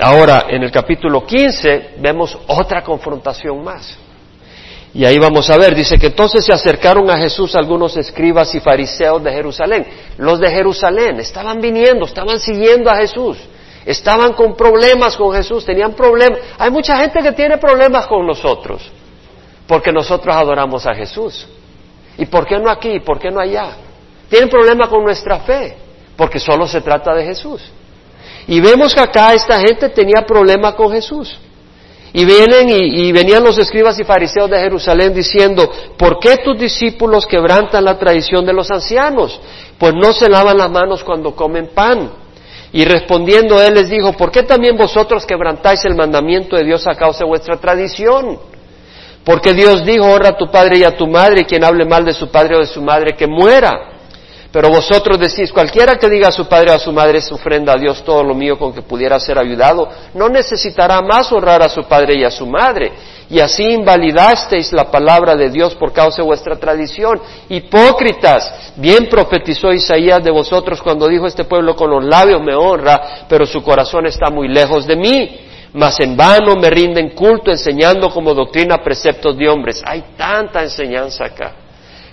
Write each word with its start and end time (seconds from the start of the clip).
ahora 0.00 0.46
en 0.48 0.62
el 0.62 0.70
capítulo 0.70 1.24
15 1.24 1.96
vemos 1.98 2.36
otra 2.46 2.82
confrontación 2.82 3.62
más. 3.62 3.98
Y 4.92 5.04
ahí 5.04 5.18
vamos 5.18 5.48
a 5.50 5.56
ver, 5.56 5.74
dice 5.74 5.98
que 5.98 6.08
entonces 6.08 6.44
se 6.44 6.52
acercaron 6.52 7.08
a 7.10 7.16
Jesús 7.16 7.54
algunos 7.54 7.96
escribas 7.96 8.52
y 8.54 8.60
fariseos 8.60 9.22
de 9.22 9.32
Jerusalén. 9.32 9.86
Los 10.18 10.40
de 10.40 10.50
Jerusalén 10.50 11.20
estaban 11.20 11.60
viniendo, 11.60 12.06
estaban 12.06 12.40
siguiendo 12.40 12.90
a 12.90 12.96
Jesús, 12.96 13.38
estaban 13.86 14.32
con 14.32 14.56
problemas 14.56 15.16
con 15.16 15.32
Jesús, 15.32 15.64
tenían 15.64 15.92
problemas. 15.92 16.40
Hay 16.58 16.72
mucha 16.72 16.96
gente 16.96 17.20
que 17.20 17.32
tiene 17.32 17.58
problemas 17.58 18.08
con 18.08 18.26
nosotros, 18.26 18.90
porque 19.68 19.92
nosotros 19.92 20.34
adoramos 20.34 20.84
a 20.86 20.94
Jesús. 20.94 21.46
¿Y 22.18 22.26
por 22.26 22.44
qué 22.44 22.58
no 22.58 22.68
aquí? 22.68 22.98
¿Por 22.98 23.20
qué 23.20 23.30
no 23.30 23.38
allá? 23.40 23.76
Tienen 24.28 24.48
problemas 24.48 24.88
con 24.88 25.04
nuestra 25.04 25.38
fe, 25.40 25.76
porque 26.16 26.40
solo 26.40 26.66
se 26.66 26.80
trata 26.80 27.14
de 27.14 27.24
Jesús. 27.24 27.62
Y 28.46 28.60
vemos 28.60 28.94
que 28.94 29.00
acá 29.00 29.34
esta 29.34 29.60
gente 29.60 29.88
tenía 29.88 30.24
problemas 30.26 30.74
con 30.74 30.92
Jesús. 30.92 31.38
Y 32.12 32.24
vienen 32.24 32.68
y, 32.68 33.12
venían 33.12 33.44
los 33.44 33.56
escribas 33.58 33.98
y 34.00 34.04
fariseos 34.04 34.50
de 34.50 34.58
Jerusalén 34.58 35.14
diciendo, 35.14 35.70
¿por 35.96 36.18
qué 36.18 36.38
tus 36.38 36.58
discípulos 36.58 37.24
quebrantan 37.24 37.84
la 37.84 37.98
tradición 37.98 38.44
de 38.44 38.52
los 38.52 38.68
ancianos? 38.70 39.40
Pues 39.78 39.94
no 39.94 40.12
se 40.12 40.28
lavan 40.28 40.58
las 40.58 40.70
manos 40.70 41.04
cuando 41.04 41.36
comen 41.36 41.68
pan. 41.72 42.10
Y 42.72 42.84
respondiendo 42.84 43.62
él 43.62 43.74
les 43.74 43.88
dijo, 43.88 44.12
¿por 44.14 44.32
qué 44.32 44.42
también 44.42 44.76
vosotros 44.76 45.24
quebrantáis 45.24 45.84
el 45.84 45.94
mandamiento 45.94 46.56
de 46.56 46.64
Dios 46.64 46.86
a 46.88 46.96
causa 46.96 47.20
de 47.20 47.28
vuestra 47.28 47.56
tradición? 47.58 48.38
Porque 49.24 49.52
Dios 49.52 49.84
dijo, 49.84 50.04
honra 50.06 50.30
a 50.30 50.36
tu 50.36 50.50
padre 50.50 50.78
y 50.78 50.84
a 50.84 50.96
tu 50.96 51.06
madre, 51.06 51.42
y 51.42 51.44
quien 51.44 51.62
hable 51.62 51.84
mal 51.84 52.04
de 52.04 52.12
su 52.12 52.28
padre 52.28 52.56
o 52.56 52.60
de 52.60 52.66
su 52.66 52.82
madre, 52.82 53.14
que 53.14 53.26
muera. 53.26 53.99
Pero 54.52 54.68
vosotros 54.68 55.16
decís, 55.18 55.52
cualquiera 55.52 55.96
que 55.96 56.08
diga 56.08 56.28
a 56.28 56.32
su 56.32 56.48
padre 56.48 56.72
o 56.72 56.74
a 56.74 56.78
su 56.78 56.92
madre 56.92 57.18
es 57.18 57.30
ofrenda 57.30 57.74
a 57.74 57.78
Dios 57.78 58.02
todo 58.02 58.24
lo 58.24 58.34
mío 58.34 58.58
con 58.58 58.72
que 58.72 58.82
pudiera 58.82 59.20
ser 59.20 59.38
ayudado, 59.38 59.88
no 60.14 60.28
necesitará 60.28 61.00
más 61.02 61.30
honrar 61.30 61.62
a 61.62 61.68
su 61.68 61.84
padre 61.84 62.18
y 62.18 62.24
a 62.24 62.30
su 62.32 62.46
madre. 62.46 62.92
Y 63.30 63.38
así 63.38 63.62
invalidasteis 63.62 64.72
la 64.72 64.90
palabra 64.90 65.36
de 65.36 65.50
Dios 65.50 65.76
por 65.76 65.92
causa 65.92 66.22
de 66.22 66.26
vuestra 66.26 66.56
tradición. 66.56 67.20
Hipócritas, 67.48 68.72
bien 68.74 69.06
profetizó 69.08 69.72
Isaías 69.72 70.24
de 70.24 70.32
vosotros 70.32 70.82
cuando 70.82 71.06
dijo 71.06 71.28
este 71.28 71.44
pueblo 71.44 71.76
con 71.76 71.88
los 71.88 72.04
labios 72.04 72.42
me 72.42 72.56
honra, 72.56 73.26
pero 73.28 73.46
su 73.46 73.62
corazón 73.62 74.06
está 74.06 74.32
muy 74.32 74.48
lejos 74.48 74.84
de 74.84 74.96
mí. 74.96 75.40
Mas 75.74 76.00
en 76.00 76.16
vano 76.16 76.56
me 76.56 76.68
rinden 76.68 77.10
culto 77.10 77.52
enseñando 77.52 78.10
como 78.10 78.34
doctrina 78.34 78.78
preceptos 78.82 79.36
de 79.36 79.48
hombres. 79.48 79.80
Hay 79.86 80.02
tanta 80.16 80.64
enseñanza 80.64 81.26
acá. 81.26 81.52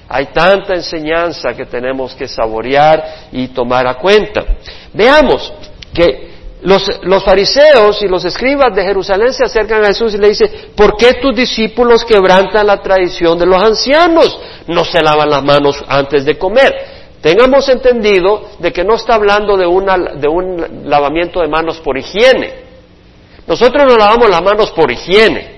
Hay 0.10 0.28
tanta 0.28 0.74
enseñanza 0.74 1.54
que 1.54 1.66
tenemos 1.66 2.14
que 2.16 2.28
saborear 2.28 3.30
y 3.32 3.50
tomar 3.50 3.88
a 3.88 3.96
cuenta. 3.96 4.46
Veamos 4.94 5.52
que 5.94 6.38
los, 6.62 7.24
fariseos 7.24 8.02
y 8.02 8.08
los 8.08 8.26
escribas 8.26 8.74
de 8.76 8.84
Jerusalén 8.84 9.34
se 9.34 9.44
acercan 9.44 9.84
a 9.84 9.88
Jesús 9.88 10.14
y 10.14 10.18
le 10.18 10.30
dicen, 10.30 10.50
¿por 10.76 10.98
qué 10.98 11.16
tus 11.16 11.36
discípulos 11.36 12.04
quebrantan 12.04 12.66
la 12.68 12.82
tradición 12.82 13.38
de 13.38 13.46
los 13.46 13.62
ancianos? 13.62 14.40
No 14.68 14.84
se 14.84 15.02
lavan 15.02 15.30
las 15.30 15.44
manos 15.44 15.84
antes 15.88 16.26
de 16.26 16.38
comer. 16.38 16.74
Tengamos 17.22 17.68
entendido 17.70 18.52
de 18.60 18.72
que 18.72 18.84
no 18.84 18.96
está 18.96 19.16
hablando 19.16 19.58
de, 19.58 19.66
de 20.20 20.28
un 20.28 20.90
lavamiento 20.90 21.42
de 21.42 21.48
manos 21.48 21.80
por 21.80 21.98
higiene. 21.98 22.68
Nosotros 23.46 23.86
nos 23.86 23.98
lavamos 23.98 24.30
las 24.30 24.42
manos 24.42 24.72
por 24.72 24.92
higiene, 24.92 25.57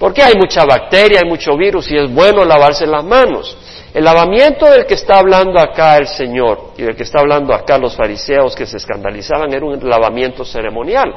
porque 0.00 0.22
hay 0.22 0.32
mucha 0.34 0.64
bacteria, 0.64 1.20
hay 1.22 1.28
mucho 1.28 1.54
virus 1.58 1.90
y 1.90 1.98
es 1.98 2.10
bueno 2.10 2.42
lavarse 2.42 2.86
las 2.86 3.04
manos. 3.04 3.54
El 3.92 4.02
lavamiento 4.02 4.64
del 4.64 4.86
que 4.86 4.94
está 4.94 5.18
hablando 5.18 5.60
acá 5.60 5.98
el 5.98 6.06
Señor 6.06 6.72
y 6.78 6.82
del 6.82 6.96
que 6.96 7.02
está 7.02 7.20
hablando 7.20 7.52
acá 7.52 7.76
los 7.76 7.94
fariseos 7.94 8.56
que 8.56 8.64
se 8.64 8.78
escandalizaban 8.78 9.52
era 9.52 9.66
un 9.66 9.78
lavamiento 9.86 10.42
ceremonial. 10.42 11.12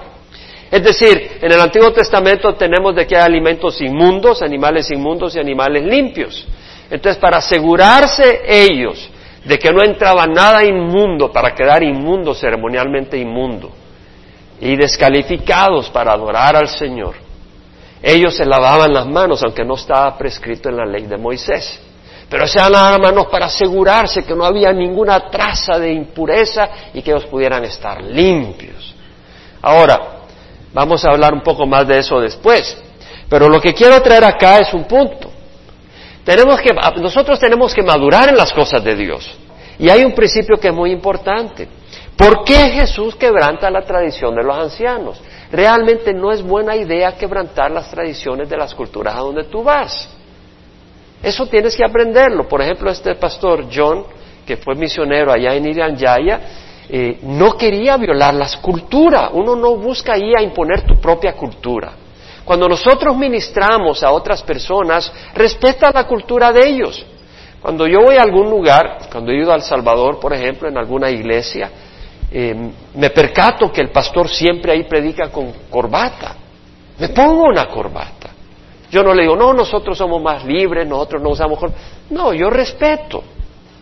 Es 0.69 0.83
decir, 0.83 1.37
en 1.41 1.49
el 1.49 1.61
Antiguo 1.61 1.93
Testamento 1.93 2.55
tenemos 2.55 2.93
de 2.93 3.07
que 3.07 3.15
hay 3.15 3.23
alimentos 3.23 3.79
inmundos, 3.79 4.41
animales 4.41 4.91
inmundos 4.91 5.33
y 5.37 5.39
animales 5.39 5.85
limpios. 5.85 6.45
Entonces, 6.91 7.21
para 7.21 7.37
asegurarse 7.37 8.41
ellos 8.45 9.09
de 9.45 9.57
que 9.57 9.71
no 9.71 9.81
entraba 9.81 10.27
nada 10.27 10.61
inmundo 10.65 11.31
para 11.31 11.55
quedar 11.55 11.83
inmundo, 11.83 12.33
ceremonialmente 12.33 13.17
inmundo, 13.17 13.71
y 14.59 14.75
descalificados 14.75 15.89
para 15.89 16.11
adorar 16.11 16.57
al 16.57 16.67
Señor, 16.67 17.22
ellos 18.03 18.35
se 18.35 18.45
lavaban 18.45 18.93
las 18.93 19.07
manos, 19.07 19.41
aunque 19.43 19.63
no 19.63 19.75
estaba 19.75 20.17
prescrito 20.17 20.67
en 20.67 20.75
la 20.75 20.85
ley 20.85 21.03
de 21.03 21.17
Moisés. 21.17 21.79
Pero 22.29 22.45
se 22.47 22.59
las 22.59 22.99
manos 22.99 23.27
para 23.27 23.45
asegurarse 23.45 24.25
que 24.25 24.35
no 24.35 24.43
había 24.43 24.73
ninguna 24.73 25.29
traza 25.29 25.79
de 25.79 25.93
impureza 25.93 26.67
y 26.93 27.01
que 27.01 27.11
ellos 27.11 27.25
pudieran 27.25 27.63
estar 27.63 28.03
limpios. 28.03 28.93
Ahora, 29.61 30.25
vamos 30.73 31.05
a 31.05 31.11
hablar 31.11 31.33
un 31.33 31.41
poco 31.41 31.65
más 31.65 31.87
de 31.87 31.99
eso 31.99 32.19
después. 32.19 32.75
Pero 33.29 33.47
lo 33.47 33.61
que 33.61 33.73
quiero 33.73 34.01
traer 34.01 34.25
acá 34.25 34.59
es 34.59 34.73
un 34.73 34.83
punto. 34.83 35.31
Tenemos 36.25 36.59
que, 36.59 36.71
nosotros 36.99 37.39
tenemos 37.39 37.73
que 37.73 37.83
madurar 37.83 38.29
en 38.29 38.35
las 38.35 38.51
cosas 38.51 38.83
de 38.83 38.95
Dios. 38.95 39.31
Y 39.79 39.89
hay 39.89 40.03
un 40.03 40.13
principio 40.13 40.57
que 40.57 40.67
es 40.67 40.73
muy 40.73 40.91
importante. 40.91 41.69
¿Por 42.17 42.43
qué 42.43 42.69
Jesús 42.71 43.15
quebranta 43.15 43.71
la 43.71 43.81
tradición 43.83 44.35
de 44.35 44.43
los 44.43 44.57
ancianos? 44.57 45.21
Realmente 45.53 46.15
no 46.15 46.31
es 46.31 46.41
buena 46.41 46.75
idea 46.75 47.11
quebrantar 47.11 47.69
las 47.69 47.87
tradiciones 47.91 48.49
de 48.49 48.57
las 48.57 48.73
culturas 48.73 49.15
a 49.15 49.19
donde 49.19 49.43
tú 49.43 49.61
vas. 49.63 50.09
Eso 51.21 51.45
tienes 51.45 51.75
que 51.75 51.85
aprenderlo. 51.85 52.47
Por 52.47 52.59
ejemplo, 52.59 52.89
este 52.89 53.13
pastor 53.13 53.67
John, 53.71 54.03
que 54.47 54.57
fue 54.57 54.73
misionero 54.73 55.31
allá 55.31 55.53
en 55.53 55.67
Irian 55.67 55.95
Yaya, 55.95 56.41
eh, 56.89 57.19
no 57.21 57.55
quería 57.55 57.97
violar 57.97 58.33
la 58.33 58.47
cultura. 58.63 59.29
Uno 59.31 59.55
no 59.55 59.75
busca 59.75 60.13
ahí 60.13 60.33
a 60.35 60.41
imponer 60.41 60.87
tu 60.87 60.99
propia 60.99 61.33
cultura. 61.33 61.91
Cuando 62.43 62.67
nosotros 62.67 63.15
ministramos 63.15 64.01
a 64.01 64.11
otras 64.11 64.41
personas, 64.41 65.13
respeta 65.35 65.91
la 65.93 66.07
cultura 66.07 66.51
de 66.51 66.67
ellos. 66.67 67.05
Cuando 67.61 67.85
yo 67.85 67.99
voy 68.01 68.15
a 68.15 68.23
algún 68.23 68.49
lugar, 68.49 69.07
cuando 69.11 69.31
he 69.31 69.37
ido 69.37 69.51
a 69.51 69.55
El 69.55 69.61
Salvador, 69.61 70.19
por 70.19 70.33
ejemplo, 70.33 70.67
en 70.67 70.79
alguna 70.79 71.11
iglesia, 71.11 71.69
eh, 72.35 72.71
me 72.95 73.11
percato 73.11 73.71
que 73.71 73.79
el 73.79 73.91
pastor 73.91 74.27
siempre 74.27 74.71
ahí 74.71 74.85
predica 74.85 75.29
con 75.29 75.53
corbata. 75.69 76.35
Me 76.97 77.09
pongo 77.09 77.43
una 77.43 77.67
corbata. 77.67 78.31
Yo 78.89 79.03
no 79.03 79.13
le 79.13 79.21
digo, 79.21 79.35
no, 79.35 79.53
nosotros 79.53 79.95
somos 79.95 80.19
más 80.19 80.43
libres, 80.43 80.87
nosotros 80.87 81.21
no 81.21 81.29
usamos... 81.29 81.59
No, 82.09 82.33
yo 82.33 82.49
respeto, 82.49 83.23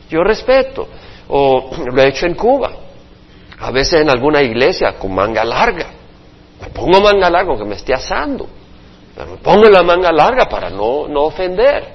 yo 0.10 0.22
respeto. 0.22 0.86
O 1.30 1.72
lo 1.94 2.02
he 2.02 2.10
hecho 2.10 2.26
en 2.26 2.36
Cuba, 2.36 2.72
a 3.58 3.72
veces 3.72 4.02
en 4.02 4.10
alguna 4.10 4.42
iglesia 4.42 5.00
con 5.00 5.16
manga 5.16 5.46
larga. 5.46 5.88
Me 6.62 6.68
pongo 6.68 7.00
manga 7.00 7.30
larga 7.30 7.52
aunque 7.52 7.66
me 7.66 7.76
esté 7.76 7.94
asando. 7.94 8.48
Pero 9.16 9.32
me 9.32 9.38
pongo 9.38 9.70
la 9.70 9.82
manga 9.82 10.12
larga 10.12 10.50
para 10.50 10.70
no, 10.70 11.08
no 11.08 11.22
ofender, 11.24 11.86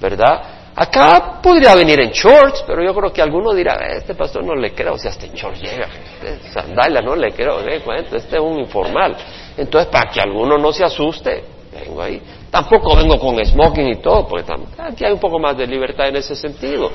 ¿verdad? 0.00 0.42
Acá 0.76 1.40
podría 1.40 1.74
venir 1.76 2.00
en 2.00 2.10
shorts, 2.10 2.64
pero 2.66 2.82
yo 2.82 2.92
creo 2.92 3.12
que 3.12 3.22
alguno 3.22 3.54
dirá, 3.54 3.74
eh, 3.74 3.98
este 3.98 4.14
pastor 4.14 4.44
no 4.44 4.56
le 4.56 4.72
creo, 4.72 4.98
si 4.98 5.06
hasta 5.06 5.24
en 5.26 5.32
shorts 5.32 5.60
llega, 5.60 5.86
este 6.20 7.02
no 7.02 7.14
le 7.14 7.32
creo, 7.32 7.60
eh, 7.60 7.80
este 8.12 8.36
es 8.36 8.42
un 8.42 8.58
informal. 8.58 9.16
Entonces, 9.56 9.88
para 9.88 10.10
que 10.10 10.20
alguno 10.20 10.58
no 10.58 10.72
se 10.72 10.82
asuste, 10.82 11.44
vengo 11.72 12.02
ahí. 12.02 12.20
Tampoco 12.50 12.96
vengo 12.96 13.20
con 13.20 13.44
smoking 13.44 13.86
y 13.86 13.96
todo, 13.96 14.26
porque 14.26 14.52
aquí 14.78 15.04
hay 15.04 15.12
un 15.12 15.20
poco 15.20 15.38
más 15.38 15.56
de 15.56 15.64
libertad 15.68 16.08
en 16.08 16.16
ese 16.16 16.34
sentido, 16.34 16.90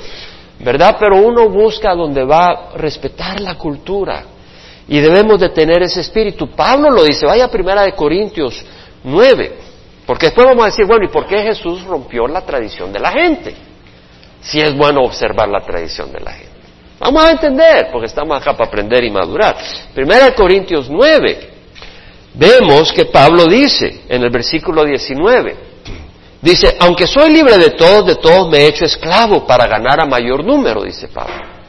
¿verdad? 0.60 0.98
Pero 1.00 1.16
uno 1.16 1.48
busca 1.48 1.96
donde 1.96 2.26
va 2.26 2.48
a 2.48 2.78
respetar 2.78 3.40
la 3.40 3.56
cultura 3.56 4.26
y 4.90 5.00
debemos 5.00 5.40
de 5.40 5.50
tener 5.50 5.82
ese 5.84 6.02
espíritu. 6.02 6.50
Pablo 6.50 6.90
lo 6.90 7.04
dice, 7.04 7.26
vaya 7.26 7.48
primera 7.48 7.84
de 7.84 7.94
Corintios 7.94 8.62
9, 9.06 9.54
porque 10.06 10.26
después 10.26 10.48
vamos 10.48 10.64
a 10.64 10.66
decir, 10.66 10.86
bueno, 10.86 11.06
¿y 11.06 11.10
por 11.10 11.26
qué 11.26 11.44
Jesús 11.44 11.86
rompió 11.86 12.28
la 12.28 12.42
tradición 12.42 12.92
de 12.92 13.00
la 13.00 13.12
gente? 13.12 13.69
Si 14.42 14.60
es 14.60 14.76
bueno 14.76 15.02
observar 15.02 15.50
la 15.50 15.62
tradición 15.62 16.12
de 16.12 16.20
la 16.20 16.32
gente. 16.32 16.50
Vamos 17.00 17.24
a 17.24 17.32
entender, 17.32 17.90
porque 17.92 18.08
estamos 18.08 18.40
acá 18.40 18.54
para 18.54 18.68
aprender 18.68 19.04
y 19.04 19.10
madurar. 19.10 19.56
Primera 19.94 20.36
Corintios 20.36 20.90
9, 20.90 21.50
vemos 22.34 22.92
que 22.92 23.06
Pablo 23.06 23.46
dice 23.46 24.02
en 24.10 24.22
el 24.24 24.30
versículo 24.30 24.84
19, 24.84 25.56
dice, 26.42 26.76
aunque 26.80 27.08
soy 27.08 27.32
libre 27.32 27.58
de 27.58 27.70
todos, 27.72 28.06
de 28.06 28.16
todos 28.16 28.50
me 28.50 28.60
he 28.60 28.68
hecho 28.68 28.84
esclavo 28.84 29.48
para 29.48 29.66
ganar 29.66 30.02
a 30.02 30.06
mayor 30.06 30.44
número, 30.44 30.84
dice 30.84 31.08
Pablo. 31.08 31.60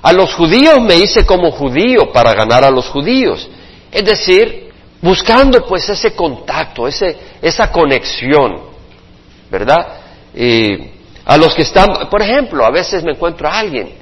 A 0.00 0.12
los 0.12 0.32
judíos 0.34 0.80
me 0.80 0.96
hice 0.96 1.26
como 1.26 1.50
judío 1.50 2.10
para 2.12 2.32
ganar 2.32 2.64
a 2.64 2.70
los 2.70 2.88
judíos. 2.88 3.48
Es 3.90 4.04
decir, 4.04 4.70
buscando 5.02 5.64
pues 5.66 5.88
ese 5.88 6.14
contacto, 6.14 6.86
ese, 6.86 7.16
esa 7.42 7.70
conexión, 7.70 8.60
¿verdad? 9.50 9.86
A 11.28 11.36
los 11.36 11.54
que 11.54 11.62
están, 11.62 12.08
por 12.10 12.20
ejemplo, 12.22 12.64
a 12.64 12.70
veces 12.70 13.04
me 13.04 13.12
encuentro 13.12 13.46
a 13.46 13.56
alguien 13.56 13.92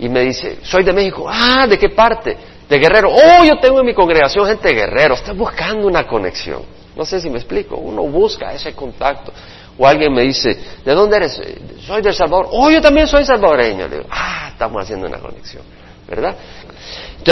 y 0.00 0.08
me 0.08 0.22
dice, 0.22 0.58
soy 0.62 0.82
de 0.82 0.92
México, 0.92 1.28
ah, 1.30 1.68
¿de 1.68 1.78
qué 1.78 1.90
parte? 1.90 2.36
de 2.70 2.78
guerrero. 2.78 3.10
Oh, 3.10 3.44
yo 3.44 3.58
tengo 3.60 3.80
en 3.80 3.86
mi 3.86 3.94
congregación 3.94 4.46
gente 4.46 4.68
de 4.68 4.74
guerrero. 4.74 5.14
Está 5.14 5.32
buscando 5.32 5.88
una 5.88 6.06
conexión. 6.06 6.62
No 6.96 7.04
sé 7.04 7.20
si 7.20 7.28
me 7.28 7.38
explico. 7.38 7.76
Uno 7.76 8.02
busca 8.04 8.52
ese 8.54 8.72
contacto. 8.74 9.32
O 9.76 9.86
alguien 9.86 10.12
me 10.12 10.22
dice, 10.22 10.56
¿de 10.84 10.94
dónde 10.94 11.16
eres? 11.16 11.42
Soy 11.84 12.00
de 12.00 12.10
El 12.10 12.14
Salvador. 12.14 12.48
Oh, 12.52 12.70
yo 12.70 12.80
también 12.80 13.08
soy 13.08 13.24
salvadoreño. 13.24 13.88
Le 13.88 13.96
digo, 13.96 14.08
ah, 14.10 14.50
estamos 14.52 14.84
haciendo 14.84 15.08
una 15.08 15.18
conexión. 15.18 15.64
¿verdad? 16.08 16.34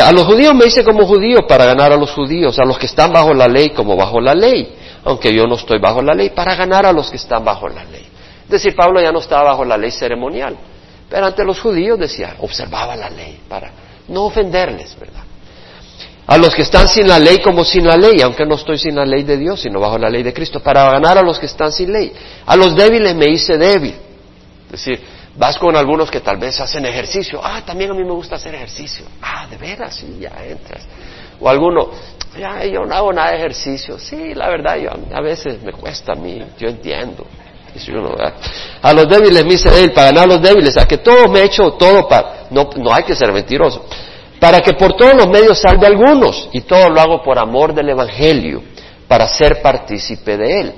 a 0.01 0.13
los 0.13 0.25
judíos 0.25 0.55
me 0.55 0.67
dice 0.67 0.85
como 0.85 1.05
judío 1.05 1.47
para 1.49 1.65
ganar 1.65 1.93
a 1.93 1.97
los 1.97 2.13
judíos, 2.13 2.57
a 2.61 2.65
los 2.65 2.79
que 2.79 2.87
están 2.87 3.13
bajo 3.13 3.35
la 3.35 3.49
ley 3.49 3.71
como 3.71 3.97
bajo 3.97 4.21
la 4.21 4.35
ley, 4.35 4.77
aunque 5.05 5.35
yo 5.35 5.49
no 5.49 5.57
estoy 5.57 5.81
bajo 5.81 6.01
la 6.01 6.15
ley, 6.15 6.31
para 6.31 6.55
ganar 6.55 6.87
a 6.87 6.93
los 6.93 7.11
que 7.11 7.17
están 7.17 7.45
bajo 7.45 7.69
la 7.69 7.85
ley. 7.85 8.07
Es 8.49 8.53
decir, 8.53 8.75
Pablo 8.75 9.01
ya 9.01 9.13
no 9.13 9.19
estaba 9.19 9.51
bajo 9.51 9.65
la 9.65 9.77
ley 9.77 9.91
ceremonial, 9.91 10.57
pero 11.09 11.27
ante 11.27 11.45
los 11.45 11.61
judíos 11.61 11.99
decía, 11.99 12.37
observaba 12.41 12.97
la 12.97 13.11
ley 13.11 13.41
para 13.49 13.71
no 14.09 14.25
ofenderles, 14.25 14.99
¿verdad? 14.99 15.23
A 16.27 16.37
los 16.39 16.55
que 16.55 16.63
están 16.63 16.89
sin 16.89 17.09
la 17.09 17.19
ley 17.19 17.39
como 17.39 17.65
sin 17.65 17.87
la 17.87 17.97
ley, 17.97 18.21
aunque 18.23 18.45
no 18.45 18.55
estoy 18.55 18.79
sin 18.79 18.97
la 18.97 19.05
ley 19.05 19.23
de 19.23 19.37
Dios, 19.37 19.61
sino 19.61 19.81
bajo 19.81 19.99
la 19.99 20.11
ley 20.11 20.23
de 20.23 20.33
Cristo, 20.33 20.61
para 20.61 20.91
ganar 20.91 21.19
a 21.19 21.23
los 21.23 21.39
que 21.39 21.47
están 21.47 21.73
sin 21.73 21.93
ley. 21.93 22.13
A 22.47 22.57
los 22.57 22.75
débiles 22.75 23.15
me 23.15 23.29
hice 23.29 23.57
débil. 23.57 23.95
Es 24.67 24.73
decir, 24.73 25.01
Vas 25.39 25.57
con 25.57 25.77
algunos 25.77 26.11
que 26.11 26.21
tal 26.21 26.37
vez 26.37 26.61
hacen 26.61 26.85
ejercicio. 26.85 27.41
Ah, 27.43 27.63
también 27.65 27.93
a 27.93 27.95
mí 27.95 28.03
me 28.03 28.11
gusta 28.11 28.35
hacer 28.35 28.57
ejercicio. 28.57 29.07
Ah, 29.23 29.47
de 29.49 29.57
veras, 29.57 29.95
sí, 29.95 30.19
ya 30.19 30.33
entras. 30.45 30.85
O 31.39 31.49
alguno, 31.49 31.91
ya, 32.37 32.65
yo 32.65 32.85
no 32.85 32.93
hago 32.93 33.13
nada 33.13 33.31
de 33.31 33.37
ejercicio. 33.37 34.01
Sí, 34.01 34.35
la 34.35 34.49
verdad, 34.49 34.77
yo, 34.79 34.91
a 35.15 35.21
veces 35.21 35.63
me 35.63 35.73
cuesta 35.73 36.15
a 36.15 36.17
mí, 36.17 36.45
yo 36.59 36.69
entiendo. 36.69 37.25
A 38.83 38.93
los 38.93 39.09
débiles 39.09 39.45
me 39.45 39.55
hice 39.55 39.71
débil, 39.71 39.93
para 39.93 40.09
ganar 40.09 40.25
a 40.25 40.27
los 40.27 40.43
débiles, 40.43 40.77
a 40.77 40.87
que 40.87 40.99
todos 40.99 41.31
me 41.31 41.41
he 41.41 41.45
hecho 41.45 41.73
todo 41.73 42.09
para, 42.09 42.47
no, 42.51 42.69
no 42.77 42.93
hay 42.93 43.05
que 43.05 43.15
ser 43.15 43.33
mentiroso, 43.33 43.85
para 44.41 44.61
que 44.61 44.75
por 44.75 44.95
todos 44.95 45.15
los 45.15 45.29
medios 45.29 45.59
salve 45.59 45.87
a 45.87 45.91
algunos, 45.91 46.49
y 46.53 46.63
todo 46.63 46.89
lo 46.89 47.01
hago 47.01 47.23
por 47.23 47.39
amor 47.39 47.75
del 47.75 47.91
Evangelio, 47.91 48.63
para 49.07 49.27
ser 49.27 49.63
partícipe 49.63 50.37
de 50.37 50.61
él. 50.61 50.75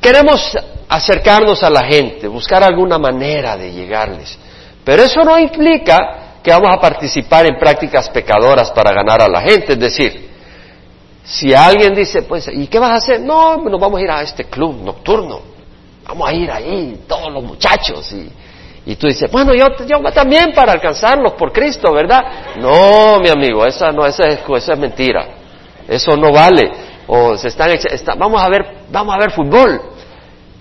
Queremos 0.00 0.56
acercarnos 0.88 1.62
a 1.62 1.70
la 1.70 1.84
gente, 1.84 2.28
buscar 2.28 2.62
alguna 2.62 2.98
manera 2.98 3.56
de 3.56 3.72
llegarles. 3.72 4.38
Pero 4.84 5.02
eso 5.02 5.24
no 5.24 5.38
implica 5.38 6.38
que 6.42 6.52
vamos 6.52 6.70
a 6.72 6.80
participar 6.80 7.46
en 7.46 7.58
prácticas 7.58 8.08
pecadoras 8.10 8.70
para 8.70 8.94
ganar 8.94 9.20
a 9.20 9.28
la 9.28 9.40
gente. 9.40 9.72
Es 9.72 9.80
decir, 9.80 10.30
si 11.24 11.52
alguien 11.52 11.92
dice, 11.92 12.22
pues, 12.22 12.48
¿y 12.52 12.68
qué 12.68 12.78
vas 12.78 12.90
a 12.90 12.94
hacer? 12.94 13.20
No, 13.20 13.56
nos 13.56 13.80
vamos 13.80 13.98
a 13.98 14.02
ir 14.02 14.10
a 14.10 14.22
este 14.22 14.44
club 14.44 14.76
nocturno. 14.84 15.55
Vamos 16.06 16.28
a 16.28 16.32
ir 16.32 16.50
ahí, 16.50 17.00
todos 17.08 17.32
los 17.32 17.42
muchachos. 17.42 18.14
Y, 18.84 18.94
tú 18.96 19.08
dices, 19.08 19.30
bueno, 19.30 19.52
yo, 19.54 19.66
yo 19.86 20.00
también 20.12 20.52
para 20.54 20.72
alcanzarlos 20.72 21.32
por 21.32 21.52
Cristo, 21.52 21.92
¿verdad? 21.92 22.20
No, 22.58 23.18
mi 23.18 23.28
amigo, 23.28 23.66
esa, 23.66 23.90
no, 23.90 24.06
esa, 24.06 24.28
es, 24.28 24.40
esa 24.48 24.72
es 24.74 24.78
mentira. 24.78 25.26
Eso 25.88 26.16
no 26.16 26.32
vale. 26.32 26.70
O 27.08 27.36
se 27.36 27.48
están, 27.48 27.70
vamos 28.18 28.40
a 28.40 28.48
ver, 28.48 28.84
vamos 28.90 29.14
a 29.14 29.18
ver 29.18 29.32
fútbol. 29.32 29.80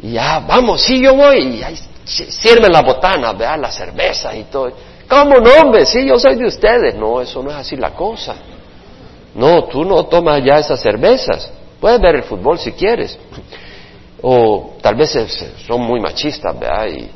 Y 0.02 0.14
ya, 0.14 0.40
vamos, 0.40 0.82
sí, 0.82 1.02
yo 1.02 1.16
voy. 1.16 1.58
Y 1.58 1.64
ahí 1.64 1.76
sirven 2.06 2.72
las 2.72 2.84
botanas, 2.84 3.38
vean 3.38 3.62
las 3.62 3.76
cervezas 3.76 4.36
y 4.36 4.44
todo. 4.46 4.72
¿Cómo 5.08 5.36
no, 5.36 5.52
hombre? 5.62 5.86
Sí, 5.86 6.08
yo 6.08 6.18
soy 6.18 6.36
de 6.36 6.48
ustedes. 6.48 6.96
No, 6.96 7.22
eso 7.22 7.44
no 7.44 7.52
es 7.52 7.58
así 7.58 7.76
la 7.76 7.92
cosa. 7.92 8.36
No, 9.36 9.66
tú 9.66 9.84
no 9.84 10.06
tomas 10.06 10.44
ya 10.44 10.58
esas 10.58 10.82
cervezas. 10.82 11.52
Puedes 11.80 12.02
ver 12.02 12.16
el 12.16 12.24
fútbol 12.24 12.58
si 12.58 12.72
quieres. 12.72 13.18
O 14.28 14.78
tal 14.82 14.96
vez 14.96 15.12
son 15.68 15.82
muy 15.82 16.00
machistas, 16.00 16.58
¿verdad? 16.60 16.88
Y 16.88 17.10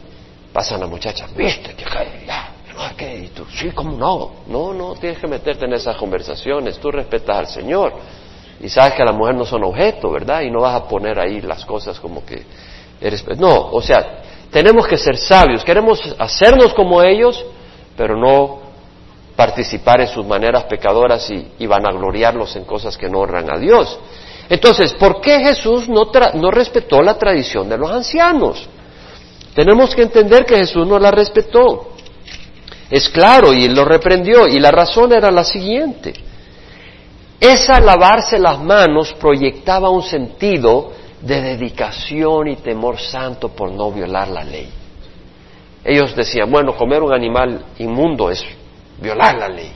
pasan 0.53 0.79
las 0.79 0.89
muchachas, 0.89 1.33
viste, 1.35 1.73
que 1.73 1.83
ya, 2.27 2.51
¿qué? 2.95 3.15
Y 3.17 3.27
tú, 3.29 3.45
sí, 3.51 3.71
¿cómo 3.71 3.97
no? 3.97 4.31
No, 4.47 4.73
no, 4.73 4.93
tienes 4.93 5.17
que 5.17 5.27
meterte 5.27 5.65
en 5.65 5.73
esas 5.73 5.97
conversaciones. 5.97 6.77
Tú 6.77 6.91
respetas 6.91 7.37
al 7.37 7.47
Señor. 7.47 7.93
Y 8.61 8.69
sabes 8.69 8.93
que 8.93 9.03
las 9.03 9.15
mujeres 9.15 9.39
no 9.39 9.45
son 9.45 9.63
objeto, 9.63 10.11
¿verdad? 10.11 10.41
Y 10.41 10.51
no 10.51 10.61
vas 10.61 10.75
a 10.75 10.87
poner 10.87 11.19
ahí 11.19 11.41
las 11.41 11.65
cosas 11.65 11.99
como 11.99 12.23
que 12.25 12.45
no, 13.37 13.69
o 13.71 13.81
sea, 13.81 14.21
tenemos 14.51 14.85
que 14.87 14.97
ser 14.97 15.17
sabios, 15.17 15.63
queremos 15.63 15.99
hacernos 16.17 16.73
como 16.73 17.01
ellos, 17.01 17.45
pero 17.95 18.17
no 18.17 18.59
participar 19.35 20.01
en 20.01 20.07
sus 20.07 20.25
maneras 20.25 20.65
pecadoras 20.65 21.29
y, 21.29 21.53
y 21.59 21.65
vanagloriarlos 21.65 22.55
en 22.57 22.65
cosas 22.65 22.97
que 22.97 23.09
no 23.09 23.19
honran 23.19 23.49
a 23.49 23.57
Dios. 23.57 23.97
Entonces, 24.49 24.93
¿por 24.93 25.21
qué 25.21 25.39
Jesús 25.39 25.87
no, 25.87 26.11
no 26.33 26.51
respetó 26.51 27.01
la 27.01 27.17
tradición 27.17 27.69
de 27.69 27.77
los 27.77 27.91
ancianos? 27.91 28.67
Tenemos 29.53 29.93
que 29.93 30.01
entender 30.01 30.45
que 30.45 30.57
Jesús 30.57 30.87
no 30.87 30.97
la 30.97 31.11
respetó. 31.11 31.89
Es 32.89 33.07
claro, 33.09 33.53
y 33.53 33.67
lo 33.67 33.85
reprendió, 33.85 34.47
y 34.47 34.59
la 34.59 34.71
razón 34.71 35.13
era 35.13 35.29
la 35.29 35.43
siguiente. 35.43 36.13
Esa 37.39 37.79
lavarse 37.79 38.39
las 38.39 38.59
manos 38.59 39.13
proyectaba 39.13 39.89
un 39.89 40.01
sentido 40.01 40.91
de 41.21 41.41
dedicación 41.41 42.47
y 42.47 42.55
temor 42.57 42.99
santo 42.99 43.49
por 43.49 43.71
no 43.71 43.91
violar 43.91 44.29
la 44.29 44.43
ley. 44.43 44.69
Ellos 45.83 46.15
decían, 46.15 46.51
bueno, 46.51 46.75
comer 46.75 47.03
un 47.03 47.13
animal 47.13 47.65
inmundo 47.77 48.29
es 48.29 48.43
violar 48.99 49.37
la 49.37 49.47
ley. 49.47 49.71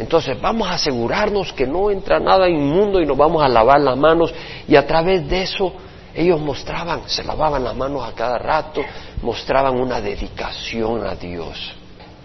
Entonces 0.00 0.40
vamos 0.40 0.68
a 0.68 0.74
asegurarnos 0.74 1.52
que 1.52 1.66
no 1.66 1.90
entra 1.90 2.18
nada 2.18 2.48
inmundo 2.48 3.00
y 3.00 3.06
nos 3.06 3.16
vamos 3.16 3.42
a 3.42 3.48
lavar 3.48 3.80
las 3.80 3.96
manos 3.96 4.32
y 4.66 4.74
a 4.74 4.86
través 4.86 5.28
de 5.28 5.42
eso 5.42 5.72
ellos 6.14 6.40
mostraban, 6.40 7.02
se 7.06 7.22
lavaban 7.22 7.62
las 7.62 7.76
manos 7.76 8.08
a 8.08 8.12
cada 8.12 8.38
rato, 8.38 8.82
mostraban 9.22 9.78
una 9.78 10.00
dedicación 10.00 11.06
a 11.06 11.14
Dios. 11.14 11.74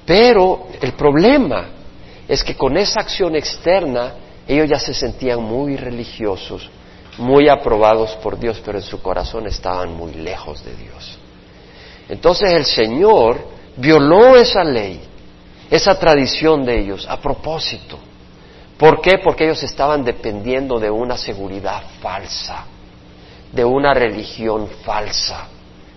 Pero 0.06 0.68
el 0.82 0.94
problema 0.94 1.66
es 2.28 2.44
que 2.44 2.56
con 2.56 2.78
esa 2.78 3.02
acción 3.02 3.36
externa 3.36 4.14
ellos 4.48 4.70
ya 4.70 4.80
se 4.80 4.94
sentían 4.94 5.44
muy 5.44 5.76
religiosos 5.78 6.70
muy 7.18 7.48
aprobados 7.48 8.16
por 8.22 8.38
Dios, 8.38 8.62
pero 8.64 8.78
en 8.78 8.84
su 8.84 9.02
corazón 9.02 9.48
estaban 9.48 9.94
muy 9.94 10.14
lejos 10.14 10.64
de 10.64 10.76
Dios. 10.76 11.18
Entonces 12.10 12.52
el 12.52 12.66
Señor 12.66 13.38
violó 13.78 14.36
esa 14.36 14.64
ley, 14.64 15.02
esa 15.76 15.98
tradición 16.00 16.66
de 16.66 16.80
ellos, 16.80 17.08
a 17.10 17.18
propósito. 17.18 18.00
¿Por 18.78 19.02
qué? 19.02 19.20
Porque 19.24 19.46
ellos 19.46 19.64
estaban 19.64 20.04
dependiendo 20.04 20.80
de 20.80 20.90
una 20.90 21.18
seguridad 21.18 21.84
falsa, 22.02 22.66
de 23.52 23.64
una 23.64 23.94
religión 23.94 24.68
falsa. 24.84 25.48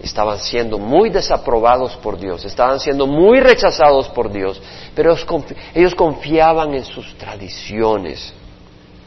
Estaban 0.01 0.39
siendo 0.39 0.79
muy 0.79 1.11
desaprobados 1.11 1.97
por 1.97 2.19
Dios, 2.19 2.45
estaban 2.45 2.79
siendo 2.79 3.07
muy 3.07 3.41
rechazados 3.41 4.09
por 4.11 4.31
Dios, 4.31 4.63
pero 4.95 5.17
ellos 5.75 5.95
confiaban 5.97 6.75
en 6.75 6.85
sus 6.85 7.19
tradiciones. 7.19 8.33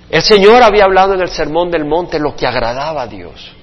El 0.10 0.22
Señor 0.22 0.62
había 0.62 0.84
hablado 0.84 1.14
en 1.14 1.22
el 1.22 1.30
Sermón 1.30 1.72
del 1.72 1.86
Monte 1.86 2.20
lo 2.20 2.36
que 2.36 2.46
agradaba 2.46 3.04
a 3.04 3.08
Dios. 3.08 3.54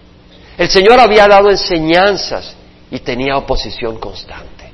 El 0.56 0.70
Señor 0.70 0.98
había 0.98 1.28
dado 1.28 1.50
enseñanzas 1.50 2.56
y 2.90 2.98
tenía 3.00 3.36
oposición 3.36 3.98
constante. 3.98 4.67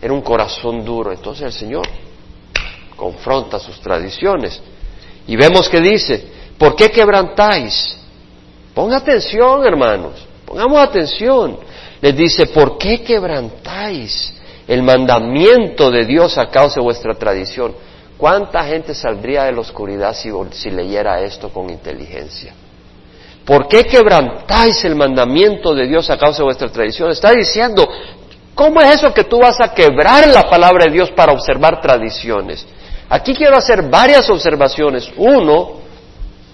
Era 0.00 0.12
un 0.12 0.20
corazón 0.20 0.84
duro. 0.84 1.12
Entonces 1.12 1.46
el 1.46 1.52
Señor 1.52 1.86
confronta 2.96 3.58
sus 3.58 3.80
tradiciones. 3.80 4.60
Y 5.26 5.36
vemos 5.36 5.68
que 5.68 5.80
dice, 5.80 6.26
¿por 6.58 6.74
qué 6.76 6.90
quebrantáis? 6.90 7.96
Ponga 8.74 8.98
atención, 8.98 9.66
hermanos. 9.66 10.26
Pongamos 10.44 10.78
atención. 10.78 11.58
Les 12.00 12.16
dice, 12.16 12.46
¿por 12.46 12.78
qué 12.78 13.02
quebrantáis 13.02 14.34
el 14.68 14.82
mandamiento 14.82 15.90
de 15.90 16.04
Dios 16.04 16.38
a 16.38 16.46
causa 16.50 16.76
de 16.76 16.84
vuestra 16.84 17.14
tradición? 17.14 17.74
¿Cuánta 18.16 18.64
gente 18.64 18.94
saldría 18.94 19.44
de 19.44 19.52
la 19.52 19.60
oscuridad 19.60 20.14
si, 20.14 20.70
leyera 20.70 21.20
esto 21.20 21.50
con 21.50 21.68
inteligencia? 21.68 22.54
¿Por 23.44 23.68
qué 23.68 23.84
quebrantáis 23.84 24.84
el 24.84 24.96
mandamiento 24.96 25.74
de 25.74 25.86
Dios 25.86 26.08
a 26.10 26.18
causa 26.18 26.38
de 26.38 26.44
vuestra 26.44 26.68
tradición? 26.68 27.10
Está 27.10 27.32
diciendo, 27.32 27.88
¿cómo 28.56 28.80
es 28.80 28.96
eso 28.96 29.14
que 29.14 29.22
tú 29.22 29.38
vas 29.38 29.60
a 29.60 29.72
quebrar 29.72 30.26
la 30.26 30.42
palabra 30.50 30.86
de 30.86 30.92
Dios 30.92 31.12
para 31.12 31.32
observar 31.32 31.80
tradiciones? 31.80 32.66
Aquí 33.08 33.34
quiero 33.34 33.56
hacer 33.56 33.82
varias 33.88 34.28
observaciones. 34.28 35.08
Uno, 35.16 35.74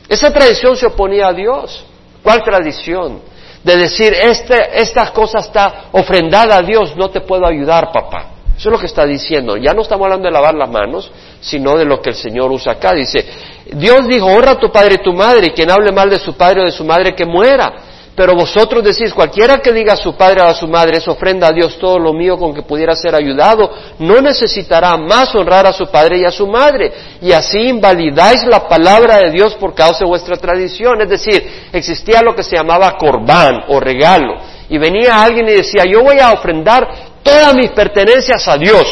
esa 0.07 0.31
tradición 0.31 0.77
se 0.77 0.87
oponía 0.87 1.29
a 1.29 1.33
Dios. 1.33 1.85
¿Cuál 2.23 2.43
tradición? 2.43 3.21
De 3.65 3.77
decir, 3.77 4.13
este, 4.13 4.81
esta 4.81 5.11
cosa 5.13 5.39
está 5.39 5.85
ofrendada 5.93 6.57
a 6.57 6.63
Dios, 6.63 6.95
no 6.97 7.09
te 7.11 7.23
puedo 7.23 7.47
ayudar, 7.47 7.91
papá. 7.93 8.27
Eso 8.57 8.69
es 8.69 8.73
lo 8.73 8.79
que 8.79 8.87
está 8.87 9.07
diciendo. 9.07 9.57
Ya 9.57 9.73
no 9.73 9.83
estamos 9.83 10.05
hablando 10.05 10.27
de 10.27 10.33
lavar 10.33 10.55
las 10.55 10.71
manos, 10.71 11.11
sino 11.41 11.77
de 11.77 11.85
lo 11.85 12.03
que 12.03 12.11
el 12.11 12.17
Señor 12.17 12.53
usa 12.53 12.73
acá. 12.73 12.93
Dice, 12.93 13.27
Dios 13.73 14.07
dijo, 14.07 14.27
honra 14.27 14.53
a 14.53 14.59
tu 14.59 14.71
padre 14.71 14.97
y 15.01 15.03
tu 15.03 15.13
madre, 15.13 15.49
y 15.49 15.51
quien 15.51 15.71
hable 15.71 15.91
mal 15.91 16.11
de 16.11 16.19
su 16.19 16.35
padre 16.35 16.61
o 16.61 16.65
de 16.65 16.73
su 16.73 16.85
madre 16.85 17.15
que 17.15 17.25
muera. 17.25 17.73
Pero 18.15 18.35
vosotros 18.35 18.85
decís, 18.85 19.15
cualquiera 19.15 19.59
que 19.59 19.73
diga 19.73 19.95
a 19.95 19.97
su 19.97 20.15
padre 20.15 20.43
o 20.43 20.47
a 20.47 20.55
su 20.55 20.69
madre, 20.69 20.99
es 20.99 21.09
ofrenda 21.09 21.49
a 21.49 21.53
Dios 21.53 21.79
todo 21.79 21.99
lo 21.99 22.13
mío 22.13 22.37
con 22.37 22.53
que 22.53 22.63
pudiera 22.63 22.95
ser 22.95 23.15
ayudado, 23.15 23.71
no 24.01 24.21
necesitará 24.21 24.99
más 24.99 25.35
honrar 25.35 25.67
a 25.67 25.73
su 25.73 25.87
padre 25.87 26.19
y 26.19 26.25
a 26.25 26.31
su 26.31 26.47
madre. 26.47 26.93
Y 27.23 27.33
así 27.33 27.59
invalidáis 27.59 28.45
la 28.45 28.69
palabra 28.69 29.17
de 29.17 29.31
Dios 29.31 29.55
por 29.55 29.75
causa 29.75 30.01
de 30.01 30.11
vuestra 30.11 30.37
tradición. 30.37 31.01
Es 31.01 31.09
decir, 31.09 31.69
existía 31.73 32.21
lo 32.21 32.35
que 32.35 32.43
se 32.43 32.55
llamaba 32.57 32.99
corbán 32.99 33.65
o 33.69 33.81
regalo. 33.81 34.35
Y 34.69 34.77
venía 34.77 35.23
alguien 35.23 35.49
y 35.49 35.53
decía, 35.53 35.85
yo 35.91 36.03
voy 36.03 36.19
a 36.19 36.33
ofrendar 36.33 36.87
todas 37.23 37.55
mis 37.55 37.71
pertenencias 37.71 38.47
a 38.47 38.59
Dios, 38.59 38.85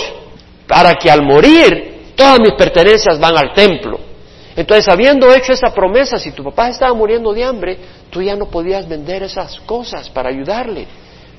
para 0.66 0.94
que 0.94 1.10
al 1.10 1.22
morir 1.22 2.12
todas 2.14 2.38
mis 2.40 2.52
pertenencias 2.54 3.18
van 3.20 3.36
al 3.36 3.52
templo. 3.52 4.09
Entonces, 4.56 4.88
habiendo 4.88 5.32
hecho 5.32 5.52
esa 5.52 5.72
promesa, 5.72 6.18
si 6.18 6.32
tu 6.32 6.42
papá 6.44 6.68
estaba 6.68 6.92
muriendo 6.94 7.32
de 7.32 7.44
hambre, 7.44 7.78
tú 8.10 8.20
ya 8.20 8.36
no 8.36 8.46
podías 8.46 8.88
vender 8.88 9.22
esas 9.22 9.60
cosas 9.60 10.10
para 10.10 10.28
ayudarle. 10.28 10.86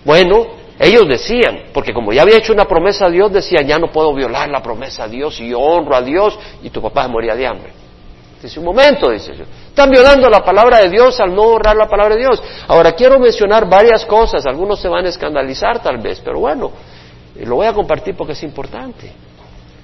Bueno, 0.04 0.48
Ellos 0.82 1.08
decían, 1.08 1.66
porque 1.74 1.94
como 1.94 2.12
ya 2.12 2.24
había 2.24 2.38
hecho 2.38 2.54
una 2.54 2.66
promesa 2.66 3.06
a 3.06 3.10
Dios, 3.12 3.32
decían, 3.32 3.68
ya 3.68 3.78
no 3.78 3.92
puedo 3.92 4.16
violar 4.16 4.50
la 4.50 4.64
promesa 4.64 5.04
a 5.04 5.08
Dios 5.08 5.40
y 5.40 5.50
yo 5.50 5.60
honro 5.60 5.96
a 5.96 6.02
Dios 6.02 6.38
y 6.64 6.72
tu 6.72 6.82
papá 6.82 7.08
moría 7.08 7.36
de 7.36 7.46
hambre. 7.46 7.72
Dice, 8.42 8.58
un 8.58 8.66
momento, 8.66 9.12
dice. 9.12 9.32
Están 9.68 9.92
violando 9.92 10.28
la 10.28 10.44
palabra 10.44 10.80
de 10.80 10.90
Dios 10.90 11.20
al 11.20 11.36
no 11.36 11.44
honrar 11.44 11.76
la 11.76 11.88
palabra 11.88 12.16
de 12.16 12.22
Dios. 12.22 12.42
Ahora 12.68 12.94
quiero 12.94 13.20
mencionar 13.20 13.70
varias 13.70 14.04
cosas, 14.08 14.44
algunos 14.48 14.80
se 14.82 14.88
van 14.88 15.06
a 15.06 15.10
escandalizar 15.10 15.84
tal 15.84 16.00
vez, 16.00 16.20
pero 16.26 16.40
bueno, 16.40 16.72
lo 17.36 17.56
voy 17.58 17.68
a 17.68 17.74
compartir 17.74 18.16
porque 18.18 18.34
es 18.34 18.42
importante. 18.42 19.14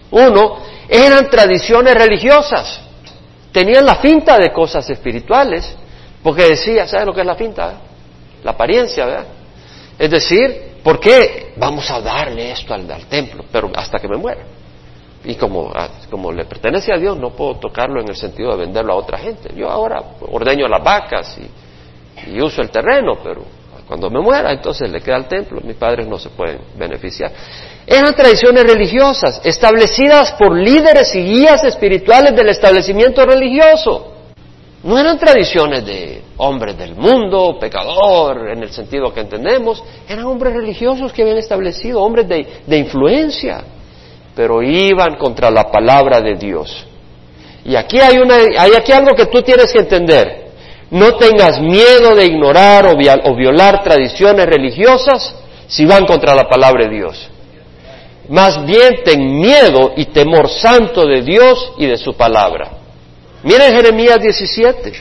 Uno, 0.09 0.57
eran 0.89 1.29
tradiciones 1.29 1.93
religiosas. 1.93 2.86
Tenían 3.51 3.85
la 3.85 3.95
finta 3.95 4.37
de 4.37 4.51
cosas 4.51 4.89
espirituales, 4.89 5.75
porque 6.21 6.43
decía, 6.43 6.87
¿sabes 6.87 7.05
lo 7.05 7.13
que 7.13 7.21
es 7.21 7.27
la 7.27 7.35
finta? 7.35 7.73
La 8.43 8.51
apariencia, 8.51 9.05
¿verdad? 9.05 9.25
Es 9.97 10.11
decir, 10.11 10.77
¿por 10.83 10.99
qué 10.99 11.53
vamos 11.57 11.89
a 11.89 11.99
darle 12.01 12.51
esto 12.51 12.73
al, 12.73 12.85
templo? 13.07 13.45
Pero 13.51 13.71
hasta 13.75 13.99
que 13.99 14.07
me 14.07 14.17
muera. 14.17 14.41
Y 15.23 15.35
como, 15.35 15.71
ah, 15.75 15.89
como 16.09 16.31
le 16.31 16.45
pertenece 16.45 16.93
a 16.93 16.97
Dios, 16.97 17.17
no 17.17 17.31
puedo 17.31 17.55
tocarlo 17.55 17.99
en 18.01 18.09
el 18.09 18.15
sentido 18.15 18.51
de 18.51 18.57
venderlo 18.57 18.93
a 18.93 18.95
otra 18.95 19.17
gente. 19.17 19.49
Yo 19.55 19.69
ahora 19.69 20.01
ordeño 20.21 20.67
las 20.67 20.83
vacas 20.83 21.37
y, 21.39 22.31
y 22.31 22.41
uso 22.41 22.61
el 22.61 22.69
terreno, 22.69 23.17
pero 23.23 23.43
cuando 23.87 24.09
me 24.09 24.19
muera, 24.19 24.51
entonces 24.51 24.89
le 24.89 25.01
queda 25.01 25.15
al 25.15 25.27
templo, 25.27 25.61
mis 25.63 25.75
padres 25.77 26.07
no 26.07 26.19
se 26.19 26.29
pueden 26.29 26.59
beneficiar. 26.77 27.31
Eran 27.89 28.13
tradiciones 28.13 28.63
religiosas 28.63 29.39
establecidas 29.45 30.33
por 30.33 30.53
líderes 30.53 31.15
y 31.15 31.21
guías 31.21 31.63
espirituales 31.63 32.35
del 32.35 32.49
establecimiento 32.49 33.25
religioso. 33.25 34.13
No 34.83 34.99
eran 34.99 35.17
tradiciones 35.17 35.85
de 35.85 36.21
hombres 36.35 36.77
del 36.77 36.95
mundo, 36.95 37.57
pecador, 37.59 38.49
en 38.49 38.61
el 38.61 38.71
sentido 38.71 39.13
que 39.13 39.21
entendemos, 39.21 39.81
eran 40.07 40.25
hombres 40.25 40.53
religiosos 40.53 41.13
que 41.13 41.21
habían 41.21 41.37
establecido, 41.37 42.01
hombres 42.01 42.27
de, 42.27 42.77
influencia, 42.77 43.63
pero 44.35 44.61
iban 44.61 45.15
contra 45.15 45.49
la 45.49 45.71
palabra 45.71 46.19
de 46.19 46.35
Dios. 46.35 46.85
Y 47.63 47.75
aquí 47.75 47.99
hay, 47.99 48.17
una, 48.17 48.35
hay 48.35 48.71
aquí 48.77 48.91
algo 48.91 49.15
que 49.15 49.27
tú 49.27 49.41
tienes 49.41 49.71
que 49.71 49.79
entender. 49.79 50.47
No 50.91 51.15
tengas 51.15 51.59
miedo 51.61 52.15
de 52.15 52.25
ignorar 52.25 52.85
o, 52.87 53.35
violar 53.35 53.81
tradiciones 53.81 54.45
religiosas 54.45 55.35
si 55.67 55.85
van 55.85 56.05
contra 56.05 56.35
la 56.35 56.47
palabra 56.47 56.85
de 56.85 56.95
Dios. 56.95 57.29
Más 58.29 58.65
bien 58.65 59.03
ten 59.03 59.39
miedo 59.39 59.93
y 59.95 60.05
temor 60.05 60.49
santo 60.49 61.05
de 61.05 61.21
Dios 61.21 61.73
y 61.77 61.85
de 61.85 61.97
su 61.97 62.13
palabra. 62.15 62.71
Miren 63.43 63.71
Jeremías 63.71 64.21
17. 64.21 64.93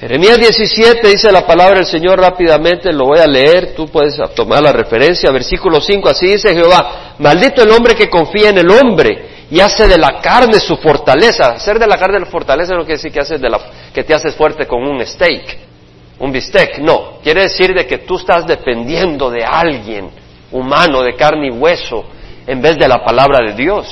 Jeremías 0.00 0.38
17 0.38 1.08
dice 1.08 1.32
la 1.32 1.46
palabra 1.46 1.76
del 1.76 1.86
Señor 1.86 2.20
rápidamente, 2.20 2.92
lo 2.92 3.06
voy 3.06 3.18
a 3.18 3.26
leer, 3.26 3.74
tú 3.74 3.86
puedes 3.86 4.14
tomar 4.34 4.62
la 4.62 4.72
referencia, 4.72 5.30
versículo 5.30 5.80
5, 5.80 6.08
así 6.08 6.26
dice 6.26 6.54
Jehová, 6.54 7.14
maldito 7.18 7.62
el 7.62 7.70
hombre 7.70 7.94
que 7.94 8.10
confía 8.10 8.50
en 8.50 8.58
el 8.58 8.70
hombre 8.70 9.46
y 9.50 9.60
hace 9.60 9.88
de 9.88 9.96
la 9.96 10.20
carne 10.20 10.60
su 10.60 10.76
fortaleza. 10.76 11.52
Hacer 11.52 11.78
de 11.78 11.86
la 11.86 11.96
carne 11.96 12.20
la 12.20 12.26
fortaleza 12.26 12.74
no 12.74 12.80
quiere 12.80 12.96
decir 12.96 13.10
que, 13.10 13.20
haces 13.20 13.40
de 13.40 13.48
la, 13.48 13.58
que 13.94 14.04
te 14.04 14.12
haces 14.12 14.34
fuerte 14.34 14.66
con 14.66 14.82
un 14.82 15.04
steak, 15.06 15.58
un 16.18 16.30
bistec, 16.30 16.78
no. 16.78 17.18
Quiere 17.22 17.42
decir 17.42 17.74
de 17.74 17.86
que 17.86 17.98
tú 17.98 18.16
estás 18.16 18.46
dependiendo 18.46 19.30
de 19.30 19.44
alguien 19.44 20.10
humano, 20.52 21.02
de 21.02 21.14
carne 21.14 21.48
y 21.48 21.50
hueso, 21.50 22.04
en 22.46 22.60
vez 22.60 22.76
de 22.78 22.88
la 22.88 23.04
palabra 23.04 23.38
de 23.46 23.54
Dios. 23.54 23.86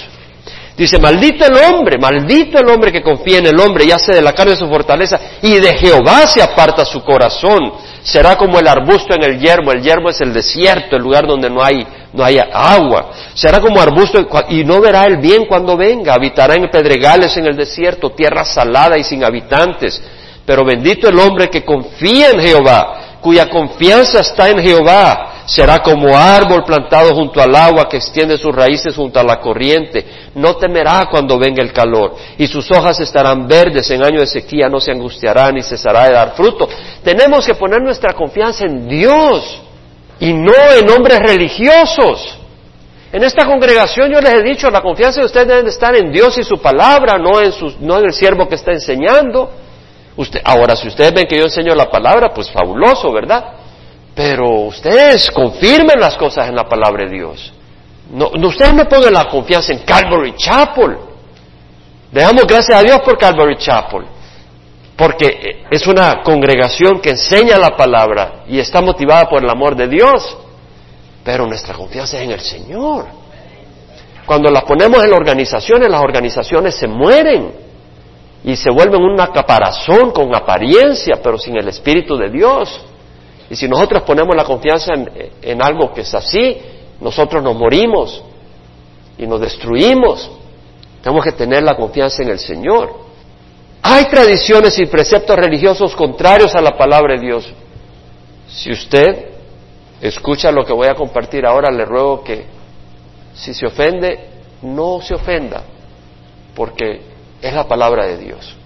Dice, 0.76 0.99
maldito 0.99 1.44
el 1.46 1.54
hombre, 1.54 1.99
maldito 1.99 2.58
el 2.58 2.68
hombre 2.68 2.90
que 2.90 3.00
confía 3.00 3.38
en 3.38 3.46
el 3.46 3.61
hombre 3.61 3.84
y 3.84 3.92
hace 3.92 4.12
de 4.12 4.20
la 4.20 4.32
carne 4.32 4.56
su 4.56 4.68
fortaleza 4.68 5.20
y 5.40 5.61
de 5.61 5.73
Jehová 5.76 6.26
se 6.26 6.42
aparta 6.42 6.84
su 6.84 7.04
corazón. 7.04 7.75
Será 8.02 8.37
como 8.37 8.58
el 8.58 8.66
arbusto 8.66 9.14
en 9.14 9.23
el 9.23 9.38
yermo, 9.38 9.70
el 9.70 9.82
yermo 9.82 10.11
es 10.11 10.20
el 10.20 10.32
desierto, 10.32 10.96
el 10.96 11.02
lugar 11.02 11.28
donde 11.28 11.49
no 11.49 11.62
hay, 11.62 11.87
no 12.12 12.25
hay 12.25 12.38
agua. 12.52 13.11
Será 13.34 13.61
como 13.61 13.80
arbusto 13.80 14.26
y 14.49 14.64
no 14.64 14.80
verá 14.80 15.04
el 15.04 15.18
bien 15.18 15.46
cuando 15.46 15.76
venga, 15.76 16.14
habitará 16.14 16.56
en 16.56 16.68
pedregales 16.68 17.37
en 17.37 17.46
el 17.46 17.56
desierto, 17.56 18.11
tierra 18.11 18.44
salada 18.44 18.99
y 18.99 19.04
sin 19.04 19.25
habitantes. 19.25 20.02
Pero 20.44 20.64
bendito 20.64 21.08
el 21.08 21.18
hombre 21.20 21.49
que 21.49 21.64
confía 21.64 22.30
en 22.30 22.40
Jehová, 22.40 23.18
cuya 23.20 23.49
confianza 23.49 24.20
está 24.20 24.50
en 24.50 24.58
Jehová 24.58 25.34
será 25.46 25.80
como 25.80 26.16
árbol 26.16 26.64
plantado 26.64 27.14
junto 27.14 27.40
al 27.40 27.54
agua 27.54 27.88
que 27.88 27.98
extiende 27.98 28.38
sus 28.38 28.54
raíces 28.54 28.96
junto 28.96 29.20
a 29.20 29.24
la 29.24 29.40
corriente. 29.40 30.04
No 30.34 30.56
temerá 30.56 31.06
cuando 31.10 31.38
venga 31.38 31.62
el 31.62 31.72
calor 31.72 32.16
y 32.38 32.46
sus 32.46 32.70
hojas 32.70 33.00
estarán 33.00 33.46
verdes. 33.46 33.90
En 33.90 34.04
año 34.04 34.20
de 34.20 34.26
sequía 34.26 34.68
no 34.68 34.80
se 34.80 34.92
angustiará 34.92 35.50
ni 35.52 35.62
cesará 35.62 36.04
de 36.04 36.12
dar 36.12 36.34
fruto. 36.34 36.68
Tenemos 37.02 37.46
que 37.46 37.54
poner 37.54 37.82
nuestra 37.82 38.14
confianza 38.14 38.64
en 38.64 38.88
Dios 38.88 39.60
y 40.20 40.32
no 40.32 40.52
en 40.78 40.88
hombres 40.90 41.18
religiosos. 41.18 42.38
En 43.12 43.22
esta 43.22 43.46
congregación 43.46 44.10
yo 44.10 44.20
les 44.20 44.34
he 44.34 44.42
dicho, 44.42 44.70
la 44.70 44.80
confianza 44.80 45.20
de 45.20 45.26
ustedes 45.26 45.46
debe 45.46 45.68
estar 45.68 45.94
en 45.94 46.10
Dios 46.10 46.36
y 46.38 46.42
su 46.42 46.56
palabra, 46.56 47.16
no 47.16 47.40
en, 47.40 47.52
no 47.80 47.98
en 47.98 48.06
el 48.06 48.12
siervo 48.12 48.48
que 48.48 48.56
está 48.56 48.72
enseñando. 48.72 49.52
Usted, 50.16 50.40
ahora, 50.44 50.74
si 50.74 50.88
ustedes 50.88 51.12
ven 51.12 51.26
que 51.26 51.36
yo 51.36 51.44
enseño 51.44 51.74
la 51.74 51.88
palabra, 51.90 52.32
pues 52.34 52.50
fabuloso, 52.50 53.12
¿verdad? 53.12 53.63
Pero 54.14 54.49
ustedes 54.66 55.30
confirmen 55.30 55.99
las 55.99 56.16
cosas 56.16 56.49
en 56.49 56.54
la 56.54 56.68
palabra 56.68 57.04
de 57.04 57.11
Dios. 57.11 57.52
No, 58.11 58.30
ustedes 58.47 58.75
no 58.75 58.85
pongan 58.88 59.12
la 59.12 59.28
confianza 59.28 59.73
en 59.73 59.80
Calvary 59.80 60.35
Chapel. 60.37 60.97
Dejamos 62.12 62.47
gracias 62.47 62.78
a 62.78 62.83
Dios 62.83 63.00
por 63.00 63.18
Calvary 63.18 63.56
Chapel. 63.56 64.04
Porque 64.97 65.64
es 65.68 65.87
una 65.88 66.23
congregación 66.23 67.00
que 67.00 67.11
enseña 67.11 67.59
la 67.59 67.76
palabra 67.76 68.44
y 68.47 68.61
está 68.61 68.80
motivada 68.80 69.28
por 69.28 69.42
el 69.42 69.50
amor 69.50 69.75
de 69.75 69.88
Dios. 69.88 70.37
Pero 71.25 71.47
nuestra 71.47 71.75
confianza 71.75 72.18
es 72.18 72.25
en 72.25 72.30
el 72.30 72.40
Señor. 72.40 73.06
Cuando 74.26 74.50
la 74.50 74.61
ponemos 74.62 75.02
en 75.02 75.11
las 75.11 75.18
organizaciones, 75.18 75.90
las 75.90 76.00
organizaciones 76.00 76.76
se 76.76 76.87
mueren 76.87 77.52
y 78.44 78.54
se 78.54 78.71
vuelven 78.71 79.02
una 79.02 79.28
caparazón 79.33 80.12
con 80.12 80.35
apariencia, 80.35 81.16
pero 81.23 81.37
sin 81.37 81.56
el 81.56 81.68
Espíritu 81.68 82.16
de 82.16 82.30
Dios. 82.30 82.80
Y 83.54 83.56
si 83.56 83.68
nosotros 83.68 84.02
ponemos 84.02 84.34
la 84.34 84.42
confianza 84.42 84.94
en, 85.40 85.62
algo 85.62 85.94
que 85.94 86.00
es 86.00 86.12
así, 86.12 86.61
nosotros 87.00 87.40
nos 87.40 87.54
morimos 87.54 88.20
y 89.16 89.28
nos 89.28 89.40
destruimos. 89.40 90.28
Tenemos 91.00 91.25
que 91.25 91.30
tener 91.30 91.62
la 91.62 91.76
confianza 91.76 92.25
en 92.25 92.30
el 92.30 92.40
Señor. 92.40 92.92
Hay 93.80 94.06
tradiciones 94.06 94.76
y 94.80 94.87
preceptos 94.87 95.37
religiosos 95.37 95.94
contrarios 95.94 96.52
a 96.56 96.61
la 96.61 96.76
palabra 96.76 97.14
de 97.14 97.20
Dios. 97.20 97.49
Si 98.49 98.73
usted 98.73 99.26
escucha 100.00 100.50
lo 100.50 100.66
que 100.66 100.73
voy 100.73 100.88
a 100.88 100.96
compartir 100.96 101.46
ahora, 101.46 101.70
le 101.70 101.84
ruego 101.84 102.25
que 102.25 102.46
si 103.34 103.54
se 103.54 103.66
ofende, 103.66 104.30
no 104.62 105.00
se 105.00 105.14
ofenda, 105.14 105.62
porque 106.56 107.02
es 107.40 107.54
la 107.54 107.68
palabra 107.68 108.04
de 108.04 108.18
Dios. 108.18 108.56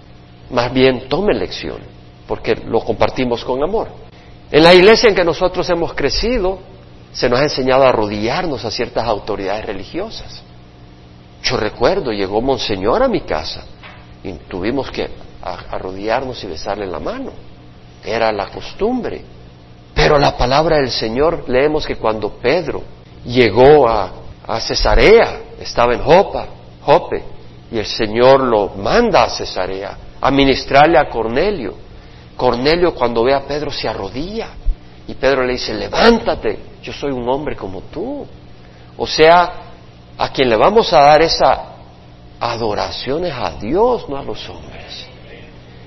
Más 0.49 0.73
bien 0.73 1.07
tome 1.07 1.35
lección, 1.35 1.77
porque 2.27 2.55
lo 2.55 2.79
compartimos 2.79 3.45
con 3.45 3.63
amor. 3.63 4.08
En 4.51 4.63
la 4.63 4.73
iglesia 4.73 5.09
en 5.09 5.15
que 5.15 5.23
nosotros 5.23 5.69
hemos 5.69 5.93
crecido, 5.93 6.59
se 7.11 7.29
nos 7.29 7.39
ha 7.39 7.43
enseñado 7.43 7.83
a 7.83 7.89
arrodillarnos 7.89 8.65
a 8.65 8.71
ciertas 8.71 9.05
autoridades 9.05 9.65
religiosas. 9.65 10.41
Yo 11.43 11.57
recuerdo, 11.57 12.11
llegó 12.11 12.41
Monseñor 12.41 13.03
a 13.03 13.07
mi 13.07 13.21
casa 13.21 13.63
y 14.23 14.33
tuvimos 14.33 14.91
que 14.91 15.09
arrodillarnos 15.41 16.43
y 16.43 16.47
besarle 16.47 16.85
la 16.85 16.99
mano. 16.99 17.31
Era 18.03 18.31
la 18.31 18.47
costumbre. 18.47 19.23
Pero 19.93 20.17
la 20.17 20.37
palabra 20.37 20.77
del 20.77 20.91
Señor, 20.91 21.45
leemos 21.47 21.85
que 21.85 21.95
cuando 21.95 22.29
Pedro 22.29 22.83
llegó 23.25 23.87
a, 23.87 24.13
Cesarea, 24.61 25.41
estaba 25.59 25.93
en 25.93 26.01
Jopa, 26.01 26.47
Jope, 26.81 27.23
y 27.71 27.77
el 27.77 27.85
Señor 27.85 28.41
lo 28.41 28.69
manda 28.69 29.23
a 29.23 29.29
Cesarea 29.29 29.95
a 30.19 30.31
ministrarle 30.31 30.97
a 30.97 31.07
Cornelio. 31.07 31.75
Cornelio 32.39 32.95
cuando 32.95 33.25
ve 33.25 33.33
a 33.33 33.41
Pedro 33.41 33.69
se 33.69 33.89
arrodilla 33.89 34.47
y 35.05 35.13
Pedro 35.15 35.43
le 35.43 35.53
dice, 35.53 35.73
levántate, 35.73 36.57
yo 36.81 36.93
soy 36.93 37.11
un 37.11 37.27
hombre 37.27 37.57
como 37.57 37.81
tú. 37.81 38.25
O 38.95 39.05
sea, 39.05 39.51
a 40.17 40.29
quien 40.29 40.49
le 40.49 40.55
vamos 40.55 40.93
a 40.93 41.01
dar 41.01 41.21
esa 41.21 41.65
adoración 42.39 43.25
es 43.25 43.33
a 43.33 43.51
Dios, 43.59 44.07
no 44.07 44.17
a 44.17 44.23
los 44.23 44.47
hombres. 44.47 45.05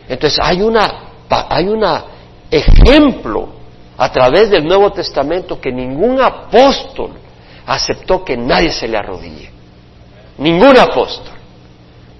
Entonces 0.06 0.38
hay 0.42 0.61
una, 0.61 1.04
hay 1.30 1.68
una 1.68 2.04
ejemplo 2.50 3.49
a 3.97 4.12
través 4.12 4.50
del 4.50 4.66
Nuevo 4.66 4.92
Testamento 4.92 5.59
que 5.59 5.73
ningún 5.73 6.21
apóstol 6.21 7.12
aceptó 7.64 8.23
que 8.23 8.37
nadie 8.37 8.73
se 8.73 8.87
le 8.87 8.99
arrodille. 8.99 9.50
Ningún 10.37 10.76
apóstol. 10.76 11.32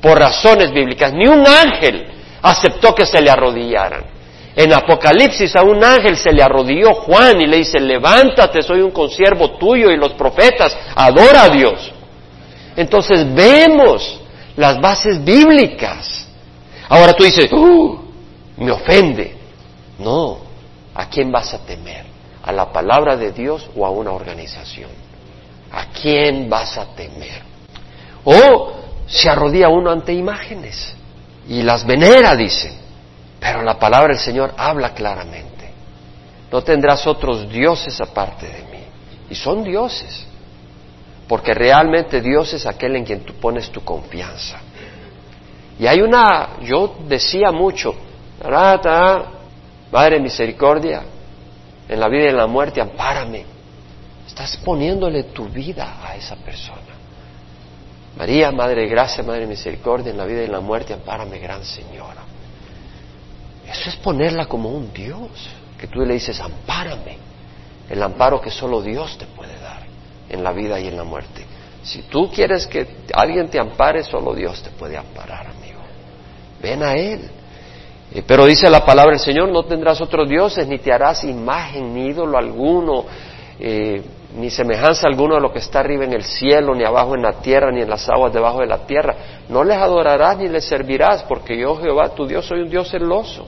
Por 0.01 0.19
razones 0.19 0.73
bíblicas. 0.73 1.13
Ni 1.13 1.27
un 1.27 1.47
ángel 1.47 2.07
aceptó 2.41 2.95
que 2.95 3.05
se 3.05 3.21
le 3.21 3.31
arrodillaran. 3.31 4.12
En 4.55 4.73
Apocalipsis 4.73 5.57
a 5.57 5.63
un 5.63 5.83
ángel 5.83 6.17
se 6.17 6.33
le 6.33 6.43
arrodilló 6.43 6.95
Juan 6.95 7.41
y 7.41 7.47
le 7.47 7.59
dice, 7.59 7.81
levántate, 7.81 8.63
soy 8.63 8.81
un 8.81 8.91
consiervo 8.91 9.53
tuyo 9.53 9.91
y 9.91 9.97
los 9.97 10.13
profetas, 10.13 10.77
adora 10.95 11.45
a 11.45 11.49
Dios. 11.49 11.93
Entonces 12.77 13.33
vemos 13.35 14.21
las 14.57 14.79
bases 14.81 15.25
bíblicas. 15.25 16.27
Ahora 16.89 17.15
tú 17.15 17.25
dices, 17.25 17.51
uh, 17.51 17.99
me 18.59 18.71
ofende. 18.71 19.37
No, 19.99 20.39
¿a 20.95 21.09
quién 21.09 21.33
vas 21.33 21.55
a 21.55 21.65
temer? 21.65 22.05
¿A 22.43 22.53
la 22.53 22.71
palabra 22.73 23.17
de 23.17 23.33
Dios 23.33 23.71
o 23.75 23.87
a 23.87 23.91
una 23.91 24.13
organización? 24.13 24.91
¿A 25.71 25.87
quién 25.87 26.51
vas 26.51 26.77
a 26.77 26.95
temer? 26.95 27.41
O 28.25 28.73
se 29.07 29.31
arrodilla 29.31 29.69
uno 29.69 29.91
ante 29.91 30.13
imágenes 30.13 30.95
y 31.49 31.63
las 31.63 31.87
venera, 31.87 32.37
dicen. 32.37 32.82
Pero 33.43 33.61
la 33.63 33.77
palabra 33.77 34.15
del 34.15 34.23
Señor 34.23 34.55
habla 34.57 34.95
claramente. 34.95 35.69
No 36.53 36.63
tendrás 36.63 37.05
otros 37.09 37.49
dioses 37.51 38.01
aparte 38.01 38.47
de 38.47 38.63
mí. 38.71 38.85
Y 39.31 39.35
son 39.35 39.65
dioses. 39.65 40.25
Porque 41.27 41.53
realmente 41.53 42.21
Dios 42.21 42.53
es 42.53 42.65
aquel 42.67 42.95
en 42.95 43.05
quien 43.05 43.25
tú 43.25 43.35
pones 43.35 43.69
tu 43.71 43.83
confianza. 43.83 44.61
Y 45.77 45.89
hay 45.89 46.03
una, 46.03 46.51
yo 46.61 46.99
decía 47.09 47.51
mucho, 47.51 47.97
Madre 49.91 50.21
misericordia, 50.21 51.03
en 51.89 51.99
la 51.99 52.09
vida 52.09 52.27
y 52.27 52.29
en 52.29 52.37
la 52.37 52.47
muerte, 52.47 52.81
ampárame. 52.81 53.45
Estás 54.25 54.57
poniéndole 54.59 55.25
tu 55.25 55.47
vida 55.47 55.97
a 56.01 56.15
esa 56.15 56.37
persona. 56.37 56.81
María, 58.17 58.53
Madre 58.53 58.83
de 58.83 58.89
Gracia, 58.89 59.25
Madre 59.25 59.41
de 59.41 59.47
Misericordia, 59.49 60.13
en 60.13 60.17
la 60.17 60.27
vida 60.27 60.43
y 60.43 60.45
en 60.45 60.53
la 60.53 60.61
muerte, 60.61 60.93
ampárame, 60.95 61.41
Gran 61.41 61.65
Señora. 61.65 62.32
Eso 63.73 63.89
es 63.89 63.97
ponerla 63.97 64.47
como 64.47 64.69
un 64.69 64.93
Dios, 64.93 65.31
que 65.79 65.87
tú 65.87 66.01
le 66.01 66.15
dices, 66.15 66.39
ampárame, 66.41 67.17
el 67.89 68.03
amparo 68.03 68.41
que 68.41 68.51
solo 68.51 68.83
Dios 68.83 69.17
te 69.19 69.27
puede 69.27 69.59
dar 69.59 69.83
en 70.29 70.45
la 70.45 70.53
vida 70.53 70.79
y 70.79 70.89
en 70.89 70.97
la 70.97 71.05
muerte. 71.05 71.45
Si 71.83 72.03
tú 72.03 72.31
quieres 72.31 72.67
que 72.67 72.87
alguien 73.13 73.49
te 73.49 73.59
ampare, 73.59 74.05
solo 74.05 74.35
Dios 74.35 74.63
te 74.63 74.71
puede 74.71 74.97
amparar, 74.97 75.47
amigo. 75.47 75.81
Ven 76.63 76.83
a 76.83 76.95
Él. 76.95 77.29
Eh, 78.15 78.23
pero 78.27 78.47
dice 78.47 78.71
la 78.71 78.85
palabra 78.85 79.13
del 79.13 79.21
Señor, 79.21 79.49
no 79.51 79.65
tendrás 79.65 80.01
otros 80.01 80.29
dioses, 80.29 80.67
ni 80.69 80.79
te 80.79 80.93
harás 80.93 81.25
imagen, 81.25 81.95
ni 81.95 82.07
ídolo 82.09 82.39
alguno, 82.39 83.05
eh, 83.59 84.03
ni 84.37 84.51
semejanza 84.51 85.07
alguno 85.07 85.35
de 85.35 85.41
lo 85.41 85.53
que 85.53 85.59
está 85.59 85.81
arriba 85.81 86.05
en 86.05 86.13
el 86.13 86.23
cielo, 86.23 86.75
ni 86.75 86.85
abajo 86.85 87.15
en 87.15 87.23
la 87.23 87.41
tierra, 87.41 87.73
ni 87.73 87.83
en 87.83 87.91
las 87.91 88.09
aguas 88.09 88.33
debajo 88.33 88.61
de 88.61 88.67
la 88.67 88.87
tierra. 88.87 89.17
No 89.49 89.65
les 89.65 89.77
adorarás 89.77 90.39
ni 90.39 90.49
les 90.49 90.65
servirás, 90.65 91.25
porque 91.25 91.59
yo, 91.59 91.77
Jehová, 91.77 92.11
tu 92.11 92.27
Dios, 92.27 92.47
soy 92.47 92.61
un 92.61 92.71
Dios 92.71 92.91
celoso, 92.91 93.47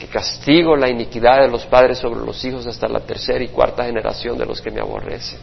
que 0.00 0.06
castigo 0.06 0.74
la 0.76 0.88
iniquidad 0.88 1.42
de 1.42 1.48
los 1.48 1.66
padres 1.66 1.98
sobre 1.98 2.24
los 2.24 2.42
hijos 2.44 2.66
hasta 2.66 2.88
la 2.88 3.00
tercera 3.00 3.44
y 3.44 3.48
cuarta 3.48 3.84
generación 3.84 4.38
de 4.38 4.46
los 4.46 4.60
que 4.60 4.70
me 4.70 4.80
aborrecen. 4.80 5.38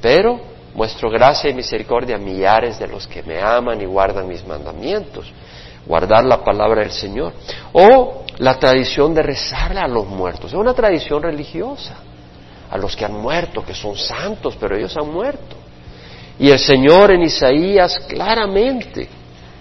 Pero 0.00 0.40
muestro 0.74 1.10
gracia 1.10 1.50
y 1.50 1.54
misericordia 1.54 2.16
a 2.16 2.18
millares 2.18 2.78
de 2.78 2.86
los 2.86 3.06
que 3.06 3.22
me 3.22 3.40
aman 3.40 3.80
y 3.80 3.86
guardan 3.86 4.28
mis 4.28 4.46
mandamientos 4.46 5.32
guardar 5.86 6.24
la 6.24 6.42
palabra 6.42 6.82
del 6.82 6.90
Señor. 6.90 7.32
O 7.72 8.24
la 8.38 8.58
tradición 8.58 9.14
de 9.14 9.22
rezarle 9.22 9.80
a 9.80 9.88
los 9.88 10.06
muertos. 10.06 10.52
Es 10.52 10.58
una 10.58 10.74
tradición 10.74 11.22
religiosa. 11.22 11.94
A 12.70 12.78
los 12.78 12.96
que 12.96 13.04
han 13.04 13.14
muerto, 13.14 13.64
que 13.64 13.74
son 13.74 13.96
santos, 13.96 14.56
pero 14.58 14.76
ellos 14.76 14.96
han 14.96 15.12
muerto. 15.12 15.56
Y 16.38 16.50
el 16.50 16.58
Señor 16.58 17.12
en 17.12 17.22
Isaías 17.22 18.00
claramente, 18.08 19.08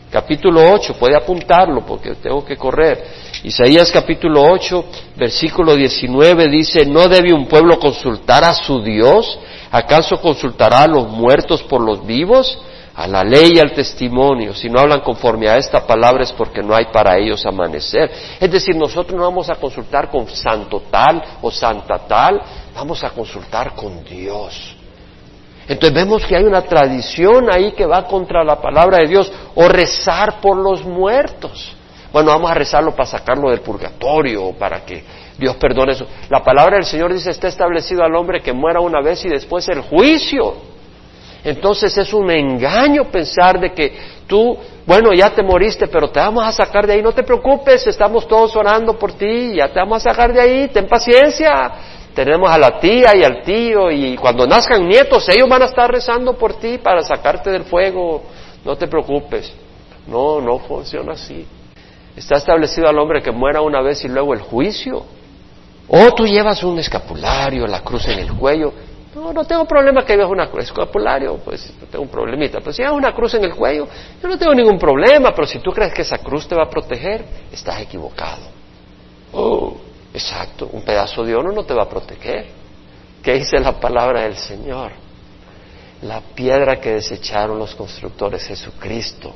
capítulo 0.09 0.73
8, 0.73 0.95
puede 0.97 1.15
apuntarlo 1.15 1.85
porque 1.85 2.15
tengo 2.15 2.43
que 2.43 2.57
correr. 2.57 3.03
Isaías 3.43 3.91
capítulo 3.91 4.41
8, 4.41 4.85
versículo 5.17 5.75
19 5.75 6.47
dice, 6.47 6.85
¿no 6.85 7.09
debe 7.09 7.33
un 7.33 7.45
pueblo 7.45 7.77
consultar 7.77 8.43
a 8.45 8.53
su 8.53 8.81
Dios? 8.81 9.37
¿Acaso 9.69 10.21
consultará 10.21 10.83
a 10.83 10.87
los 10.87 11.09
muertos 11.09 11.61
por 11.63 11.81
los 11.81 12.05
vivos? 12.05 12.57
a 12.95 13.07
la 13.07 13.23
ley 13.23 13.53
y 13.55 13.59
al 13.59 13.73
testimonio. 13.73 14.53
Si 14.53 14.69
no 14.69 14.79
hablan 14.79 15.01
conforme 15.01 15.49
a 15.49 15.57
esta 15.57 15.85
palabra 15.87 16.21
es 16.21 16.31
porque 16.31 16.61
no 16.61 16.75
hay 16.75 16.85
para 16.93 17.17
ellos 17.17 17.43
amanecer. 17.43 18.11
Es 18.39 18.51
decir, 18.51 18.75
nosotros 18.75 19.17
no 19.17 19.23
vamos 19.23 19.49
a 19.49 19.55
consultar 19.55 20.11
con 20.11 20.27
santo 20.27 20.83
tal 20.91 21.23
o 21.41 21.49
santa 21.49 21.97
tal, 22.07 22.39
vamos 22.75 23.03
a 23.03 23.09
consultar 23.09 23.73
con 23.73 24.03
Dios. 24.03 24.75
Entonces 25.67 25.95
vemos 25.95 26.23
que 26.23 26.35
hay 26.35 26.43
una 26.43 26.61
tradición 26.61 27.51
ahí 27.51 27.71
que 27.71 27.87
va 27.87 28.05
contra 28.05 28.43
la 28.43 28.61
palabra 28.61 28.99
de 28.99 29.07
Dios, 29.07 29.31
o 29.55 29.67
rezar 29.67 30.39
por 30.39 30.55
los 30.55 30.85
muertos. 30.85 31.73
Bueno, 32.13 32.29
vamos 32.29 32.51
a 32.51 32.53
rezarlo 32.53 32.91
para 32.91 33.09
sacarlo 33.09 33.49
del 33.49 33.61
purgatorio, 33.61 34.51
para 34.51 34.85
que 34.85 35.03
Dios 35.35 35.55
perdone 35.55 35.93
eso. 35.93 36.05
La 36.29 36.43
palabra 36.43 36.75
del 36.75 36.85
Señor 36.85 37.11
dice, 37.11 37.31
está 37.31 37.47
establecido 37.47 38.03
al 38.03 38.15
hombre 38.15 38.39
que 38.39 38.53
muera 38.53 38.79
una 38.79 39.01
vez 39.01 39.25
y 39.25 39.29
después 39.29 39.67
el 39.69 39.81
juicio. 39.81 40.53
Entonces 41.43 41.97
es 41.97 42.13
un 42.13 42.29
engaño 42.29 43.05
pensar 43.05 43.59
de 43.59 43.73
que 43.73 43.97
tú, 44.27 44.55
bueno, 44.85 45.11
ya 45.11 45.31
te 45.31 45.41
moriste, 45.41 45.87
pero 45.87 46.11
te 46.11 46.19
vamos 46.19 46.45
a 46.45 46.51
sacar 46.51 46.85
de 46.85 46.93
ahí, 46.93 47.01
no 47.01 47.13
te 47.13 47.23
preocupes, 47.23 47.87
estamos 47.87 48.27
todos 48.27 48.55
orando 48.55 48.93
por 48.93 49.13
ti, 49.13 49.55
ya 49.55 49.69
te 49.69 49.79
vamos 49.79 50.05
a 50.05 50.11
sacar 50.11 50.31
de 50.31 50.39
ahí, 50.39 50.67
ten 50.67 50.87
paciencia. 50.87 51.71
Tenemos 52.13 52.47
a 52.47 52.59
la 52.59 52.79
tía 52.79 53.15
y 53.15 53.23
al 53.23 53.41
tío 53.41 53.89
y 53.89 54.15
cuando 54.17 54.45
nazcan 54.45 54.87
nietos, 54.87 55.27
ellos 55.29 55.49
van 55.49 55.63
a 55.63 55.65
estar 55.65 55.91
rezando 55.91 56.37
por 56.37 56.59
ti 56.59 56.77
para 56.77 57.01
sacarte 57.01 57.49
del 57.49 57.63
fuego, 57.63 58.21
no 58.63 58.75
te 58.75 58.85
preocupes. 58.85 59.51
No, 60.05 60.39
no 60.39 60.59
funciona 60.59 61.13
así. 61.13 61.43
Está 62.15 62.37
establecido 62.37 62.87
al 62.87 62.99
hombre 62.99 63.21
que 63.21 63.31
muera 63.31 63.61
una 63.61 63.81
vez 63.81 64.03
y 64.03 64.07
luego 64.07 64.33
el 64.33 64.41
juicio. 64.41 65.03
O 65.87 66.13
tú 66.13 66.25
llevas 66.25 66.63
un 66.63 66.79
escapulario, 66.79 67.67
la 67.67 67.81
cruz 67.81 68.07
en 68.07 68.19
el 68.19 68.33
cuello, 68.33 68.73
no, 69.15 69.31
no 69.31 69.45
tengo 69.45 69.65
problema 69.65 70.03
que 70.03 70.17
veas 70.17 70.29
una 70.29 70.49
cruz 70.49 70.65
escapulario, 70.65 71.37
pues 71.37 71.71
no 71.79 71.85
tengo 71.87 72.03
un 72.03 72.09
problemita. 72.09 72.59
Pero 72.59 72.73
si 72.73 72.81
hay 72.81 72.91
una 72.91 73.13
cruz 73.13 73.35
en 73.35 73.43
el 73.43 73.53
cuello, 73.53 73.87
yo 74.21 74.27
no 74.27 74.37
tengo 74.37 74.55
ningún 74.55 74.79
problema. 74.79 75.31
Pero 75.35 75.47
si 75.47 75.59
tú 75.59 75.71
crees 75.71 75.93
que 75.93 76.01
esa 76.01 76.17
cruz 76.17 76.47
te 76.47 76.55
va 76.55 76.63
a 76.63 76.69
proteger, 76.69 77.23
estás 77.51 77.79
equivocado. 77.81 78.47
Oh, 79.31 79.77
exacto. 80.13 80.69
Un 80.71 80.81
pedazo 80.81 81.23
de 81.23 81.35
oro 81.35 81.51
no 81.51 81.63
te 81.63 81.73
va 81.73 81.83
a 81.83 81.89
proteger. 81.89 82.47
¿Qué 83.21 83.33
dice 83.35 83.59
la 83.59 83.79
palabra 83.79 84.21
del 84.21 84.35
Señor? 84.35 84.91
La 86.01 86.19
piedra 86.19 86.81
que 86.81 86.93
desecharon 86.93 87.59
los 87.59 87.75
constructores, 87.75 88.45
Jesucristo, 88.45 89.33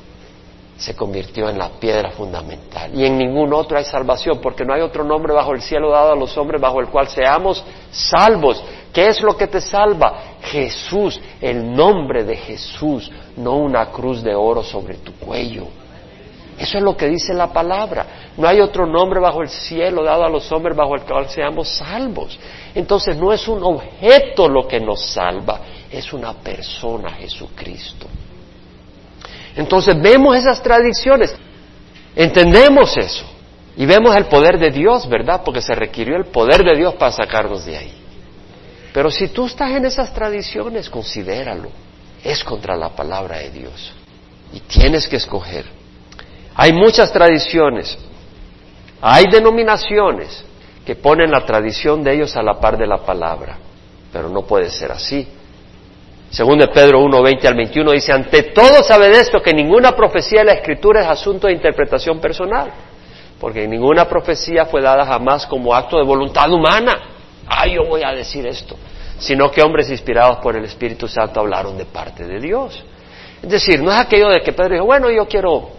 se 0.77 0.95
convirtió 0.95 1.49
en 1.49 1.57
la 1.57 1.69
piedra 1.69 2.11
fundamental. 2.11 2.93
Y 2.93 3.05
en 3.05 3.17
ningún 3.17 3.53
otro 3.53 3.77
hay 3.77 3.85
salvación, 3.85 4.39
porque 4.41 4.63
no 4.63 4.73
hay 4.73 4.81
otro 4.81 5.03
nombre 5.03 5.33
bajo 5.33 5.53
el 5.53 5.61
cielo 5.61 5.91
dado 5.91 6.13
a 6.13 6.15
los 6.15 6.37
hombres 6.37 6.61
bajo 6.61 6.79
el 6.79 6.87
cual 6.87 7.07
seamos 7.07 7.63
salvos. 7.91 8.63
¿Qué 8.93 9.07
es 9.07 9.21
lo 9.21 9.35
que 9.35 9.47
te 9.47 9.59
salva? 9.59 10.37
Jesús, 10.41 11.19
el 11.41 11.75
nombre 11.75 12.23
de 12.23 12.35
Jesús, 12.35 13.11
no 13.35 13.57
una 13.57 13.87
cruz 13.87 14.23
de 14.23 14.35
oro 14.35 14.63
sobre 14.63 14.95
tu 14.95 15.13
cuello. 15.13 15.67
Eso 16.57 16.79
es 16.79 16.83
lo 16.83 16.97
que 16.97 17.07
dice 17.07 17.33
la 17.33 17.53
palabra. 17.53 18.31
No 18.35 18.47
hay 18.47 18.59
otro 18.59 18.87
nombre 18.87 19.19
bajo 19.19 19.41
el 19.41 19.49
cielo 19.49 20.03
dado 20.03 20.25
a 20.25 20.29
los 20.29 20.51
hombres 20.51 20.75
bajo 20.75 20.95
el 20.95 21.01
cual 21.01 21.29
seamos 21.29 21.69
salvos. 21.69 22.39
Entonces 22.73 23.15
no 23.17 23.31
es 23.31 23.47
un 23.47 23.63
objeto 23.63 24.47
lo 24.47 24.67
que 24.67 24.79
nos 24.79 25.05
salva, 25.05 25.59
es 25.91 26.11
una 26.13 26.33
persona, 26.33 27.11
Jesucristo. 27.11 28.07
Entonces 29.57 29.99
vemos 29.99 30.37
esas 30.37 30.61
tradiciones, 30.61 31.35
entendemos 32.15 32.95
eso 32.95 33.25
y 33.75 33.85
vemos 33.85 34.15
el 34.15 34.25
poder 34.25 34.59
de 34.59 34.69
Dios, 34.69 35.09
¿verdad? 35.09 35.41
Porque 35.43 35.61
se 35.61 35.73
requirió 35.73 36.15
el 36.15 36.25
poder 36.25 36.63
de 36.63 36.75
Dios 36.75 36.93
para 36.93 37.11
sacarnos 37.11 37.65
de 37.65 37.77
ahí. 37.77 37.93
Pero 38.93 39.11
si 39.11 39.27
tú 39.27 39.47
estás 39.47 39.71
en 39.71 39.85
esas 39.85 40.13
tradiciones, 40.13 40.89
considéralo. 40.89 41.69
Es 42.23 42.43
contra 42.43 42.75
la 42.75 42.89
palabra 42.89 43.37
de 43.37 43.51
Dios. 43.51 43.93
Y 44.53 44.59
tienes 44.61 45.07
que 45.07 45.17
escoger. 45.17 45.65
Hay 46.55 46.73
muchas 46.73 47.11
tradiciones. 47.11 47.97
Hay 49.01 49.25
denominaciones 49.31 50.43
que 50.85 50.95
ponen 50.95 51.29
la 51.29 51.45
tradición 51.45 52.03
de 52.03 52.15
ellos 52.15 52.35
a 52.35 52.41
la 52.41 52.59
par 52.59 52.77
de 52.77 52.87
la 52.87 52.97
palabra. 52.97 53.57
Pero 54.11 54.29
no 54.29 54.43
puede 54.43 54.69
ser 54.69 54.91
así. 54.91 55.27
Según 56.29 56.59
Pedro 56.73 56.99
1, 56.99 57.21
20 57.21 57.47
al 57.47 57.55
21 57.55 57.91
dice, 57.91 58.11
ante 58.11 58.43
todo 58.43 58.83
sabe 58.83 59.09
de 59.09 59.19
esto 59.21 59.41
que 59.41 59.53
ninguna 59.53 59.93
profecía 59.93 60.39
de 60.39 60.45
la 60.45 60.53
Escritura 60.53 61.01
es 61.01 61.07
asunto 61.07 61.47
de 61.47 61.53
interpretación 61.53 62.19
personal, 62.19 62.71
porque 63.39 63.67
ninguna 63.67 64.09
profecía 64.09 64.65
fue 64.65 64.81
dada 64.81 65.05
jamás 65.05 65.47
como 65.47 65.73
acto 65.73 65.97
de 65.97 66.03
voluntad 66.03 66.51
humana. 66.51 66.93
Ah, 67.47 67.65
yo 67.65 67.85
voy 67.85 68.03
a 68.03 68.11
decir 68.11 68.45
esto, 68.45 68.75
sino 69.17 69.49
que 69.49 69.61
hombres 69.61 69.89
inspirados 69.89 70.39
por 70.39 70.57
el 70.57 70.65
Espíritu 70.65 71.07
Santo 71.07 71.39
hablaron 71.39 71.77
de 71.77 71.85
parte 71.85 72.25
de 72.25 72.39
Dios. 72.39 72.83
Es 73.41 73.49
decir, 73.49 73.81
no 73.81 73.91
es 73.91 73.99
aquello 73.99 74.29
de 74.29 74.41
que 74.41 74.51
Pedro 74.51 74.73
dijo, 74.73 74.85
bueno, 74.85 75.09
yo 75.09 75.27
quiero 75.27 75.69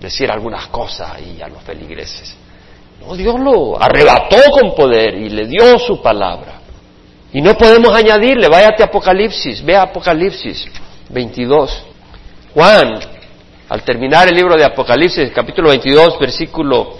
decir 0.00 0.30
algunas 0.30 0.68
cosas 0.68 1.14
ahí 1.14 1.40
a 1.42 1.48
los 1.48 1.62
feligreses. 1.62 2.36
No, 3.00 3.16
Dios 3.16 3.40
lo 3.40 3.82
arrebató 3.82 4.36
con 4.52 4.74
poder 4.74 5.14
y 5.14 5.30
le 5.30 5.46
dio 5.46 5.78
su 5.78 6.00
palabra. 6.00 6.53
Y 7.34 7.42
no 7.42 7.58
podemos 7.58 7.92
añadirle, 7.92 8.48
váyate 8.48 8.84
a 8.84 8.86
Apocalipsis, 8.86 9.64
ve 9.64 9.74
a 9.74 9.82
Apocalipsis 9.82 10.66
22. 11.08 11.84
Juan, 12.54 13.00
al 13.68 13.82
terminar 13.82 14.28
el 14.28 14.36
libro 14.36 14.54
de 14.54 14.64
Apocalipsis, 14.64 15.32
capítulo 15.34 15.70
22, 15.70 16.16
versículo 16.20 16.94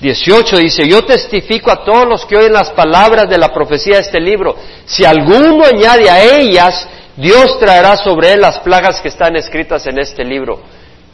18, 0.00 0.56
dice, 0.56 0.88
yo 0.88 1.04
testifico 1.04 1.70
a 1.70 1.84
todos 1.84 2.08
los 2.08 2.24
que 2.24 2.34
oyen 2.34 2.54
las 2.54 2.70
palabras 2.70 3.28
de 3.28 3.36
la 3.36 3.52
profecía 3.52 3.96
de 3.96 4.00
este 4.00 4.20
libro, 4.20 4.56
si 4.86 5.04
alguno 5.04 5.66
añade 5.66 6.08
a 6.08 6.38
ellas, 6.38 6.88
Dios 7.14 7.58
traerá 7.58 7.94
sobre 7.98 8.32
él 8.32 8.40
las 8.40 8.60
plagas 8.60 9.02
que 9.02 9.08
están 9.08 9.36
escritas 9.36 9.86
en 9.86 9.98
este 9.98 10.24
libro. 10.24 10.62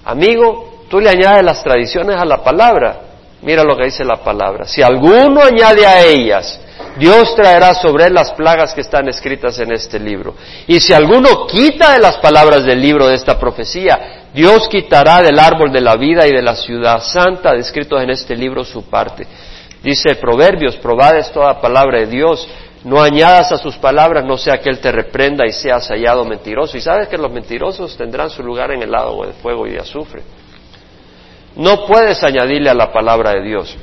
Amigo, 0.05 0.85
tú 0.89 1.01
le 1.01 1.11
añades 1.11 1.43
las 1.43 1.61
tradiciones 1.65 2.17
a 2.17 2.25
la 2.25 2.45
palabra. 2.45 3.01
Mira 3.43 3.65
lo 3.65 3.77
que 3.77 3.85
dice 3.85 4.05
la 4.05 4.17
palabra. 4.17 4.67
Si 4.67 4.83
alguno 4.83 5.43
añade 5.43 5.87
a 5.87 6.05
ellas, 6.05 6.61
Dios 6.99 7.35
traerá 7.35 7.75
sobre 7.75 8.07
él 8.07 8.15
las 8.15 8.33
plagas 8.33 8.75
que 8.75 8.83
están 8.83 9.09
escritas 9.09 9.59
en 9.59 9.73
este 9.73 9.99
libro. 9.99 10.35
Y 10.67 10.81
si 10.81 10.93
alguno 10.93 11.47
quita 11.47 11.93
de 11.93 12.01
las 12.01 12.19
palabras 12.19 12.65
del 12.65 12.81
libro 12.81 13.07
de 13.07 13.15
esta 13.15 13.39
profecía, 13.39 14.27
Dios 14.35 14.69
quitará 14.69 15.23
del 15.23 15.39
árbol 15.39 15.73
de 15.73 15.81
la 15.81 15.97
vida 15.97 16.27
y 16.27 16.33
de 16.33 16.43
la 16.43 16.55
ciudad 16.55 17.01
santa 17.01 17.53
descritos 17.53 18.03
en 18.03 18.11
este 18.11 18.37
libro 18.37 18.65
su 18.65 18.85
parte. 18.85 19.27
Dice 19.83 20.17
Proverbios, 20.17 20.77
probades 20.77 21.33
toda 21.33 21.61
palabra 21.61 22.01
de 22.01 22.07
Dios, 22.07 22.47
no 22.85 23.03
añadas 23.03 23.53
a 23.53 23.59
sus 23.59 23.77
palabras, 23.77 24.25
no 24.25 24.37
sea 24.37 24.59
que 24.59 24.71
Él 24.71 24.79
te 24.79 24.93
reprenda 24.93 25.47
y 25.47 25.53
seas 25.53 25.89
hallado 25.89 26.25
mentiroso. 26.25 26.77
Y 26.77 26.81
sabes 26.81 27.09
que 27.09 27.17
los 27.17 27.33
mentirosos 27.33 27.97
tendrán 27.97 28.31
su 28.31 28.43
lugar 28.43 28.73
en 28.73 28.83
el 28.83 28.91
lago 28.91 29.27
de 29.27 29.33
fuego 29.35 29.67
y 29.67 29.71
de 29.71 29.81
azufre. 29.81 30.23
No 31.57 31.87
puedes 31.87 32.23
añadirle 32.23 32.71
a 32.71 32.75
la 32.75 32.93
palabra 32.93 33.33
de 33.33 33.43
Dios. 33.43 33.77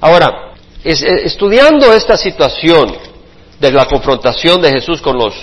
Ahora, 0.00 0.52
eh, 0.84 0.94
estudiando 1.24 1.92
esta 1.92 2.16
situación 2.16 2.96
de 3.60 3.70
la 3.70 3.86
confrontación 3.86 4.60
de 4.60 4.70
Jesús 4.70 5.00
con 5.00 5.16
los 5.16 5.34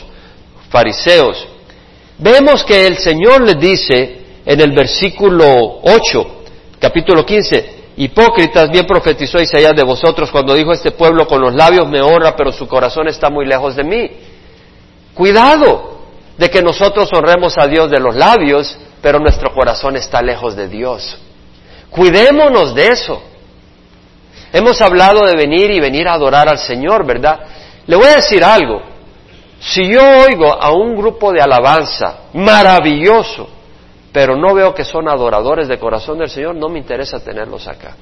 fariseos, 0.69 1.47
vemos 2.17 2.63
que 2.63 2.85
el 2.85 2.97
Señor 2.97 3.41
le 3.41 3.55
dice 3.55 4.19
en 4.45 4.59
el 4.59 4.71
versículo 4.71 5.79
8, 5.83 6.27
capítulo 6.79 7.25
15, 7.25 7.79
Hipócritas, 7.95 8.69
bien 8.69 8.85
profetizó 8.85 9.39
Isaías 9.41 9.75
de 9.75 9.83
vosotros 9.83 10.31
cuando 10.31 10.53
dijo 10.53 10.71
este 10.71 10.91
pueblo 10.91 11.27
con 11.27 11.41
los 11.41 11.53
labios 11.53 11.87
me 11.87 12.01
honra, 12.01 12.35
pero 12.35 12.51
su 12.51 12.67
corazón 12.67 13.07
está 13.09 13.29
muy 13.29 13.45
lejos 13.45 13.75
de 13.75 13.83
mí. 13.83 14.09
Cuidado 15.13 15.99
de 16.37 16.49
que 16.49 16.61
nosotros 16.61 17.09
honremos 17.13 17.57
a 17.57 17.67
Dios 17.67 17.91
de 17.91 17.99
los 17.99 18.15
labios, 18.15 18.77
pero 19.01 19.19
nuestro 19.19 19.53
corazón 19.53 19.97
está 19.97 20.21
lejos 20.21 20.55
de 20.55 20.69
Dios. 20.69 21.17
Cuidémonos 21.89 22.75
de 22.75 22.87
eso. 22.87 23.21
Hemos 24.51 24.81
hablado 24.81 25.25
de 25.25 25.35
venir 25.35 25.69
y 25.71 25.79
venir 25.79 26.07
a 26.07 26.13
adorar 26.13 26.49
al 26.49 26.57
Señor, 26.57 27.05
¿verdad? 27.05 27.39
Le 27.85 27.95
voy 27.95 28.07
a 28.07 28.15
decir 28.15 28.43
algo. 28.43 28.81
Si 29.59 29.87
yo 29.87 30.01
oigo 30.01 30.51
a 30.53 30.71
un 30.71 30.95
grupo 30.95 31.31
de 31.31 31.41
alabanza 31.41 32.29
maravilloso, 32.33 33.49
pero 34.11 34.35
no 34.35 34.53
veo 34.53 34.73
que 34.73 34.83
son 34.83 35.07
adoradores 35.07 35.67
de 35.67 35.77
corazón 35.77 36.19
del 36.19 36.29
Señor, 36.29 36.55
no 36.55 36.69
me 36.69 36.79
interesa 36.79 37.19
tenerlos 37.19 37.67
acá, 37.67 37.95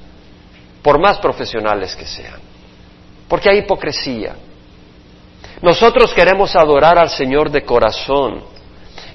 por 0.82 1.00
más 1.00 1.18
profesionales 1.18 1.96
que 1.96 2.06
sean, 2.06 2.40
porque 3.28 3.50
hay 3.50 3.58
hipocresía. 3.58 4.36
Nosotros 5.60 6.14
queremos 6.14 6.54
adorar 6.54 6.98
al 6.98 7.10
Señor 7.10 7.50
de 7.50 7.64
corazón. 7.64 8.42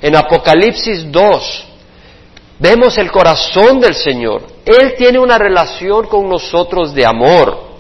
En 0.02 0.16
Apocalipsis 0.16 1.10
2 1.10 1.68
vemos 2.64 2.98
el 2.98 3.12
corazón 3.12 3.82
del 3.82 3.94
Señor. 3.94 4.42
Él 4.66 4.96
tiene 4.98 5.20
una 5.20 5.38
relación 5.38 6.08
con 6.08 6.30
nosotros 6.30 6.94
de 6.94 7.06
amor. 7.06 7.74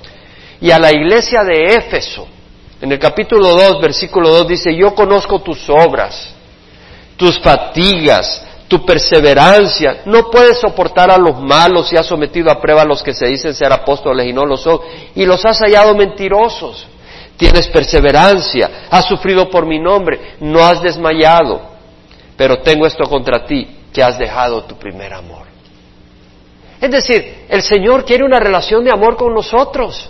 Y 0.60 0.72
a 0.72 0.80
la 0.80 0.92
iglesia 0.92 1.42
de 1.44 1.76
Éfeso, 1.76 2.28
en 2.82 2.92
el 2.92 3.00
capítulo 3.00 3.56
2, 3.56 3.80
versículo 3.82 4.30
2 4.30 4.48
dice, 4.48 4.76
yo 4.76 4.94
conozco 4.94 5.40
tus 5.40 5.70
obras, 5.70 6.34
tus 7.16 7.40
fatigas, 7.40 8.46
tu 8.68 8.86
perseverancia, 8.86 10.02
no 10.06 10.30
puedes 10.30 10.60
soportar 10.60 11.10
a 11.12 11.18
los 11.18 11.40
malos 11.40 11.92
y 11.94 11.96
has 11.96 12.06
sometido 12.06 12.52
a 12.52 12.60
prueba 12.60 12.82
a 12.82 12.86
los 12.86 13.02
que 13.02 13.14
se 13.14 13.28
dicen 13.28 13.54
ser 13.54 13.72
apóstoles 13.72 14.28
y 14.28 14.34
no 14.34 14.46
lo 14.46 14.58
son, 14.58 14.80
y 15.16 15.26
los 15.26 15.46
has 15.46 15.60
hallado 15.60 15.96
mentirosos. 15.96 16.88
Tienes 17.38 17.68
perseverancia, 17.70 18.88
has 18.90 19.06
sufrido 19.06 19.50
por 19.50 19.66
mi 19.66 19.80
nombre, 19.80 20.36
no 20.42 20.64
has 20.64 20.82
desmayado, 20.82 21.62
pero 22.36 22.60
tengo 22.60 22.86
esto 22.86 23.04
contra 23.06 23.46
ti, 23.46 23.83
que 23.94 24.04
has 24.04 24.18
dejado 24.18 24.64
tu 24.64 24.76
primer 24.76 25.14
amor. 25.14 25.48
Es 26.82 26.92
decir, 26.92 27.46
el 27.48 27.62
Señor 27.62 28.04
quiere 28.04 28.26
una 28.26 28.40
relación 28.40 28.84
de 28.84 28.92
amor 28.92 29.16
con 29.16 29.34
nosotros, 29.34 30.10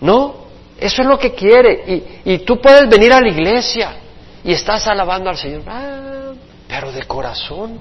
¿no? 0.00 0.46
Eso 0.78 1.02
es 1.02 1.08
lo 1.08 1.18
que 1.18 1.34
quiere. 1.34 2.22
Y, 2.24 2.32
y 2.32 2.38
tú 2.38 2.58
puedes 2.58 2.88
venir 2.88 3.12
a 3.12 3.20
la 3.20 3.28
iglesia 3.28 3.96
y 4.42 4.52
estás 4.52 4.86
alabando 4.86 5.28
al 5.28 5.36
Señor. 5.36 5.62
Ah, 5.66 6.32
pero 6.66 6.92
de 6.92 7.02
corazón. 7.02 7.80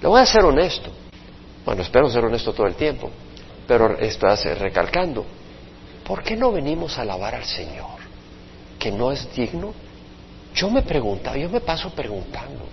Le 0.00 0.08
voy 0.08 0.20
a 0.20 0.26
ser 0.26 0.44
honesto. 0.44 0.90
Bueno, 1.64 1.82
espero 1.82 2.08
ser 2.08 2.24
honesto 2.24 2.52
todo 2.52 2.68
el 2.68 2.74
tiempo, 2.74 3.10
pero 3.66 3.96
hace 4.28 4.54
recalcando. 4.54 5.26
¿Por 6.06 6.22
qué 6.22 6.36
no 6.36 6.52
venimos 6.52 6.96
a 6.96 7.02
alabar 7.02 7.34
al 7.34 7.44
Señor? 7.44 7.98
¿Que 8.78 8.92
no 8.92 9.10
es 9.10 9.34
digno? 9.34 9.74
Yo 10.54 10.70
me 10.70 10.82
preguntaba, 10.82 11.36
yo 11.36 11.50
me 11.50 11.60
paso 11.60 11.90
preguntando, 11.90 12.64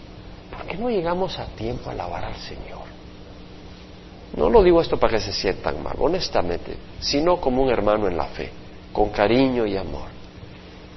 ¿por 0.63 0.71
qué 0.71 0.77
no 0.77 0.89
llegamos 0.89 1.37
a 1.39 1.45
tiempo 1.47 1.89
a 1.89 1.93
alabar 1.93 2.23
al 2.23 2.37
Señor? 2.37 2.83
No 4.37 4.49
lo 4.49 4.63
digo 4.63 4.81
esto 4.81 4.97
para 4.97 5.13
que 5.13 5.19
se 5.19 5.33
sientan 5.33 5.83
mal, 5.83 5.95
honestamente, 5.99 6.77
sino 6.99 7.39
como 7.39 7.61
un 7.61 7.69
hermano 7.69 8.07
en 8.07 8.17
la 8.17 8.25
fe, 8.25 8.49
con 8.91 9.09
cariño 9.09 9.65
y 9.65 9.75
amor. 9.75 10.07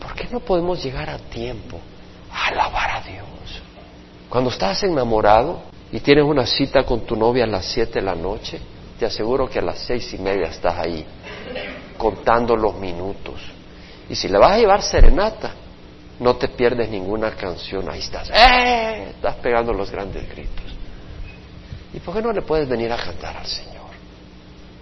¿Por 0.00 0.14
qué 0.14 0.29
no 0.31 0.40
podemos 0.40 0.83
llegar 0.83 1.11
a 1.11 1.18
tiempo 1.18 1.79
a 2.33 2.48
alabar 2.48 2.90
a 2.92 3.00
Dios? 3.02 3.26
Cuando 4.29 4.50
estás 4.50 4.83
enamorado 4.85 5.62
y 5.92 6.00
tienes 6.00 6.24
una 6.24 6.46
cita 6.46 6.85
con 6.85 7.00
tu 7.00 7.16
novia 7.16 7.44
a 7.44 7.48
las 7.48 7.66
siete 7.66 7.98
de 7.98 8.07
la 8.07 8.14
noche, 8.14 8.61
te 8.98 9.05
aseguro 9.05 9.48
que 9.48 9.59
a 9.59 9.62
las 9.62 9.81
seis 9.81 10.14
y 10.14 10.18
media 10.18 10.46
estás 10.46 10.79
ahí, 10.79 11.05
contando 11.98 12.57
los 12.57 12.76
minutos. 12.76 13.40
Y 14.09 14.14
si 14.14 14.29
le 14.29 14.38
vas 14.38 14.52
a 14.52 14.59
llevar 14.59 14.81
serenata, 14.81 15.52
no 16.20 16.37
te 16.37 16.48
pierdes 16.48 16.88
ninguna 16.88 17.33
canción, 17.33 17.88
ahí 17.90 18.00
estás, 18.00 18.31
¡eh! 18.31 19.11
Estás 19.11 19.37
pegando 19.37 19.72
los 19.72 19.90
grandes 19.90 20.29
gritos. 20.29 20.64
¿Y 21.92 22.00
por 22.00 22.14
qué 22.14 22.22
no 22.22 22.33
le 22.33 22.42
puedes 22.42 22.68
venir 22.68 22.92
a 22.92 22.96
cantar 22.96 23.37
al 23.37 23.46
Señor? 23.46 23.87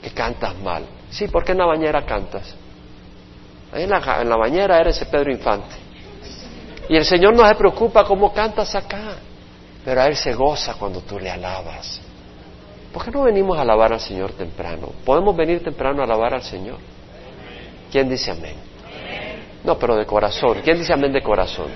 Que 0.03 0.11
cantas 0.11 0.57
mal. 0.59 0.85
Sí, 1.11 1.29
¿por 1.29 1.45
qué 1.45 1.53
en 1.53 1.59
la 1.59 1.67
bañera 1.67 2.05
cantas? 2.05 2.55
Ahí 3.73 3.85
en 3.85 3.91
la, 3.91 4.21
en 4.21 4.29
la 4.29 4.37
bañera 4.37 4.81
eres 4.81 4.97
ese 4.97 5.07
Pedro 5.07 5.31
Infante. 5.31 5.77
Y 6.89 6.97
el 6.97 7.05
Señor 7.05 7.37
no 7.37 7.47
se 7.49 7.55
preocupa 7.55 8.05
cómo 8.05 8.33
cantas 8.33 8.75
acá 8.75 9.17
pero 9.85 10.01
a 10.01 10.07
Él 10.07 10.17
se 10.17 10.33
goza 10.33 10.75
cuando 10.75 11.01
tú 11.03 11.19
le 11.19 11.31
alabas. 11.31 12.01
¿Por 12.93 13.05
qué 13.05 13.11
no 13.11 13.23
venimos 13.25 13.59
a 13.59 13.63
alabar 13.63 13.93
al 13.93 14.01
Señor 14.01 14.33
temprano? 14.33 14.93
¿Podemos 15.05 15.37
venir 15.37 15.63
temprano 15.63 16.01
a 16.01 16.05
alabar 16.05 16.35
al 16.35 16.43
Señor? 16.43 16.79
¿Quién 17.93 18.09
dice 18.09 18.31
amén? 18.31 18.55
No, 19.65 19.79
pero 19.79 19.97
de 19.97 20.05
corazón. 20.05 20.61
¿Quién 20.63 20.79
dice 20.79 20.93
amén 20.93 21.13
de 21.13 21.23
corazón? 21.23 21.69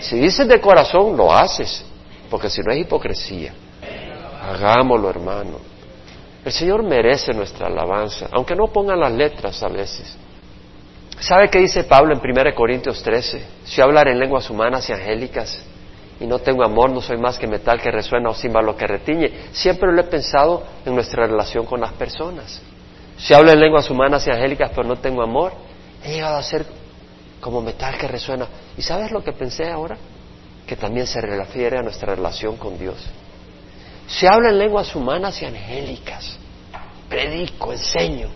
Si 0.00 0.16
dices 0.16 0.46
de 0.46 0.60
corazón, 0.60 1.16
lo 1.16 1.32
haces, 1.32 1.84
porque 2.30 2.48
si 2.48 2.62
no 2.62 2.72
es 2.72 2.80
hipocresía. 2.80 3.52
Hagámoslo, 4.42 5.10
hermano. 5.10 5.58
El 6.44 6.52
Señor 6.52 6.84
merece 6.84 7.32
nuestra 7.34 7.66
alabanza, 7.66 8.28
aunque 8.30 8.54
no 8.54 8.68
pongan 8.68 9.00
las 9.00 9.10
letras 9.10 9.60
a 9.64 9.68
veces. 9.68 10.16
¿Sabe 11.18 11.48
qué 11.50 11.58
dice 11.58 11.84
Pablo 11.84 12.14
en 12.14 12.20
1 12.20 12.54
Corintios 12.54 13.02
13? 13.02 13.44
Si 13.64 13.80
hablar 13.80 14.06
en 14.06 14.20
lenguas 14.20 14.48
humanas 14.48 14.88
y 14.88 14.92
angélicas, 14.92 15.58
y 16.20 16.26
no 16.26 16.38
tengo 16.38 16.64
amor, 16.64 16.90
no 16.90 17.00
soy 17.00 17.18
más 17.18 17.38
que 17.38 17.46
metal 17.46 17.80
que 17.80 17.90
resuena 17.90 18.30
o 18.30 18.34
címbalo 18.34 18.76
que 18.76 18.86
retiñe. 18.86 19.48
Siempre 19.52 19.92
lo 19.92 20.00
he 20.00 20.04
pensado 20.04 20.62
en 20.84 20.94
nuestra 20.94 21.26
relación 21.26 21.66
con 21.66 21.80
las 21.80 21.92
personas. 21.94 22.60
Si 23.18 23.34
hablo 23.34 23.50
en 23.50 23.60
lenguas 23.60 23.90
humanas 23.90 24.26
y 24.26 24.30
angélicas, 24.30 24.70
pero 24.74 24.86
no 24.86 24.96
tengo 24.96 25.22
amor, 25.22 25.52
he 26.04 26.12
llegado 26.12 26.36
a 26.36 26.42
ser 26.42 26.64
como 27.40 27.60
metal 27.60 27.96
que 27.98 28.08
resuena. 28.08 28.46
¿Y 28.76 28.82
sabes 28.82 29.10
lo 29.10 29.22
que 29.22 29.32
pensé 29.32 29.70
ahora? 29.70 29.96
Que 30.66 30.76
también 30.76 31.06
se 31.06 31.20
refiere 31.20 31.78
a 31.78 31.82
nuestra 31.82 32.14
relación 32.14 32.56
con 32.56 32.78
Dios. 32.78 32.96
Si 34.06 34.26
hablo 34.26 34.48
en 34.48 34.58
lenguas 34.58 34.94
humanas 34.94 35.40
y 35.42 35.44
angélicas, 35.44 36.38
predico, 37.08 37.72
enseño, 37.72 38.28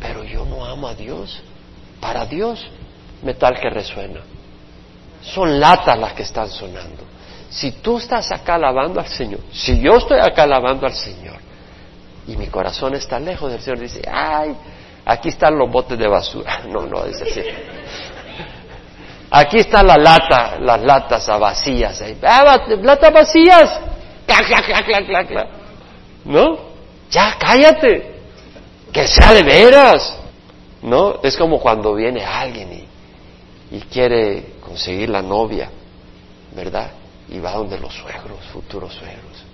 pero 0.00 0.24
yo 0.24 0.44
no 0.44 0.64
amo 0.64 0.88
a 0.88 0.94
Dios. 0.94 1.42
Para 2.00 2.26
Dios, 2.26 2.64
metal 3.22 3.58
que 3.60 3.70
resuena. 3.70 4.20
Son 5.22 5.58
latas 5.58 5.98
las 5.98 6.12
que 6.12 6.22
están 6.22 6.50
sonando. 6.50 7.02
Si 7.48 7.72
tú 7.72 7.98
estás 7.98 8.30
acá 8.32 8.56
alabando 8.56 9.00
al 9.00 9.06
Señor, 9.06 9.40
si 9.52 9.80
yo 9.80 9.96
estoy 9.96 10.18
acá 10.18 10.42
alabando 10.42 10.86
al 10.86 10.92
Señor 10.92 11.36
y 12.26 12.36
mi 12.36 12.48
corazón 12.48 12.94
está 12.94 13.18
lejos 13.20 13.52
del 13.52 13.60
Señor, 13.60 13.78
dice, 13.78 14.02
ay, 14.10 14.54
aquí 15.04 15.28
están 15.28 15.56
los 15.56 15.70
botes 15.70 15.98
de 15.98 16.08
basura. 16.08 16.62
No, 16.68 16.86
no, 16.86 17.04
dice 17.04 17.24
así. 17.24 17.42
Aquí 19.36 19.58
están 19.58 19.88
las 19.88 19.98
latas, 19.98 20.60
las 20.60 20.80
latas 20.80 21.26
vacías. 21.40 22.00
Ah, 22.22 22.56
latas 22.80 23.12
vacías. 23.12 23.80
¿No? 26.24 26.58
Ya, 27.10 27.36
cállate. 27.36 28.14
Que 28.92 29.08
sea 29.08 29.34
de 29.34 29.42
veras. 29.42 30.16
¿No? 30.82 31.18
Es 31.20 31.36
como 31.36 31.58
cuando 31.58 31.96
viene 31.96 32.24
alguien 32.24 32.86
y, 33.72 33.80
quiere 33.90 34.52
conseguir 34.60 35.08
la 35.08 35.20
novia, 35.20 35.68
¿verdad? 36.54 36.92
Y 37.28 37.40
va 37.40 37.54
donde 37.54 37.76
los 37.80 37.92
suegros, 37.92 38.38
futuros 38.52 38.94
suegros. 38.94 39.44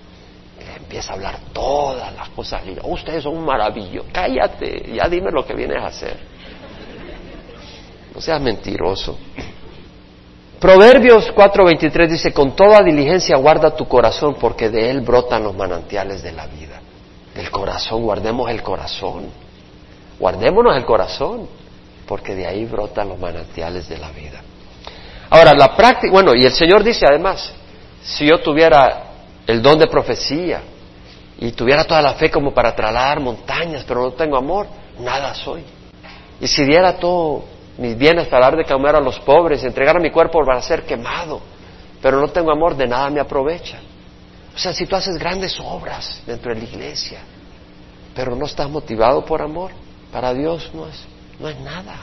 Y 0.61 0.64
le 0.64 0.77
empieza 0.77 1.12
a 1.12 1.14
hablar 1.14 1.38
todas 1.55 2.14
las 2.14 2.29
cosas 2.29 2.66
lindas. 2.66 2.85
Oh, 2.87 2.93
ustedes 2.93 3.23
son 3.23 3.35
un 3.35 3.47
maravilloso. 3.47 4.09
Cállate, 4.12 4.93
ya 4.93 5.09
dime 5.09 5.31
lo 5.31 5.47
que 5.47 5.55
vienes 5.55 5.83
a 5.83 5.87
hacer. 5.87 6.19
No 8.14 8.21
seas 8.21 8.43
mentiroso. 8.43 9.16
Proverbios 10.61 11.33
4:23 11.35 12.09
dice, 12.09 12.33
con 12.33 12.55
toda 12.55 12.83
diligencia 12.83 13.37
guarda 13.37 13.75
tu 13.75 13.88
corazón 13.88 14.37
porque 14.38 14.68
de 14.68 14.90
él 14.90 15.01
brotan 15.01 15.42
los 15.42 15.57
manantiales 15.57 16.23
de 16.23 16.33
la 16.33 16.46
vida. 16.46 16.81
Del 17.35 17.51
corazón, 17.51 18.03
guardemos 18.03 18.51
el 18.51 18.62
corazón. 18.62 19.31
Guardémonos 20.18 20.77
el 20.77 20.85
corazón. 20.85 21.49
porque 22.07 22.35
de 22.35 22.44
ahí 22.44 22.64
brotan 22.64 23.09
los 23.09 23.20
manantiales 23.20 23.88
de 23.88 23.96
la 23.96 24.11
vida. 24.11 24.40
Ahora, 25.31 25.55
la 25.55 25.77
práctica, 25.77 26.12
bueno, 26.12 26.35
y 26.35 26.44
el 26.44 26.51
Señor 26.51 26.83
dice 26.83 27.07
además, 27.09 27.53
si 28.03 28.27
yo 28.27 28.40
tuviera 28.40 29.05
el 29.46 29.62
don 29.62 29.79
de 29.79 29.87
profecía 29.87 30.61
y 31.38 31.53
tuviera 31.53 31.85
toda 31.85 32.03
la 32.03 32.14
fe 32.14 32.29
como 32.29 32.53
para 32.53 32.75
trasladar 32.75 33.20
montañas, 33.20 33.85
pero 33.87 34.03
no 34.03 34.11
tengo 34.14 34.37
amor, 34.37 34.66
nada 34.99 35.33
soy. 35.35 35.62
Y 36.40 36.49
si 36.49 36.64
diera 36.64 36.96
todo 36.96 37.44
mis 37.81 37.97
bienes 37.97 38.29
para 38.29 38.45
dar 38.45 38.57
de 38.57 38.64
comer 38.64 38.95
a 38.95 39.01
los 39.01 39.19
pobres, 39.21 39.64
entregar 39.64 39.97
a 39.97 40.01
mi 40.01 40.11
cuerpo 40.11 40.45
para 40.45 40.61
ser 40.61 40.85
quemado, 40.85 41.40
pero 42.03 42.21
no 42.21 42.29
tengo 42.29 42.53
amor, 42.53 42.77
de 42.77 42.87
nada 42.87 43.09
me 43.09 43.21
aprovecha. 43.21 43.79
O 44.55 44.59
sea, 44.59 44.75
si 44.75 44.85
tú 44.85 44.97
haces 44.97 45.16
grandes 45.16 45.59
obras 45.59 46.23
dentro 46.27 46.53
de 46.53 46.61
la 46.61 46.66
iglesia, 46.66 47.21
pero 48.14 48.37
no 48.37 48.45
estás 48.45 48.69
motivado 48.69 49.25
por 49.25 49.40
amor, 49.40 49.71
para 50.12 50.35
Dios 50.35 50.71
no 50.75 50.88
es, 50.88 51.07
no 51.38 51.49
es 51.49 51.59
nada, 51.61 52.01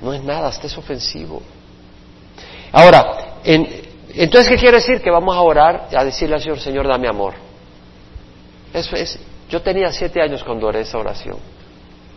no 0.00 0.14
es 0.14 0.24
nada, 0.24 0.48
hasta 0.48 0.66
ofensivo. 0.78 1.42
Ahora, 2.72 3.40
entonces, 3.44 4.48
¿qué 4.48 4.56
quiere 4.56 4.78
decir? 4.78 5.02
Que 5.02 5.10
vamos 5.10 5.36
a 5.36 5.42
orar, 5.42 5.88
a 5.94 6.04
decirle 6.04 6.36
al 6.36 6.40
Señor, 6.40 6.58
Señor, 6.58 6.88
dame 6.88 7.06
amor. 7.06 7.34
Eso 8.72 8.96
es, 8.96 9.18
yo 9.50 9.60
tenía 9.60 9.92
siete 9.92 10.22
años 10.22 10.42
cuando 10.42 10.68
oré 10.68 10.80
esa 10.80 10.96
oración. 10.96 11.36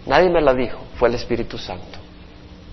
Nadie 0.05 0.29
me 0.29 0.39
la 0.39 0.53
dijo, 0.53 0.79
fue 0.95 1.09
el 1.09 1.15
Espíritu 1.15 1.57
Santo 1.57 2.00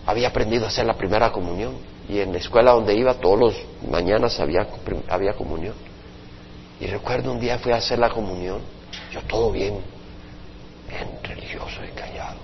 había 0.08 0.28
aprendido 0.28 0.64
a 0.64 0.68
hacer 0.68 0.86
la 0.86 0.94
primera 0.94 1.30
comunión 1.30 1.76
y 2.08 2.20
en 2.20 2.32
la 2.32 2.38
escuela 2.38 2.70
donde 2.70 2.94
iba 2.94 3.12
todos 3.12 3.38
los 3.38 3.54
mañanas 3.90 4.40
había, 4.40 4.66
había 5.06 5.34
comunión. 5.34 5.74
Y 6.80 6.86
recuerdo 6.86 7.30
un 7.30 7.38
día 7.38 7.58
fui 7.58 7.72
a 7.72 7.76
hacer 7.76 7.98
la 7.98 8.08
comunión, 8.08 8.62
yo 9.12 9.20
todo 9.24 9.52
bien, 9.52 9.82
bien 10.88 11.08
religioso 11.22 11.84
y 11.84 11.90
callado. 11.90 12.38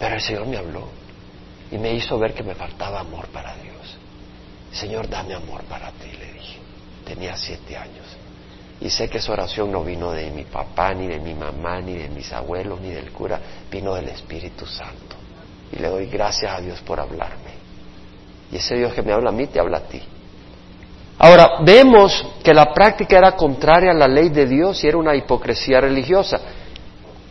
Pero 0.00 0.16
el 0.16 0.20
Señor 0.20 0.46
me 0.48 0.56
habló 0.56 0.88
y 1.70 1.78
me 1.78 1.92
hizo 1.92 2.18
ver 2.18 2.34
que 2.34 2.42
me 2.42 2.56
faltaba 2.56 2.98
amor 2.98 3.28
para 3.28 3.54
Dios. 3.58 3.96
Señor, 4.72 5.08
dame 5.08 5.34
amor 5.34 5.62
para 5.62 5.92
ti, 5.92 6.10
le 6.18 6.32
dije. 6.32 6.58
Tenía 7.04 7.36
siete 7.36 7.76
años. 7.76 8.04
Y 8.80 8.90
sé 8.90 9.08
que 9.08 9.18
esa 9.18 9.30
oración 9.30 9.70
no 9.70 9.84
vino 9.84 10.10
de 10.10 10.28
mi 10.32 10.42
papá, 10.42 10.92
ni 10.92 11.06
de 11.06 11.20
mi 11.20 11.34
mamá, 11.34 11.80
ni 11.80 11.94
de 11.94 12.08
mis 12.08 12.32
abuelos, 12.32 12.80
ni 12.80 12.90
del 12.90 13.12
cura, 13.12 13.40
vino 13.70 13.94
del 13.94 14.08
Espíritu 14.08 14.66
Santo 14.66 15.17
y 15.72 15.80
le 15.80 15.88
doy 15.88 16.06
gracias 16.06 16.52
a 16.52 16.60
Dios 16.60 16.80
por 16.80 17.00
hablarme. 17.00 17.58
Y 18.50 18.56
ese 18.56 18.76
Dios 18.76 18.94
que 18.94 19.02
me 19.02 19.12
habla 19.12 19.30
a 19.30 19.32
mí 19.32 19.46
te 19.46 19.60
habla 19.60 19.78
a 19.78 19.82
ti. 19.82 20.02
Ahora, 21.18 21.60
vemos 21.62 22.24
que 22.44 22.54
la 22.54 22.72
práctica 22.72 23.18
era 23.18 23.32
contraria 23.32 23.90
a 23.90 23.94
la 23.94 24.06
ley 24.06 24.28
de 24.28 24.46
Dios 24.46 24.82
y 24.82 24.88
era 24.88 24.98
una 24.98 25.16
hipocresía 25.16 25.80
religiosa. 25.80 26.40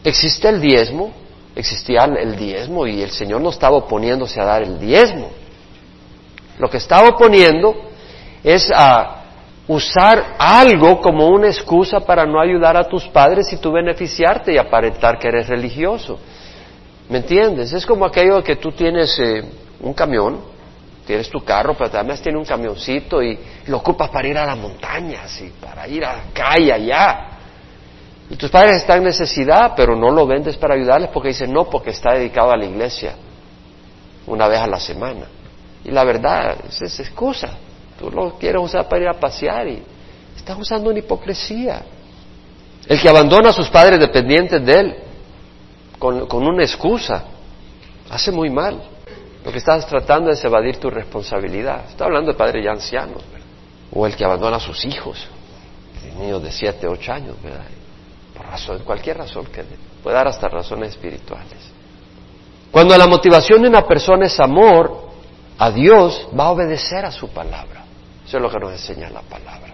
Existe 0.03 0.49
el 0.49 0.59
diezmo, 0.59 1.11
existía 1.55 2.03
el 2.03 2.35
diezmo 2.35 2.85
y 2.85 3.01
el 3.01 3.11
Señor 3.11 3.41
no 3.41 3.49
estaba 3.49 3.77
oponiéndose 3.77 4.41
a 4.41 4.45
dar 4.45 4.61
el 4.61 4.79
diezmo. 4.79 5.29
Lo 6.59 6.69
que 6.69 6.77
estaba 6.77 7.07
oponiendo 7.09 7.75
es 8.43 8.69
a 8.75 9.23
usar 9.67 10.35
algo 10.37 10.99
como 11.01 11.27
una 11.27 11.47
excusa 11.47 11.99
para 11.99 12.25
no 12.25 12.39
ayudar 12.39 12.77
a 12.77 12.87
tus 12.87 13.07
padres 13.07 13.51
y 13.53 13.57
tú 13.57 13.71
beneficiarte 13.71 14.53
y 14.53 14.57
aparentar 14.57 15.17
que 15.17 15.27
eres 15.27 15.47
religioso. 15.47 16.19
¿Me 17.09 17.19
entiendes? 17.19 17.71
Es 17.71 17.85
como 17.85 18.05
aquello 18.05 18.43
que 18.43 18.57
tú 18.57 18.71
tienes 18.71 19.17
eh, 19.19 19.43
un 19.79 19.93
camión, 19.93 20.41
tienes 21.05 21.29
tu 21.29 21.43
carro, 21.43 21.73
pero 21.77 21.89
además 21.93 22.21
tienes 22.21 22.39
un 22.39 22.45
camioncito 22.45 23.23
y 23.23 23.39
lo 23.67 23.77
ocupas 23.77 24.09
para 24.09 24.27
ir 24.27 24.37
a 24.37 24.45
las 24.45 24.57
montañas 24.57 25.41
y 25.41 25.49
para 25.49 25.87
ir 25.87 26.03
acá 26.03 26.59
y 26.59 26.69
allá. 26.69 27.29
Y 28.29 28.35
tus 28.35 28.51
padres 28.51 28.77
están 28.77 28.97
en 28.97 29.05
necesidad, 29.05 29.73
pero 29.73 29.95
no 29.95 30.11
lo 30.11 30.27
vendes 30.27 30.57
para 30.57 30.75
ayudarles 30.75 31.09
porque 31.11 31.29
dicen 31.29 31.53
no, 31.53 31.69
porque 31.69 31.91
está 31.91 32.13
dedicado 32.13 32.51
a 32.51 32.57
la 32.57 32.65
iglesia 32.65 33.15
una 34.25 34.49
vez 34.49 34.59
a 34.59 34.67
la 34.67 34.79
semana. 34.79 35.27
Y 35.85 35.91
la 35.91 36.03
verdad, 36.03 36.57
es, 36.67 36.81
es 36.81 36.99
excusa. 36.99 37.51
Tú 37.97 38.11
lo 38.11 38.37
quieres 38.37 38.61
usar 38.61 38.89
para 38.89 39.03
ir 39.03 39.07
a 39.07 39.13
pasear 39.13 39.65
y 39.69 39.81
estás 40.35 40.59
usando 40.59 40.89
una 40.89 40.99
hipocresía. 40.99 41.83
El 42.85 42.99
que 42.99 43.07
abandona 43.07 43.49
a 43.51 43.53
sus 43.53 43.69
padres 43.69 43.97
dependientes 43.97 44.65
de 44.65 44.79
él 44.79 44.95
con, 45.99 46.47
una 46.47 46.63
excusa, 46.63 47.25
hace 48.09 48.31
muy 48.31 48.49
mal. 48.49 48.81
Lo 49.43 49.51
que 49.51 49.57
estás 49.57 49.87
tratando 49.87 50.29
es 50.31 50.43
evadir 50.43 50.77
tu 50.77 50.89
responsabilidad. 50.89 51.85
Está 51.89 52.05
hablando 52.05 52.31
de 52.31 52.37
padres 52.37 52.63
ya 52.63 52.71
ancianos, 52.71 53.23
o 53.91 54.05
el 54.05 54.15
que 54.15 54.25
abandona 54.25 54.57
a 54.57 54.59
sus 54.59 54.83
hijos, 54.85 55.27
niños 56.19 56.43
de 56.43 56.51
siete, 56.51 56.87
ocho 56.87 57.13
años, 57.13 57.35
¿verdad? 57.41 57.65
por 58.35 58.45
razón, 58.45 58.79
cualquier 58.83 59.17
razón 59.17 59.45
que 59.47 59.63
puede 60.03 60.15
dar 60.15 60.27
hasta 60.27 60.47
razones 60.47 60.91
espirituales. 60.91 61.57
Cuando 62.71 62.95
la 62.97 63.07
motivación 63.07 63.61
de 63.63 63.69
una 63.69 63.81
persona 63.87 64.25
es 64.25 64.39
amor 64.39 65.07
a 65.57 65.71
Dios, 65.71 66.27
va 66.37 66.45
a 66.45 66.51
obedecer 66.51 67.03
a 67.05 67.11
su 67.11 67.29
palabra. 67.29 67.85
Eso 68.27 68.37
es 68.37 68.43
lo 68.43 68.49
que 68.49 68.59
nos 68.59 68.71
enseña 68.73 69.09
la 69.09 69.21
palabra. 69.21 69.73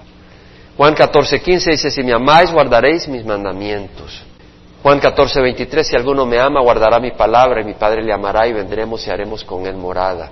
Juan 0.78 0.94
14, 0.94 1.42
15 1.42 1.72
dice, 1.72 1.92
si 1.92 2.04
me 2.04 2.14
amáis, 2.14 2.52
guardaréis 2.52 3.08
mis 3.08 3.26
mandamientos. 3.26 4.24
Juan 4.84 5.00
14, 5.00 5.41
23, 5.41 5.88
si 5.88 5.96
alguno 5.96 6.26
me 6.26 6.38
ama, 6.38 6.60
guardará 6.60 7.00
mi 7.00 7.12
palabra 7.12 7.62
y 7.62 7.63
mi 7.63 7.74
Padre 7.74 8.04
le 8.04 8.12
amará 8.12 8.46
y 8.48 8.52
vendremos 8.52 9.08
y 9.08 9.10
haremos 9.10 9.41
con 9.46 9.65
él 9.65 9.78
morada. 9.78 10.30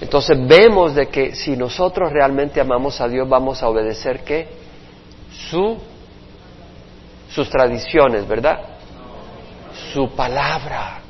Entonces 0.00 0.38
vemos 0.46 0.94
de 0.94 1.08
que 1.08 1.34
si 1.34 1.56
nosotros 1.56 2.12
realmente 2.12 2.60
amamos 2.60 3.00
a 3.00 3.08
Dios, 3.08 3.28
vamos 3.28 3.64
a 3.64 3.68
obedecer 3.68 4.20
qué? 4.22 4.46
Su, 5.50 5.76
sus 7.28 7.50
tradiciones, 7.50 8.28
¿verdad? 8.28 8.60
Su 9.92 10.08
palabra. 10.10 11.00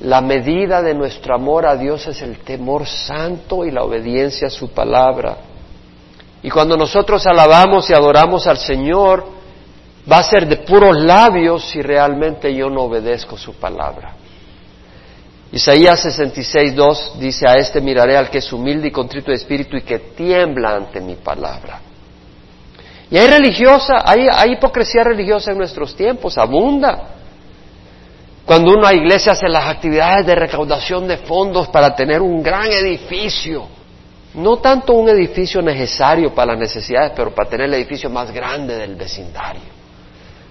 La 0.00 0.20
medida 0.20 0.80
de 0.80 0.94
nuestro 0.94 1.34
amor 1.34 1.66
a 1.66 1.76
Dios 1.76 2.06
es 2.06 2.22
el 2.22 2.38
temor 2.38 2.86
santo 2.86 3.64
y 3.64 3.72
la 3.72 3.82
obediencia 3.82 4.46
a 4.46 4.50
su 4.50 4.70
palabra. 4.70 5.38
Y 6.40 6.50
cuando 6.50 6.76
nosotros 6.76 7.26
alabamos 7.26 7.90
y 7.90 7.94
adoramos 7.94 8.46
al 8.46 8.58
Señor, 8.58 9.24
va 10.10 10.18
a 10.18 10.22
ser 10.22 10.46
de 10.46 10.58
puros 10.58 10.96
labios 10.96 11.64
si 11.70 11.80
realmente 11.80 12.54
yo 12.54 12.68
no 12.68 12.82
obedezco 12.82 13.36
su 13.36 13.54
palabra. 13.54 14.12
Isaías 15.52 16.00
66, 16.00 16.74
2 16.74 17.12
dice, 17.20 17.48
a 17.48 17.56
este 17.56 17.80
miraré 17.80 18.16
al 18.16 18.28
que 18.28 18.38
es 18.38 18.52
humilde 18.52 18.88
y 18.88 18.90
contrito 18.90 19.30
de 19.30 19.36
espíritu 19.36 19.76
y 19.76 19.82
que 19.82 19.98
tiembla 20.00 20.74
ante 20.74 21.00
mi 21.00 21.14
palabra. 21.14 21.80
Y 23.10 23.16
hay 23.16 23.28
religiosa, 23.28 24.02
hay, 24.04 24.26
hay 24.30 24.54
hipocresía 24.54 25.04
religiosa 25.04 25.52
en 25.52 25.58
nuestros 25.58 25.94
tiempos, 25.94 26.36
abunda. 26.36 27.10
Cuando 28.44 28.72
una 28.72 28.92
iglesia 28.92 29.32
hace 29.32 29.48
las 29.48 29.66
actividades 29.66 30.26
de 30.26 30.34
recaudación 30.34 31.06
de 31.06 31.18
fondos 31.18 31.68
para 31.68 31.94
tener 31.94 32.20
un 32.20 32.42
gran 32.42 32.70
edificio, 32.72 33.68
no 34.34 34.56
tanto 34.56 34.94
un 34.94 35.08
edificio 35.08 35.62
necesario 35.62 36.34
para 36.34 36.52
las 36.52 36.60
necesidades, 36.60 37.12
pero 37.14 37.32
para 37.32 37.48
tener 37.48 37.68
el 37.68 37.74
edificio 37.74 38.10
más 38.10 38.32
grande 38.32 38.76
del 38.76 38.96
vecindario 38.96 39.73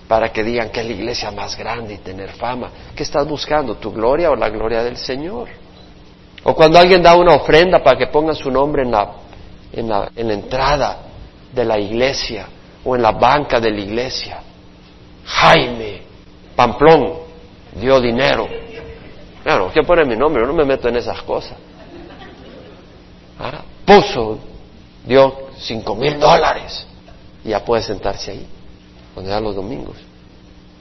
para 0.08 0.32
que 0.32 0.44
digan 0.44 0.70
que 0.70 0.82
es 0.82 0.86
la 0.86 0.94
iglesia 0.94 1.32
más 1.32 1.58
grande 1.58 1.96
y 1.96 1.98
tener 1.98 2.32
fama. 2.32 2.70
¿Qué 2.96 3.04
estás 3.04 3.28
buscando? 3.28 3.76
¿Tu 3.76 3.92
gloria 3.92 4.32
o 4.32 4.36
la 4.36 4.50
gloria 4.50 4.84
del 4.84 4.98
Señor? 4.98 5.50
O 6.44 6.54
cuando 6.54 6.78
alguien 6.78 7.02
da 7.02 7.16
una 7.16 7.36
ofrenda 7.36 7.82
para 7.82 7.98
que 7.98 8.08
ponga 8.08 8.34
su 8.34 8.52
nombre 8.52 8.84
en 8.84 8.92
la, 8.92 9.12
en 9.72 9.90
la, 9.90 10.12
en 10.16 10.28
la 10.28 10.34
entrada 10.34 10.98
de 11.54 11.64
la 11.64 11.80
iglesia 11.80 12.48
o 12.84 12.96
en 12.96 13.02
la 13.02 13.12
banca 13.12 13.60
de 13.60 13.72
la 13.72 13.80
iglesia. 13.80 14.40
Jaime 15.26 16.02
Pamplón 16.56 17.14
dio 17.74 18.02
dinero. 18.02 18.48
Claro, 19.42 19.72
¿qué 19.74 19.84
pone 19.84 20.04
mi 20.06 20.16
nombre? 20.16 20.42
Yo 20.44 20.48
no 20.48 20.54
me 20.54 20.66
meto 20.66 20.90
en 20.90 20.98
esas 20.98 21.22
cosas. 21.22 21.58
Ah, 23.40 23.64
puso, 23.86 24.40
dio 25.06 25.48
cinco 25.58 25.96
mil 25.96 26.20
dólares. 26.20 26.86
Y 27.46 27.50
ya 27.50 27.64
puede 27.64 27.84
sentarse 27.84 28.32
ahí 28.32 28.48
cuando 29.14 29.32
ya 29.32 29.40
los 29.40 29.56
domingos. 29.56 29.96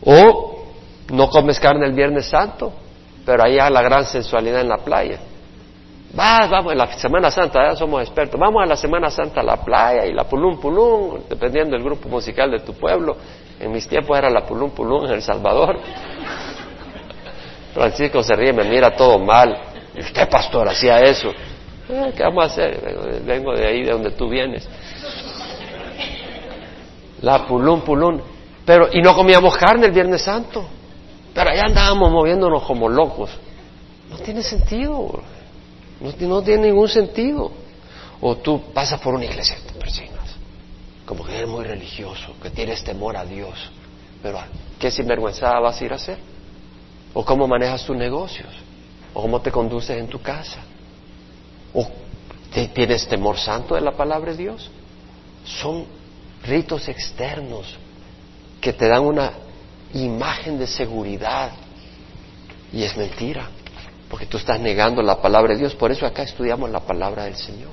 O 0.04 0.64
no 1.10 1.28
comes 1.28 1.60
carne 1.60 1.86
el 1.86 1.92
Viernes 1.92 2.26
Santo, 2.26 2.72
pero 3.24 3.44
ahí 3.44 3.58
hay 3.58 3.72
la 3.72 3.82
gran 3.82 4.04
sensualidad 4.04 4.60
en 4.60 4.68
la 4.68 4.78
playa. 4.78 5.18
Vas, 6.14 6.50
vamos, 6.50 6.72
en 6.72 6.78
la 6.78 6.92
Semana 6.92 7.30
Santa, 7.30 7.70
ya 7.70 7.76
somos 7.76 8.02
expertos. 8.02 8.38
Vamos 8.38 8.62
a 8.62 8.66
la 8.66 8.76
Semana 8.76 9.10
Santa 9.10 9.40
a 9.40 9.44
la 9.44 9.56
playa 9.56 10.04
y 10.04 10.12
la 10.12 10.24
pulum 10.24 10.60
pulum, 10.60 11.20
dependiendo 11.28 11.74
del 11.74 11.84
grupo 11.84 12.08
musical 12.08 12.50
de 12.50 12.60
tu 12.60 12.74
pueblo. 12.74 13.16
En 13.58 13.72
mis 13.72 13.88
tiempos 13.88 14.18
era 14.18 14.28
la 14.28 14.44
pulum 14.44 14.70
pulum 14.70 15.06
en 15.06 15.12
El 15.12 15.22
Salvador. 15.22 15.78
Francisco 17.72 18.22
se 18.22 18.34
ríe, 18.34 18.52
me 18.52 18.64
mira 18.64 18.94
todo 18.94 19.18
mal. 19.18 19.56
¿Y 19.94 20.00
usted, 20.00 20.28
pastor, 20.28 20.68
hacía 20.68 21.00
eso? 21.00 21.30
Eh, 21.88 22.12
¿Qué 22.14 22.22
vamos 22.22 22.44
a 22.44 22.46
hacer? 22.46 23.22
Vengo 23.24 23.54
de 23.54 23.66
ahí, 23.66 23.82
de 23.82 23.92
donde 23.92 24.10
tú 24.10 24.28
vienes 24.28 24.68
la 27.22 27.46
pulún, 27.46 27.82
pulún. 27.82 28.22
Pero, 28.64 28.88
y 28.92 29.00
no 29.00 29.14
comíamos 29.14 29.56
carne 29.56 29.86
el 29.86 29.92
Viernes 29.92 30.22
Santo. 30.22 30.64
Pero 31.34 31.50
allá 31.50 31.64
andábamos 31.66 32.10
moviéndonos 32.10 32.62
como 32.64 32.88
locos. 32.88 33.30
No 34.10 34.18
tiene 34.18 34.42
sentido. 34.42 35.22
No, 36.00 36.28
no 36.28 36.42
tiene 36.42 36.68
ningún 36.68 36.88
sentido. 36.88 37.50
O 38.20 38.36
tú 38.36 38.60
pasas 38.72 39.00
por 39.00 39.14
una 39.14 39.24
iglesia 39.24 39.56
y 39.58 39.72
te 39.72 39.78
persinas. 39.78 40.36
Como 41.06 41.24
que 41.24 41.36
eres 41.36 41.48
muy 41.48 41.64
religioso, 41.64 42.34
que 42.42 42.50
tienes 42.50 42.84
temor 42.84 43.16
a 43.16 43.24
Dios. 43.24 43.70
Pero, 44.22 44.38
¿qué 44.78 44.90
sinvergüenza 44.90 45.58
vas 45.58 45.80
a 45.80 45.84
ir 45.84 45.92
a 45.92 45.96
hacer? 45.96 46.18
¿O 47.14 47.24
cómo 47.24 47.48
manejas 47.48 47.84
tus 47.84 47.96
negocios? 47.96 48.48
o 49.14 49.22
cómo 49.22 49.40
te 49.40 49.50
conduces 49.50 49.96
en 49.98 50.08
tu 50.08 50.20
casa. 50.20 50.60
¿O 51.74 51.86
tienes 52.74 53.06
temor 53.08 53.38
santo 53.38 53.74
de 53.74 53.80
la 53.80 53.92
palabra 53.92 54.32
de 54.32 54.38
Dios? 54.38 54.70
Son 55.44 55.84
ritos 56.44 56.88
externos 56.88 57.76
que 58.60 58.72
te 58.72 58.88
dan 58.88 59.02
una 59.02 59.32
imagen 59.94 60.58
de 60.58 60.66
seguridad 60.66 61.52
y 62.72 62.82
es 62.82 62.96
mentira, 62.96 63.48
porque 64.08 64.26
tú 64.26 64.38
estás 64.38 64.58
negando 64.58 65.02
la 65.02 65.20
palabra 65.20 65.52
de 65.52 65.60
Dios. 65.60 65.74
Por 65.74 65.92
eso 65.92 66.06
acá 66.06 66.22
estudiamos 66.22 66.70
la 66.70 66.80
palabra 66.80 67.24
del 67.24 67.36
Señor. 67.36 67.70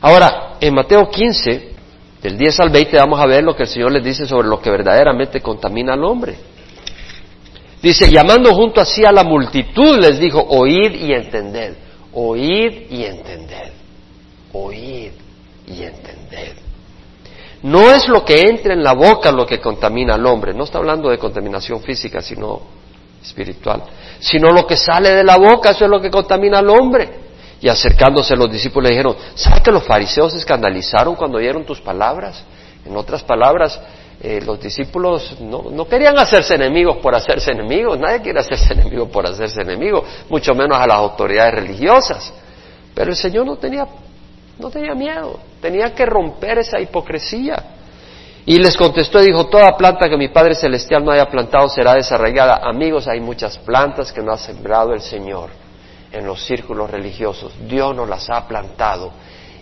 Ahora, 0.00 0.56
en 0.60 0.74
Mateo 0.74 1.08
15, 1.08 1.72
del 2.20 2.36
10 2.36 2.60
al 2.60 2.70
20, 2.70 2.96
vamos 2.96 3.20
a 3.20 3.26
ver 3.26 3.44
lo 3.44 3.54
que 3.54 3.62
el 3.62 3.68
Señor 3.68 3.92
les 3.92 4.04
dice 4.04 4.26
sobre 4.26 4.48
lo 4.48 4.60
que 4.60 4.70
verdaderamente 4.70 5.40
contamina 5.40 5.94
al 5.94 6.04
hombre. 6.04 6.36
Dice, 7.80 8.10
llamando 8.10 8.52
junto 8.54 8.80
así 8.80 9.04
a 9.04 9.12
la 9.12 9.24
multitud, 9.24 9.98
les 9.98 10.18
dijo, 10.18 10.40
oíd 10.40 10.94
y 10.94 11.12
entended, 11.12 11.74
oíd 12.12 12.90
y 12.90 13.04
entended, 13.04 13.72
oíd 14.52 15.12
y 15.66 15.82
entended. 15.82 16.63
No 17.64 17.90
es 17.90 18.06
lo 18.08 18.22
que 18.26 18.40
entra 18.40 18.74
en 18.74 18.82
la 18.82 18.92
boca 18.92 19.32
lo 19.32 19.46
que 19.46 19.58
contamina 19.58 20.16
al 20.16 20.26
hombre, 20.26 20.52
no 20.52 20.64
está 20.64 20.76
hablando 20.76 21.08
de 21.08 21.16
contaminación 21.16 21.80
física, 21.80 22.20
sino 22.20 22.60
espiritual, 23.22 23.82
sino 24.20 24.50
lo 24.50 24.66
que 24.66 24.76
sale 24.76 25.14
de 25.14 25.24
la 25.24 25.38
boca, 25.38 25.70
eso 25.70 25.86
es 25.86 25.90
lo 25.90 25.98
que 25.98 26.10
contamina 26.10 26.58
al 26.58 26.68
hombre. 26.68 27.08
Y 27.62 27.68
acercándose 27.70 28.36
los 28.36 28.52
discípulos 28.52 28.90
le 28.90 28.96
dijeron, 28.96 29.16
¿sabes 29.34 29.62
que 29.62 29.70
los 29.70 29.82
fariseos 29.82 30.32
se 30.32 30.38
escandalizaron 30.40 31.14
cuando 31.14 31.38
oyeron 31.38 31.64
tus 31.64 31.80
palabras? 31.80 32.44
En 32.84 32.94
otras 32.98 33.22
palabras, 33.22 33.80
eh, 34.20 34.42
los 34.44 34.60
discípulos 34.60 35.34
no, 35.40 35.70
no, 35.70 35.88
querían 35.88 36.18
hacerse 36.18 36.56
enemigos 36.56 36.98
por 36.98 37.14
hacerse 37.14 37.52
enemigos, 37.52 37.98
nadie 37.98 38.20
quiere 38.20 38.40
hacerse 38.40 38.74
enemigo 38.78 39.08
por 39.08 39.26
hacerse 39.26 39.62
enemigo, 39.62 40.04
mucho 40.28 40.54
menos 40.54 40.78
a 40.78 40.86
las 40.86 40.98
autoridades 40.98 41.54
religiosas. 41.54 42.30
Pero 42.94 43.10
el 43.10 43.16
Señor 43.16 43.46
no 43.46 43.56
tenía, 43.56 43.86
no 44.58 44.68
tenía 44.68 44.94
miedo, 44.94 45.40
tenía 45.64 45.94
que 45.94 46.04
romper 46.04 46.58
esa 46.58 46.78
hipocresía. 46.78 47.56
Y 48.44 48.58
les 48.58 48.76
contestó 48.76 49.22
y 49.22 49.28
dijo, 49.28 49.46
toda 49.46 49.74
planta 49.78 50.10
que 50.10 50.16
mi 50.18 50.28
Padre 50.28 50.54
Celestial 50.54 51.02
no 51.02 51.10
haya 51.10 51.24
plantado 51.24 51.70
será 51.70 51.94
desarraigada. 51.94 52.60
Amigos, 52.62 53.08
hay 53.08 53.18
muchas 53.18 53.56
plantas 53.56 54.12
que 54.12 54.20
no 54.20 54.32
ha 54.32 54.36
sembrado 54.36 54.92
el 54.92 55.00
Señor 55.00 55.48
en 56.12 56.26
los 56.26 56.44
círculos 56.44 56.90
religiosos. 56.90 57.50
Dios 57.66 57.96
nos 57.96 58.06
las 58.06 58.28
ha 58.28 58.46
plantado 58.46 59.10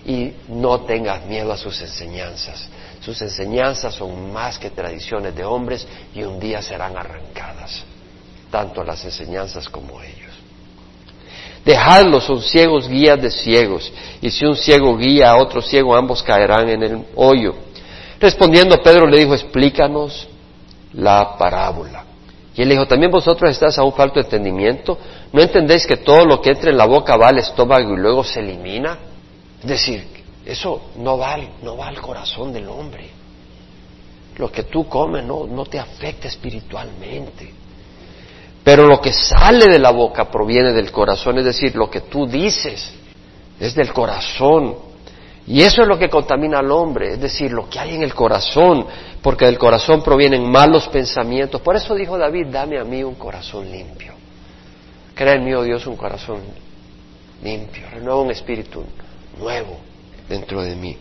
y 0.05 0.33
no 0.49 0.81
tengas 0.81 1.25
miedo 1.27 1.53
a 1.53 1.57
sus 1.57 1.81
enseñanzas. 1.81 2.69
Sus 3.01 3.23
enseñanzas 3.23 3.95
son 3.95 4.33
más 4.33 4.59
que 4.59 4.71
tradiciones 4.71 5.37
de 5.37 5.45
hombres 5.45 5.87
y 6.13 6.25
un 6.25 6.41
día 6.41 6.61
serán 6.63 6.97
arrancadas, 6.97 7.85
tanto 8.51 8.83
las 8.83 9.05
enseñanzas 9.05 9.69
como 9.69 10.03
ellos. 10.03 10.22
Dejadlos, 11.65 12.25
son 12.25 12.43
ciegos 12.43 12.89
guías 12.89 13.21
de 13.23 13.31
ciegos, 13.31 13.93
y 14.21 14.31
si 14.31 14.45
un 14.45 14.57
ciego 14.57 14.97
guía 14.97 15.31
a 15.31 15.37
otro 15.37 15.63
ciego, 15.63 15.95
ambos 15.95 16.23
caerán 16.23 16.69
en 16.69 16.83
el 16.83 17.07
hoyo. 17.15 17.55
Respondiendo 18.19 18.81
Pedro 18.83 19.07
le 19.07 19.19
dijo, 19.19 19.35
explícanos 19.35 20.29
la 20.93 21.37
parábola. 21.39 22.05
Y 22.55 22.63
él 22.63 22.69
dijo, 22.69 22.87
¿también 22.87 23.11
vosotros 23.11 23.51
estáis 23.51 23.79
a 23.79 23.85
un 23.85 23.93
falto 23.93 24.17
de 24.17 24.25
entendimiento? 24.25 24.99
¿No 25.33 25.41
entendéis 25.41 25.87
que 25.87 25.97
todo 25.97 26.27
lo 26.27 26.41
que 26.41 26.51
entra 26.51 26.71
en 26.71 26.77
la 26.77 26.85
boca 26.85 27.17
va 27.17 27.29
al 27.29 27.39
estómago 27.39 27.95
y 27.95 27.97
luego 27.97 28.25
se 28.25 28.41
elimina? 28.41 28.99
Es 29.63 29.69
decir, 29.69 30.07
eso 30.45 30.91
no 30.97 31.17
va, 31.17 31.39
no 31.63 31.77
va 31.77 31.89
al 31.89 32.01
corazón 32.01 32.53
del 32.53 32.69
hombre. 32.69 33.09
Lo 34.37 34.51
que 34.51 34.65
tú 34.65 34.87
comes 34.89 35.25
no 35.25 35.65
te 35.67 35.79
afecta 35.79 36.29
espiritualmente. 36.29 37.62
Pero 38.65 38.87
lo 38.87 39.01
que 39.01 39.13
sale 39.13 39.67
de 39.67 39.79
la 39.79 39.91
boca 39.91 40.31
proviene 40.31 40.73
del 40.73 40.93
corazón, 40.93 41.39
es 41.39 41.45
decir, 41.45 41.75
lo 41.75 41.91
que 41.91 42.03
tú 42.03 42.27
dices 42.27 42.93
es 43.59 43.75
del 43.75 43.93
corazón. 43.93 44.77
Y 45.47 45.63
eso 45.63 45.83
es 45.83 45.89
lo 45.89 45.99
que 45.99 46.09
contamina 46.09 46.61
al 46.61 46.71
hombre, 46.71 47.15
es 47.15 47.21
decir, 47.21 47.51
lo 47.51 47.69
que 47.69 47.81
hay 47.81 47.97
en 47.97 48.03
el 48.03 48.15
corazón, 48.15 48.87
porque 49.21 49.47
del 49.47 49.59
corazón 49.59 50.03
provienen 50.03 50.49
malos 50.49 50.87
pensamientos. 50.89 51.61
Por 51.61 51.75
eso 51.75 51.95
dijo 51.95 52.17
David, 52.17 52.47
dame 52.47 52.79
a 52.79 52.85
mí 52.85 53.03
un 53.03 53.17
corazón 53.17 53.69
limpio. 53.71 54.13
Crea 55.15 55.35
en 55.35 55.45
mí, 55.45 55.53
oh 55.53 55.65
Dios, 55.65 55.85
un 55.87 55.97
corazón 55.97 56.41
limpio, 57.43 57.89
renueva 57.91 58.21
un 58.21 58.31
espíritu 58.31 58.85
nuevo 59.39 59.79
dentro 60.29 60.63
de 60.63 60.77
mí. 60.77 60.97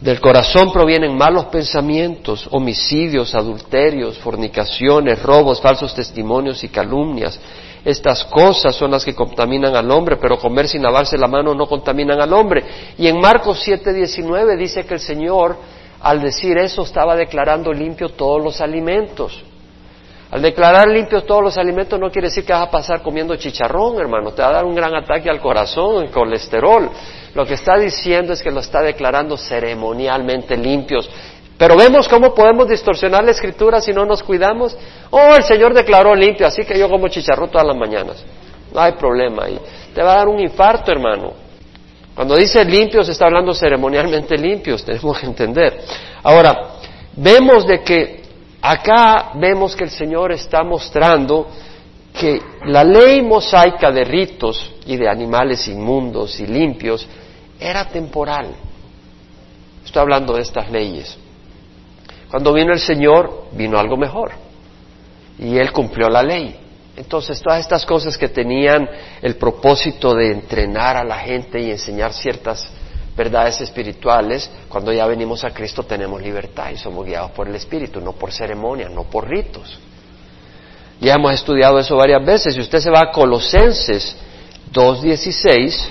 Del 0.00 0.20
corazón 0.20 0.72
provienen 0.72 1.16
malos 1.16 1.46
pensamientos, 1.46 2.48
homicidios, 2.50 3.34
adulterios, 3.34 4.18
fornicaciones, 4.18 5.22
robos, 5.22 5.60
falsos 5.60 5.94
testimonios 5.94 6.64
y 6.64 6.68
calumnias. 6.68 7.38
Estas 7.84 8.24
cosas 8.24 8.74
son 8.74 8.90
las 8.90 9.04
que 9.04 9.14
contaminan 9.14 9.76
al 9.76 9.90
hombre, 9.90 10.16
pero 10.16 10.38
comer 10.38 10.68
sin 10.68 10.82
lavarse 10.82 11.16
la 11.16 11.28
mano 11.28 11.54
no 11.54 11.66
contaminan 11.66 12.20
al 12.20 12.32
hombre. 12.32 12.64
Y 12.98 13.06
en 13.06 13.20
Marcos 13.20 13.62
7:19 13.64 14.56
dice 14.56 14.84
que 14.84 14.94
el 14.94 15.00
Señor, 15.00 15.56
al 16.00 16.20
decir 16.20 16.58
eso, 16.58 16.82
estaba 16.82 17.14
declarando 17.14 17.72
limpio 17.72 18.08
todos 18.08 18.42
los 18.42 18.60
alimentos. 18.60 19.44
Al 20.30 20.42
declarar 20.42 20.88
limpios 20.88 21.24
todos 21.26 21.44
los 21.44 21.58
alimentos 21.58 22.00
no 22.00 22.10
quiere 22.10 22.26
decir 22.26 22.44
que 22.44 22.52
vas 22.52 22.66
a 22.66 22.70
pasar 22.70 23.02
comiendo 23.02 23.36
chicharrón, 23.36 24.00
hermano. 24.00 24.32
Te 24.32 24.42
va 24.42 24.48
a 24.48 24.52
dar 24.54 24.64
un 24.64 24.74
gran 24.74 24.92
ataque 24.92 25.30
al 25.30 25.40
corazón, 25.40 26.02
el 26.02 26.10
colesterol. 26.10 26.90
Lo 27.34 27.44
que 27.44 27.54
está 27.54 27.76
diciendo 27.78 28.32
es 28.32 28.42
que 28.42 28.50
lo 28.50 28.60
está 28.60 28.82
declarando 28.82 29.36
ceremonialmente 29.36 30.56
limpios. 30.56 31.10
Pero 31.58 31.76
vemos 31.76 32.08
cómo 32.08 32.34
podemos 32.34 32.68
distorsionar 32.68 33.24
la 33.24 33.30
escritura 33.30 33.80
si 33.80 33.92
no 33.92 34.04
nos 34.04 34.22
cuidamos. 34.22 34.76
Oh, 35.10 35.34
el 35.36 35.44
Señor 35.44 35.74
declaró 35.74 36.14
limpio, 36.14 36.46
así 36.46 36.64
que 36.64 36.78
yo 36.78 36.88
como 36.88 37.08
chicharrón 37.08 37.50
todas 37.50 37.66
las 37.66 37.76
mañanas. 37.76 38.24
No 38.72 38.80
hay 38.80 38.92
problema 38.92 39.44
ahí. 39.44 39.58
Te 39.94 40.02
va 40.02 40.14
a 40.14 40.16
dar 40.16 40.28
un 40.28 40.40
infarto, 40.40 40.90
hermano. 40.90 41.32
Cuando 42.14 42.36
dice 42.36 42.64
limpios, 42.64 43.08
está 43.08 43.26
hablando 43.26 43.52
ceremonialmente 43.52 44.36
limpios, 44.36 44.84
tenemos 44.84 45.18
que 45.18 45.26
entender. 45.26 45.80
Ahora, 46.22 46.76
vemos 47.16 47.66
de 47.66 47.82
que 47.82 48.24
Acá 48.66 49.32
vemos 49.34 49.76
que 49.76 49.84
el 49.84 49.90
Señor 49.90 50.32
está 50.32 50.64
mostrando 50.64 51.48
que 52.18 52.40
la 52.64 52.82
ley 52.82 53.20
mosaica 53.20 53.92
de 53.92 54.04
ritos 54.04 54.72
y 54.86 54.96
de 54.96 55.06
animales 55.06 55.68
inmundos 55.68 56.40
y 56.40 56.46
limpios 56.46 57.06
era 57.58 57.86
temporal. 57.88 58.54
Estoy 59.84 60.02
hablando 60.02 60.34
de 60.34 60.42
estas 60.42 60.70
leyes. 60.70 61.16
Cuando 62.30 62.52
vino 62.52 62.72
el 62.72 62.80
Señor, 62.80 63.48
vino 63.52 63.78
algo 63.78 63.96
mejor. 63.96 64.32
Y 65.38 65.56
Él 65.56 65.72
cumplió 65.72 66.08
la 66.08 66.22
ley. 66.22 66.58
Entonces, 66.96 67.40
todas 67.40 67.60
estas 67.60 67.84
cosas 67.84 68.16
que 68.16 68.28
tenían 68.28 68.88
el 69.20 69.36
propósito 69.36 70.14
de 70.14 70.30
entrenar 70.30 70.96
a 70.96 71.04
la 71.04 71.18
gente 71.18 71.60
y 71.60 71.70
enseñar 71.70 72.12
ciertas 72.12 72.68
verdades 73.16 73.60
espirituales, 73.60 74.50
cuando 74.68 74.92
ya 74.92 75.06
venimos 75.06 75.44
a 75.44 75.50
Cristo 75.50 75.84
tenemos 75.84 76.20
libertad 76.22 76.70
y 76.70 76.76
somos 76.76 77.06
guiados 77.06 77.30
por 77.32 77.48
el 77.48 77.54
Espíritu, 77.54 78.00
no 78.00 78.12
por 78.12 78.32
ceremonia, 78.32 78.88
no 78.88 79.04
por 79.04 79.28
ritos. 79.28 79.78
Ya 81.00 81.14
hemos 81.14 81.34
estudiado 81.34 81.78
eso 81.78 81.96
varias 81.96 82.24
veces. 82.24 82.54
Si 82.54 82.60
usted 82.60 82.78
se 82.78 82.90
va 82.90 83.00
a 83.00 83.12
Colosenses 83.12 84.16
2.16, 84.72 85.88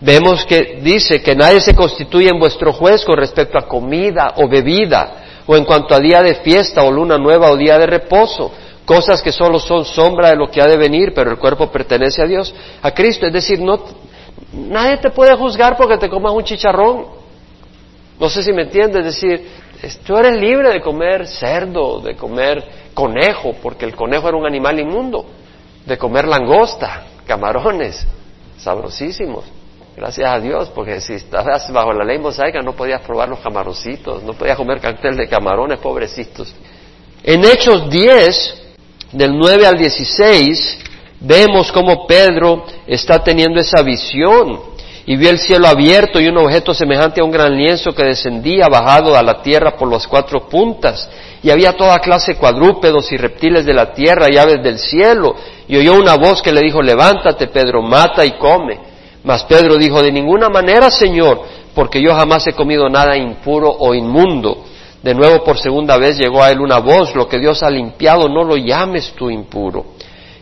vemos 0.00 0.44
que 0.44 0.80
dice 0.82 1.22
que 1.22 1.34
nadie 1.34 1.60
se 1.60 1.74
constituye 1.74 2.28
en 2.28 2.38
vuestro 2.38 2.72
juez 2.72 3.04
con 3.04 3.16
respecto 3.16 3.58
a 3.58 3.66
comida 3.66 4.34
o 4.36 4.48
bebida, 4.48 5.42
o 5.46 5.56
en 5.56 5.64
cuanto 5.64 5.94
a 5.94 5.98
día 5.98 6.22
de 6.22 6.36
fiesta 6.36 6.82
o 6.82 6.90
luna 6.90 7.18
nueva 7.18 7.50
o 7.50 7.56
día 7.56 7.78
de 7.78 7.86
reposo, 7.86 8.52
cosas 8.84 9.22
que 9.22 9.32
solo 9.32 9.58
son 9.58 9.84
sombra 9.84 10.30
de 10.30 10.36
lo 10.36 10.50
que 10.50 10.60
ha 10.60 10.66
de 10.66 10.76
venir, 10.76 11.12
pero 11.14 11.30
el 11.30 11.38
cuerpo 11.38 11.70
pertenece 11.70 12.22
a 12.22 12.26
Dios, 12.26 12.54
a 12.82 12.92
Cristo. 12.92 13.26
Es 13.26 13.32
decir, 13.32 13.60
no, 13.60 13.78
Nadie 14.52 14.96
te 14.98 15.10
puede 15.10 15.36
juzgar 15.36 15.76
porque 15.76 15.98
te 15.98 16.08
comas 16.08 16.32
un 16.32 16.44
chicharrón. 16.44 17.06
No 18.18 18.28
sé 18.28 18.42
si 18.42 18.52
me 18.52 18.62
entiendes, 18.62 19.06
es 19.06 19.20
decir, 19.20 19.48
tú 20.04 20.16
eres 20.16 20.40
libre 20.40 20.72
de 20.72 20.80
comer 20.80 21.26
cerdo, 21.26 22.00
de 22.00 22.16
comer 22.16 22.64
conejo, 22.94 23.54
porque 23.62 23.84
el 23.84 23.94
conejo 23.94 24.28
era 24.28 24.36
un 24.36 24.46
animal 24.46 24.80
inmundo, 24.80 25.24
de 25.86 25.96
comer 25.96 26.26
langosta, 26.26 27.04
camarones, 27.26 28.06
sabrosísimos. 28.56 29.44
Gracias 29.98 30.30
a 30.30 30.38
Dios, 30.38 30.70
porque 30.72 31.00
si 31.00 31.14
estabas 31.14 31.72
bajo 31.72 31.92
la 31.92 32.04
ley 32.04 32.20
mosaica 32.20 32.62
no 32.62 32.72
podías 32.72 33.02
probar 33.02 33.28
los 33.28 33.40
camaroncitos, 33.40 34.22
no 34.22 34.32
podías 34.32 34.56
comer 34.56 34.78
cartel 34.78 35.16
de 35.16 35.26
camarones, 35.26 35.80
pobrecitos. 35.80 36.54
En 37.24 37.44
Hechos 37.44 37.90
10, 37.90 38.62
del 39.10 39.36
9 39.36 39.66
al 39.66 39.76
16, 39.76 40.78
vemos 41.18 41.72
cómo 41.72 42.06
Pedro 42.06 42.64
está 42.86 43.24
teniendo 43.24 43.58
esa 43.58 43.82
visión 43.82 44.60
y 45.04 45.16
vio 45.16 45.30
el 45.30 45.40
cielo 45.40 45.66
abierto 45.66 46.20
y 46.20 46.28
un 46.28 46.38
objeto 46.38 46.72
semejante 46.72 47.20
a 47.20 47.24
un 47.24 47.32
gran 47.32 47.56
lienzo 47.56 47.92
que 47.92 48.04
descendía 48.04 48.68
bajado 48.68 49.16
a 49.16 49.22
la 49.24 49.42
tierra 49.42 49.76
por 49.76 49.90
las 49.90 50.06
cuatro 50.06 50.48
puntas. 50.48 51.10
Y 51.42 51.50
había 51.50 51.72
toda 51.72 51.98
clase 51.98 52.34
de 52.34 52.38
cuadrúpedos 52.38 53.10
y 53.10 53.16
reptiles 53.16 53.66
de 53.66 53.74
la 53.74 53.92
tierra 53.92 54.28
y 54.30 54.38
aves 54.38 54.62
del 54.62 54.78
cielo. 54.78 55.34
Y 55.66 55.76
oyó 55.76 55.94
una 55.94 56.14
voz 56.14 56.40
que 56.40 56.52
le 56.52 56.60
dijo 56.60 56.82
levántate 56.82 57.48
Pedro 57.48 57.82
mata 57.82 58.24
y 58.24 58.38
come 58.38 58.86
mas 59.28 59.44
Pedro 59.44 59.76
dijo 59.76 60.00
de 60.00 60.10
ninguna 60.10 60.48
manera 60.48 60.90
Señor 60.90 61.42
porque 61.74 62.00
yo 62.00 62.14
jamás 62.14 62.46
he 62.46 62.54
comido 62.54 62.88
nada 62.88 63.14
impuro 63.14 63.68
o 63.70 63.92
inmundo 63.94 64.64
de 65.02 65.14
nuevo 65.14 65.44
por 65.44 65.58
segunda 65.58 65.98
vez 65.98 66.16
llegó 66.16 66.42
a 66.42 66.50
él 66.50 66.60
una 66.60 66.78
voz 66.78 67.14
lo 67.14 67.28
que 67.28 67.38
Dios 67.38 67.62
ha 67.62 67.68
limpiado 67.68 68.26
no 68.26 68.42
lo 68.42 68.56
llames 68.56 69.12
tú 69.12 69.28
impuro 69.28 69.84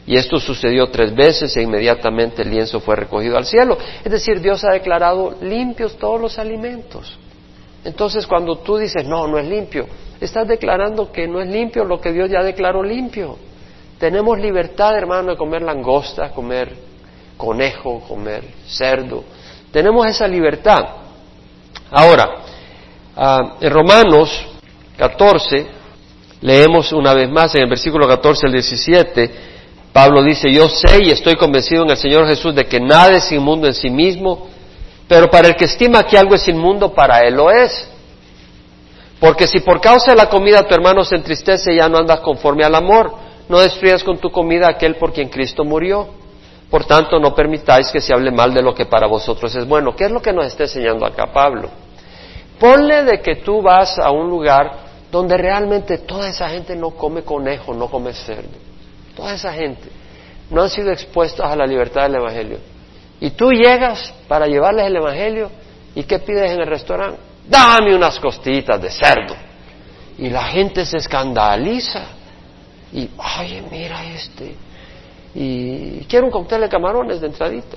Y 0.07 0.17
esto 0.17 0.39
sucedió 0.39 0.87
tres 0.87 1.13
veces 1.17 1.57
e 1.57 1.63
inmediatamente 1.63 2.43
el 2.43 2.51
lienzo 2.51 2.79
fue 2.79 2.95
recogido 2.95 3.37
al 3.37 3.45
cielo. 3.45 3.77
Es 4.05 4.13
decir, 4.13 4.41
Dios 4.41 4.63
ha 4.63 4.71
declarado 4.71 5.35
limpios 5.43 5.97
todos 5.99 6.21
los 6.21 6.39
alimentos. 6.39 7.19
Entonces, 7.85 8.25
cuando 8.25 8.59
tú 8.59 8.77
dices, 8.77 9.05
no, 9.05 9.27
no 9.27 9.37
es 9.37 9.49
limpio, 9.49 9.85
estás 10.21 10.47
declarando 10.47 11.11
que 11.11 11.27
no 11.27 11.41
es 11.41 11.49
limpio 11.49 11.85
lo 11.85 12.01
que 12.01 12.13
Dios 12.13 12.31
ya 12.31 12.45
declaró 12.45 12.85
limpio. 12.85 13.37
Tenemos 13.99 14.39
libertad, 14.39 14.97
hermano, 14.97 15.33
de 15.33 15.37
comer 15.37 15.63
langosta, 15.63 16.31
comer 16.31 16.86
conejo, 17.37 18.01
comer 18.01 18.45
cerdo. 18.67 19.25
Tenemos 19.71 20.07
esa 20.07 20.27
libertad. 20.27 20.85
Ahora, 21.91 22.29
ah, 23.17 23.57
en 23.61 23.71
Romanos 23.71 24.47
14, 24.97 25.67
leemos 26.41 26.93
una 26.93 27.15
vez 27.15 27.31
más 27.31 27.55
en 27.55 27.63
el 27.63 27.69
versículo 27.69 28.07
14 28.07 28.47
al 28.47 28.53
17, 28.53 29.31
Pablo 29.93 30.23
dice, 30.23 30.53
yo 30.53 30.69
sé 30.69 31.05
y 31.05 31.11
estoy 31.11 31.37
convencido 31.37 31.85
en 31.85 31.91
el 31.91 31.97
Señor 31.97 32.27
Jesús 32.27 32.55
de 32.55 32.67
que 32.67 32.79
nada 32.79 33.13
es 33.13 33.33
inmundo 33.33 33.67
en 33.67 33.73
sí 33.73 33.89
mismo, 33.89 34.47
pero 35.09 35.31
para 35.31 35.49
el 35.49 35.57
que 35.57 35.65
estima 35.65 36.03
que 36.03 36.19
algo 36.19 36.35
es 36.35 36.47
inmundo, 36.49 36.93
para 36.93 37.21
él 37.21 37.35
lo 37.35 37.51
es. 37.51 37.89
Porque 39.19 39.47
si 39.47 39.61
por 39.61 39.81
causa 39.81 40.11
de 40.11 40.19
la 40.19 40.29
comida 40.29 40.67
tu 40.67 40.75
hermano 40.75 41.03
se 41.03 41.17
entristece, 41.17 41.75
ya 41.75 41.89
no 41.89 41.97
andas 41.97 42.21
conforme 42.21 42.65
al 42.65 42.75
amor, 42.75 43.11
no 43.49 43.61
destruyas 43.61 44.05
con 44.05 44.19
tu 44.19 44.31
comida 44.31 44.69
aquel 44.69 44.97
por 44.97 45.13
quien 45.13 45.29
Cristo 45.29 45.65
murió. 45.65 46.09
Por 46.71 46.85
tanto, 46.85 47.19
no 47.19 47.35
permitáis 47.35 47.91
que 47.91 48.01
se 48.01 48.13
hable 48.13 48.31
mal 48.31 48.53
de 48.53 48.63
lo 48.63 48.75
que 48.75 48.87
para 48.87 49.07
vosotros 49.07 49.55
es 49.55 49.67
bueno. 49.67 49.95
¿Qué 49.95 50.07
es 50.07 50.11
lo 50.11 50.21
que 50.21 50.33
nos 50.33 50.47
está 50.47 50.65
enseñando 50.65 51.07
acá 51.07 51.33
Pablo? 51.33 51.71
Ponle 52.59 53.05
de 53.05 53.21
que 53.21 53.37
tú 53.37 53.63
vas 53.63 53.99
a 53.99 54.11
un 54.11 54.29
lugar 54.29 54.87
donde 55.13 55.37
realmente 55.37 55.99
toda 55.99 56.29
esa 56.29 56.49
gente 56.49 56.75
no 56.75 56.91
come 56.91 57.23
conejo, 57.23 57.73
no 57.73 57.89
come 57.89 58.13
cerdo. 58.13 58.59
Toda 59.15 59.35
esa 59.35 59.53
gente 59.53 59.89
no 60.51 60.63
han 60.63 60.71
sido 60.71 60.91
expuestos 60.91 61.45
a 61.45 61.55
la 61.55 61.67
libertad 61.67 62.03
del 62.03 62.17
Evangelio. 62.17 62.59
Y 63.21 63.31
tú 63.31 63.51
llegas 63.51 64.13
para 64.29 64.47
llevarles 64.47 64.87
el 64.87 64.97
Evangelio 64.97 65.51
y 65.95 66.03
¿qué 66.03 66.19
pides 66.19 66.51
en 66.51 66.61
el 66.61 66.67
restaurante? 66.67 67.19
Dame 67.49 67.95
unas 67.95 68.19
costitas 68.19 68.81
de 68.83 68.91
cerdo. 68.91 69.35
Y 70.19 70.29
la 70.31 70.45
gente 70.45 70.85
se 70.85 70.99
escandaliza. 70.99 72.03
Y, 72.93 73.09
ay, 73.19 73.65
mira 73.71 74.05
este. 74.05 74.57
Y 75.39 76.07
quiero 76.09 76.25
un 76.25 76.33
cóctel 76.33 76.63
de 76.63 76.69
camarones 76.71 77.21
de 77.21 77.27
entradita. 77.27 77.77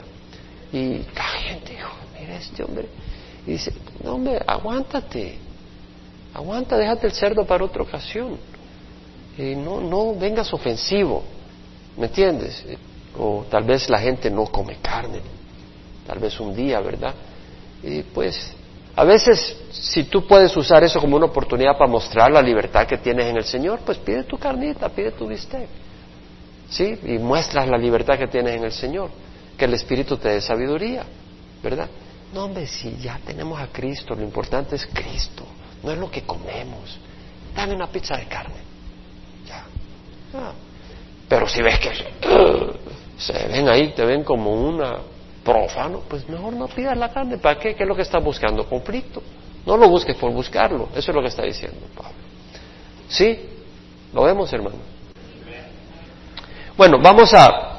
Y 0.72 0.99
la 1.14 1.24
gente 1.24 1.74
dijo, 1.74 1.91
mira 2.18 2.38
este 2.38 2.64
hombre. 2.64 2.88
Y 3.45 3.51
dice, 3.51 3.74
no 4.01 4.14
hombre, 4.14 4.41
aguántate. 4.47 5.38
Aguanta, 6.34 6.78
déjate 6.78 7.07
el 7.07 7.12
cerdo 7.12 7.45
para 7.45 7.66
otra 7.66 7.84
ocasión. 7.84 8.38
Y 9.38 9.55
no, 9.55 9.82
no 9.82 10.16
vengas 10.16 10.53
ofensivo. 10.53 11.22
¿Me 11.97 12.05
entiendes? 12.05 12.64
O 13.18 13.43
tal 13.49 13.66
vez 13.66 13.89
la 13.89 13.99
gente 13.99 14.32
no 14.32 14.45
come 14.45 14.78
carne. 14.82 15.20
Tal 16.07 16.18
vez 16.18 16.39
un 16.39 16.55
día, 16.55 16.80
¿verdad? 16.80 17.14
Y 17.84 18.03
pues, 18.03 18.53
a 18.95 19.03
veces, 19.03 19.57
si 19.72 20.05
tú 20.05 20.26
puedes 20.26 20.55
usar 20.55 20.82
eso 20.86 21.01
como 21.01 21.18
una 21.18 21.26
oportunidad 21.26 21.78
para 21.78 21.91
mostrar 21.91 22.32
la 22.32 22.41
libertad 22.41 22.88
que 22.88 22.99
tienes 22.99 23.26
en 23.26 23.36
el 23.36 23.43
Señor, 23.43 23.82
pues 23.86 23.97
pide 23.97 24.24
tu 24.24 24.38
carnita, 24.38 24.88
pide 24.88 25.12
tu 25.12 25.28
bistec. 25.28 25.68
¿Sí? 26.70 26.99
Y 27.03 27.17
muestras 27.17 27.67
la 27.67 27.78
libertad 27.78 28.17
que 28.17 28.28
tienes 28.28 28.55
en 28.55 28.63
el 28.63 28.72
Señor. 28.72 29.09
Que 29.57 29.65
el 29.65 29.74
Espíritu 29.74 30.17
te 30.17 30.30
dé 30.30 30.41
sabiduría, 30.41 31.03
¿verdad? 31.61 31.89
No, 32.34 32.45
hombre, 32.45 32.67
si 32.67 32.95
ya 32.97 33.20
tenemos 33.26 33.59
a 33.59 33.67
Cristo, 33.67 34.15
lo 34.15 34.22
importante 34.22 34.76
es 34.76 34.86
Cristo, 34.86 35.43
no 35.84 35.91
es 35.91 35.97
lo 35.97 36.09
que 36.09 36.22
comemos. 36.22 36.97
Dame 37.55 37.76
una 37.76 37.88
pizza 37.88 38.15
de 38.15 38.26
carne. 38.26 38.61
Ya. 39.47 39.65
Ah. 40.36 40.53
Pero 41.28 41.47
si 41.47 41.61
ves 41.61 41.80
que 41.80 41.89
se 43.17 43.47
ven 43.47 43.67
ahí, 43.67 43.93
te 43.93 44.05
ven 44.05 44.24
como 44.24 44.53
una 44.53 44.97
profano, 45.43 46.03
pues 46.07 46.28
mejor 46.30 46.53
no 46.53 46.67
pidas 46.67 46.97
la 46.97 47.11
carne. 47.11 47.38
¿Para 47.38 47.59
qué? 47.59 47.76
¿Qué 47.76 47.84
es 47.84 47.89
lo 47.89 47.95
que 47.95 48.03
estás 48.03 48.24
buscando? 48.24 48.67
Conflicto. 48.67 49.22
No 49.65 49.76
lo 49.76 49.89
busques 49.89 50.15
por 50.15 50.32
buscarlo. 50.32 50.89
Eso 50.95 51.11
es 51.11 51.15
lo 51.15 51.22
que 51.22 51.28
está 51.28 51.43
diciendo 51.43 51.80
Pablo. 51.95 52.13
¿Sí? 53.07 53.39
¿Lo 54.13 54.24
vemos, 54.24 54.51
hermano? 54.53 54.78
Bueno, 56.80 56.98
vamos 57.04 57.34
a, 57.34 57.74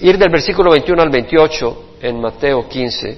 ir 0.00 0.18
del 0.18 0.28
versículo 0.28 0.72
21 0.72 1.02
al 1.02 1.08
28 1.08 1.82
en 2.02 2.20
Mateo 2.20 2.68
15. 2.68 3.16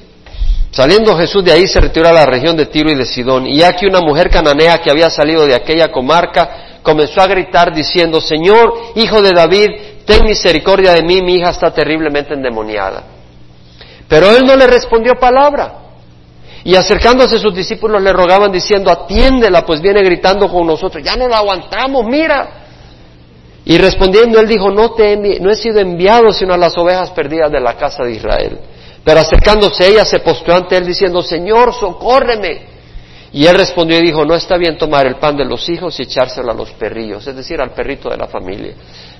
Saliendo 0.72 1.16
Jesús 1.16 1.42
de 1.42 1.52
ahí 1.52 1.66
se 1.66 1.80
retiró 1.80 2.08
a 2.08 2.12
la 2.12 2.26
región 2.26 2.54
de 2.54 2.66
Tiro 2.66 2.90
y 2.90 2.94
de 2.94 3.06
Sidón. 3.06 3.46
Y 3.46 3.62
aquí 3.62 3.86
una 3.86 4.02
mujer 4.02 4.28
cananea 4.28 4.76
que 4.82 4.90
había 4.90 5.08
salido 5.08 5.46
de 5.46 5.54
aquella 5.54 5.90
comarca 5.90 6.80
comenzó 6.82 7.22
a 7.22 7.26
gritar 7.28 7.74
diciendo, 7.74 8.20
Señor, 8.20 8.74
hijo 8.94 9.22
de 9.22 9.32
David, 9.32 9.70
ten 10.04 10.22
misericordia 10.26 10.92
de 10.92 11.02
mí, 11.02 11.22
mi 11.22 11.36
hija 11.36 11.48
está 11.48 11.72
terriblemente 11.72 12.34
endemoniada. 12.34 13.02
Pero 14.06 14.36
él 14.36 14.44
no 14.44 14.54
le 14.54 14.66
respondió 14.66 15.14
palabra. 15.14 15.76
Y 16.62 16.74
acercándose 16.74 17.38
sus 17.38 17.54
discípulos 17.54 18.02
le 18.02 18.12
rogaban 18.12 18.52
diciendo, 18.52 18.90
atiéndela, 18.90 19.64
pues 19.64 19.80
viene 19.80 20.02
gritando 20.02 20.46
con 20.46 20.66
nosotros, 20.66 21.02
ya 21.02 21.16
no 21.16 21.26
la 21.26 21.38
aguantamos, 21.38 22.04
mira. 22.04 22.60
Y 23.64 23.78
respondiendo 23.78 24.40
él 24.40 24.48
dijo, 24.48 24.70
no, 24.70 24.92
te 24.92 25.12
he, 25.12 25.40
no 25.40 25.50
he 25.50 25.56
sido 25.56 25.80
enviado 25.80 26.32
sino 26.32 26.54
a 26.54 26.58
las 26.58 26.76
ovejas 26.78 27.10
perdidas 27.10 27.52
de 27.52 27.60
la 27.60 27.76
casa 27.76 28.04
de 28.04 28.12
Israel. 28.12 28.58
Pero 29.04 29.20
acercándose 29.20 29.88
ella 29.88 30.04
se 30.04 30.20
postró 30.20 30.54
ante 30.54 30.76
él 30.76 30.86
diciendo, 30.86 31.22
Señor, 31.22 31.74
socórreme. 31.74 32.70
Y 33.32 33.46
él 33.46 33.54
respondió 33.54 33.98
y 33.98 34.02
dijo, 34.02 34.24
no 34.24 34.34
está 34.34 34.56
bien 34.56 34.76
tomar 34.76 35.06
el 35.06 35.16
pan 35.16 35.36
de 35.36 35.44
los 35.44 35.68
hijos 35.68 35.98
y 36.00 36.02
echárselo 36.02 36.50
a 36.50 36.54
los 36.54 36.70
perrillos, 36.72 37.26
es 37.26 37.36
decir, 37.36 37.60
al 37.60 37.70
perrito 37.70 38.10
de 38.10 38.16
la 38.16 38.26
familia. 38.26 38.74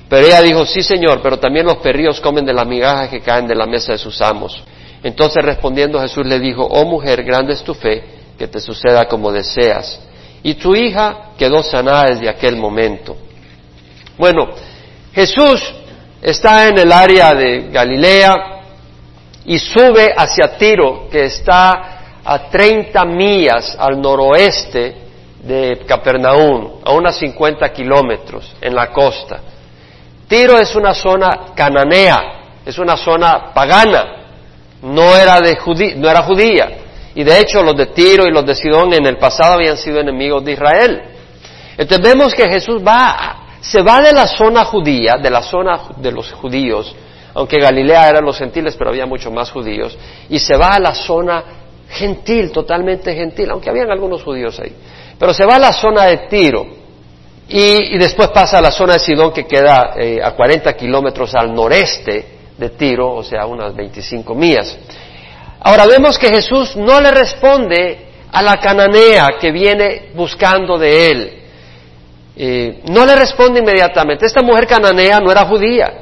Pero 0.08 0.26
ella 0.26 0.42
dijo, 0.42 0.66
sí 0.66 0.82
señor, 0.82 1.20
pero 1.22 1.38
también 1.38 1.66
los 1.66 1.76
perrillos 1.76 2.20
comen 2.20 2.44
de 2.44 2.52
las 2.52 2.66
migajas 2.66 3.08
que 3.08 3.20
caen 3.20 3.46
de 3.46 3.54
la 3.54 3.66
mesa 3.66 3.92
de 3.92 3.98
sus 3.98 4.20
amos. 4.20 4.60
Entonces 5.04 5.44
respondiendo 5.44 6.00
Jesús 6.00 6.26
le 6.26 6.40
dijo, 6.40 6.64
oh 6.64 6.84
mujer, 6.84 7.22
grande 7.22 7.52
es 7.52 7.62
tu 7.62 7.74
fe, 7.74 8.02
que 8.36 8.48
te 8.48 8.60
suceda 8.60 9.04
como 9.06 9.30
deseas. 9.30 10.00
Y 10.42 10.54
tu 10.54 10.74
hija 10.74 11.30
quedó 11.38 11.62
sanada 11.62 12.06
desde 12.06 12.28
aquel 12.28 12.56
momento. 12.56 13.16
Bueno, 14.20 14.50
Jesús 15.14 15.62
está 16.20 16.68
en 16.68 16.76
el 16.78 16.92
área 16.92 17.32
de 17.32 17.70
Galilea 17.70 18.34
y 19.46 19.58
sube 19.58 20.12
hacia 20.14 20.58
Tiro, 20.58 21.08
que 21.10 21.24
está 21.24 22.20
a 22.22 22.50
30 22.50 23.02
millas 23.06 23.74
al 23.80 23.98
noroeste 23.98 24.94
de 25.42 25.86
Capernaum, 25.86 26.80
a 26.84 26.92
unos 26.92 27.16
50 27.16 27.66
kilómetros 27.72 28.54
en 28.60 28.74
la 28.74 28.88
costa. 28.88 29.40
Tiro 30.28 30.58
es 30.58 30.76
una 30.76 30.92
zona 30.92 31.54
cananea, 31.54 32.58
es 32.66 32.76
una 32.76 32.98
zona 32.98 33.54
pagana, 33.54 34.04
no 34.82 35.16
era, 35.16 35.40
de 35.40 35.56
no 35.96 36.10
era 36.10 36.22
judía. 36.24 36.68
Y 37.14 37.24
de 37.24 37.40
hecho 37.40 37.62
los 37.62 37.74
de 37.74 37.86
Tiro 37.86 38.26
y 38.26 38.30
los 38.30 38.44
de 38.44 38.54
Sidón 38.54 38.92
en 38.92 39.06
el 39.06 39.16
pasado 39.16 39.54
habían 39.54 39.78
sido 39.78 39.98
enemigos 39.98 40.44
de 40.44 40.52
Israel. 40.52 41.02
Entonces 41.78 42.06
vemos 42.06 42.34
que 42.34 42.44
Jesús 42.44 42.82
va, 42.86 43.39
se 43.60 43.82
va 43.82 44.00
de 44.00 44.12
la 44.12 44.26
zona 44.26 44.64
judía, 44.64 45.16
de 45.16 45.30
la 45.30 45.42
zona 45.42 45.80
de 45.96 46.12
los 46.12 46.32
judíos, 46.32 46.94
aunque 47.34 47.60
Galilea 47.60 48.08
eran 48.08 48.24
los 48.24 48.38
gentiles, 48.38 48.74
pero 48.76 48.90
había 48.90 49.06
mucho 49.06 49.30
más 49.30 49.50
judíos, 49.50 49.96
y 50.28 50.38
se 50.38 50.56
va 50.56 50.74
a 50.74 50.80
la 50.80 50.94
zona 50.94 51.44
gentil, 51.88 52.52
totalmente 52.52 53.14
gentil, 53.14 53.50
aunque 53.50 53.70
habían 53.70 53.90
algunos 53.90 54.22
judíos 54.22 54.58
ahí. 54.60 54.74
Pero 55.18 55.34
se 55.34 55.44
va 55.44 55.56
a 55.56 55.58
la 55.58 55.72
zona 55.72 56.04
de 56.04 56.16
Tiro 56.28 56.66
y, 57.48 57.98
después 57.98 58.28
pasa 58.28 58.58
a 58.58 58.62
la 58.62 58.70
zona 58.70 58.94
de 58.94 59.00
Sidón 59.00 59.32
que 59.32 59.44
queda 59.44 59.94
eh, 59.96 60.20
a 60.22 60.32
40 60.32 60.72
kilómetros 60.74 61.34
al 61.34 61.52
noreste 61.52 62.38
de 62.56 62.70
Tiro, 62.70 63.12
o 63.12 63.24
sea, 63.24 63.44
unas 63.46 63.74
25 63.74 64.34
millas. 64.34 64.78
Ahora 65.60 65.84
vemos 65.86 66.16
que 66.16 66.28
Jesús 66.28 66.76
no 66.76 67.00
le 67.00 67.10
responde 67.10 68.06
a 68.30 68.40
la 68.40 68.56
cananea 68.58 69.30
que 69.40 69.50
viene 69.50 70.10
buscando 70.14 70.78
de 70.78 71.10
él. 71.10 71.39
Eh, 72.42 72.80
no 72.86 73.04
le 73.04 73.16
responde 73.16 73.60
inmediatamente. 73.60 74.24
Esta 74.24 74.40
mujer 74.40 74.66
cananea 74.66 75.20
no 75.20 75.30
era 75.30 75.44
judía. 75.44 75.92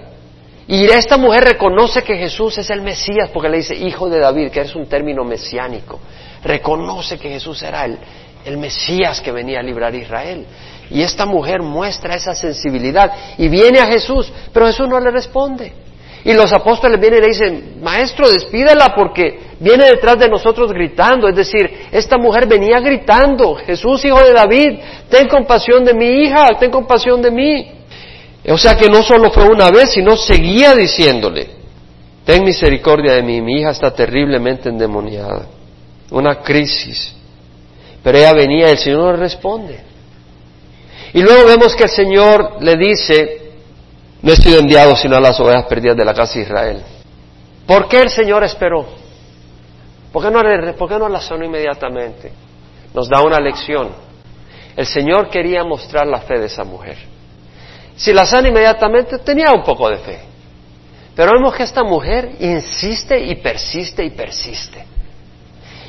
Y 0.69 0.85
esta 0.85 1.17
mujer 1.17 1.43
reconoce 1.43 2.05
que 2.05 2.17
Jesús 2.17 2.57
es 2.59 2.71
el 2.71 2.81
Mesías 2.81 3.29
porque 3.33 3.49
le 3.49 3.57
dice 3.57 3.75
hijo 3.75 4.09
de 4.09 4.21
David, 4.21 4.51
que 4.53 4.61
es 4.61 4.73
un 4.77 4.87
término 4.87 5.25
mesiánico. 5.25 5.99
Reconoce 6.45 7.19
que 7.19 7.29
Jesús 7.29 7.61
era 7.63 7.85
el, 7.87 7.99
el 8.45 8.57
Mesías 8.57 9.21
que 9.21 9.33
venía 9.33 9.59
a 9.59 9.65
librar 9.65 9.93
a 9.93 9.97
Israel. 9.97 10.47
Y 10.91 11.03
esta 11.03 11.27
mujer 11.27 11.61
muestra 11.61 12.15
esa 12.15 12.37
sensibilidad 12.37 13.13
y 13.37 13.49
viene 13.49 13.81
a 13.81 13.87
Jesús, 13.87 14.33
pero 14.53 14.67
Jesús 14.67 14.89
no 14.89 15.01
le 15.01 15.11
responde. 15.11 15.73
Y 16.25 16.33
los 16.33 16.53
apóstoles 16.53 17.01
vienen 17.01 17.21
y 17.21 17.23
le 17.23 17.29
dicen, 17.29 17.79
maestro, 17.81 18.29
despídela 18.29 18.95
porque 18.95 19.39
viene 19.61 19.87
detrás 19.87 20.19
de 20.19 20.29
nosotros 20.29 20.73
gritando. 20.73 21.29
Es 21.29 21.37
decir, 21.37 21.87
esta 21.93 22.19
mujer 22.19 22.47
venía 22.47 22.81
gritando, 22.81 23.55
Jesús, 23.55 24.05
hijo 24.05 24.21
de 24.23 24.33
David, 24.33 24.79
ten 25.09 25.29
compasión 25.29 25.85
de 25.85 25.95
mi 25.95 26.25
hija, 26.25 26.49
ten 26.59 26.71
compasión 26.71 27.23
de 27.23 27.31
mí. 27.31 27.71
O 28.49 28.59
sea 28.59 28.77
que 28.77 28.89
no 28.89 29.03
solo 29.03 29.31
fue 29.31 29.49
una 29.49 29.71
vez, 29.71 29.93
sino 29.93 30.17
seguía 30.17 30.75
diciéndole, 30.75 31.49
ten 32.25 32.45
misericordia 32.45 33.15
de 33.15 33.23
mí, 33.23 33.41
mi 33.41 33.61
hija 33.61 33.71
está 33.71 33.95
terriblemente 33.95 34.69
endemoniada. 34.69 35.47
Una 36.11 36.41
crisis. 36.41 37.15
Pero 38.03 38.19
ella 38.19 38.33
venía 38.33 38.69
y 38.69 38.73
el 38.73 38.79
Señor 38.79 39.01
no 39.01 39.13
le 39.13 39.19
responde. 39.19 39.81
Y 41.13 41.23
luego 41.23 41.47
vemos 41.47 41.75
que 41.75 41.85
el 41.85 41.91
Señor 41.91 42.57
le 42.61 42.77
dice, 42.77 43.48
No 44.23 44.33
he 44.33 44.37
sido 44.37 44.59
enviado 44.59 44.97
sino 44.97 45.17
a 45.17 45.21
las 45.21 45.39
ovejas 45.39 45.67
perdidas 45.67 45.97
de 45.97 46.05
la 46.05 46.15
casa 46.15 46.35
de 46.35 46.41
Israel. 46.43 46.83
¿Por 47.67 47.89
qué 47.89 47.99
el 47.99 48.11
Señor 48.11 48.43
esperó? 48.45 48.87
¿Por 50.13 50.25
qué 50.25 50.31
no, 50.31 50.75
por 50.75 50.91
no 50.91 51.09
la 51.09 51.21
sanó 51.21 51.45
inmediatamente? 51.45 52.33
Nos 52.95 53.09
da 53.09 53.21
una 53.21 53.39
lección. 53.39 53.91
El 54.77 54.87
Señor 54.87 55.29
quería 55.29 55.65
mostrar 55.65 56.07
la 56.07 56.21
fe 56.21 56.39
de 56.39 56.47
esa 56.47 56.65
mujer. 56.65 56.97
Si 57.97 58.13
la 58.13 58.25
sana 58.25 58.49
inmediatamente, 58.49 59.19
tenía 59.19 59.53
un 59.53 59.63
poco 59.63 59.89
de 59.91 59.99
fe. 59.99 60.21
Pero 61.15 61.33
vemos 61.33 61.55
que 61.55 61.65
esta 61.65 61.83
mujer 61.83 62.37
insiste 62.39 63.19
y 63.19 63.35
persiste 63.37 64.05
y 64.05 64.11
persiste. 64.11 64.85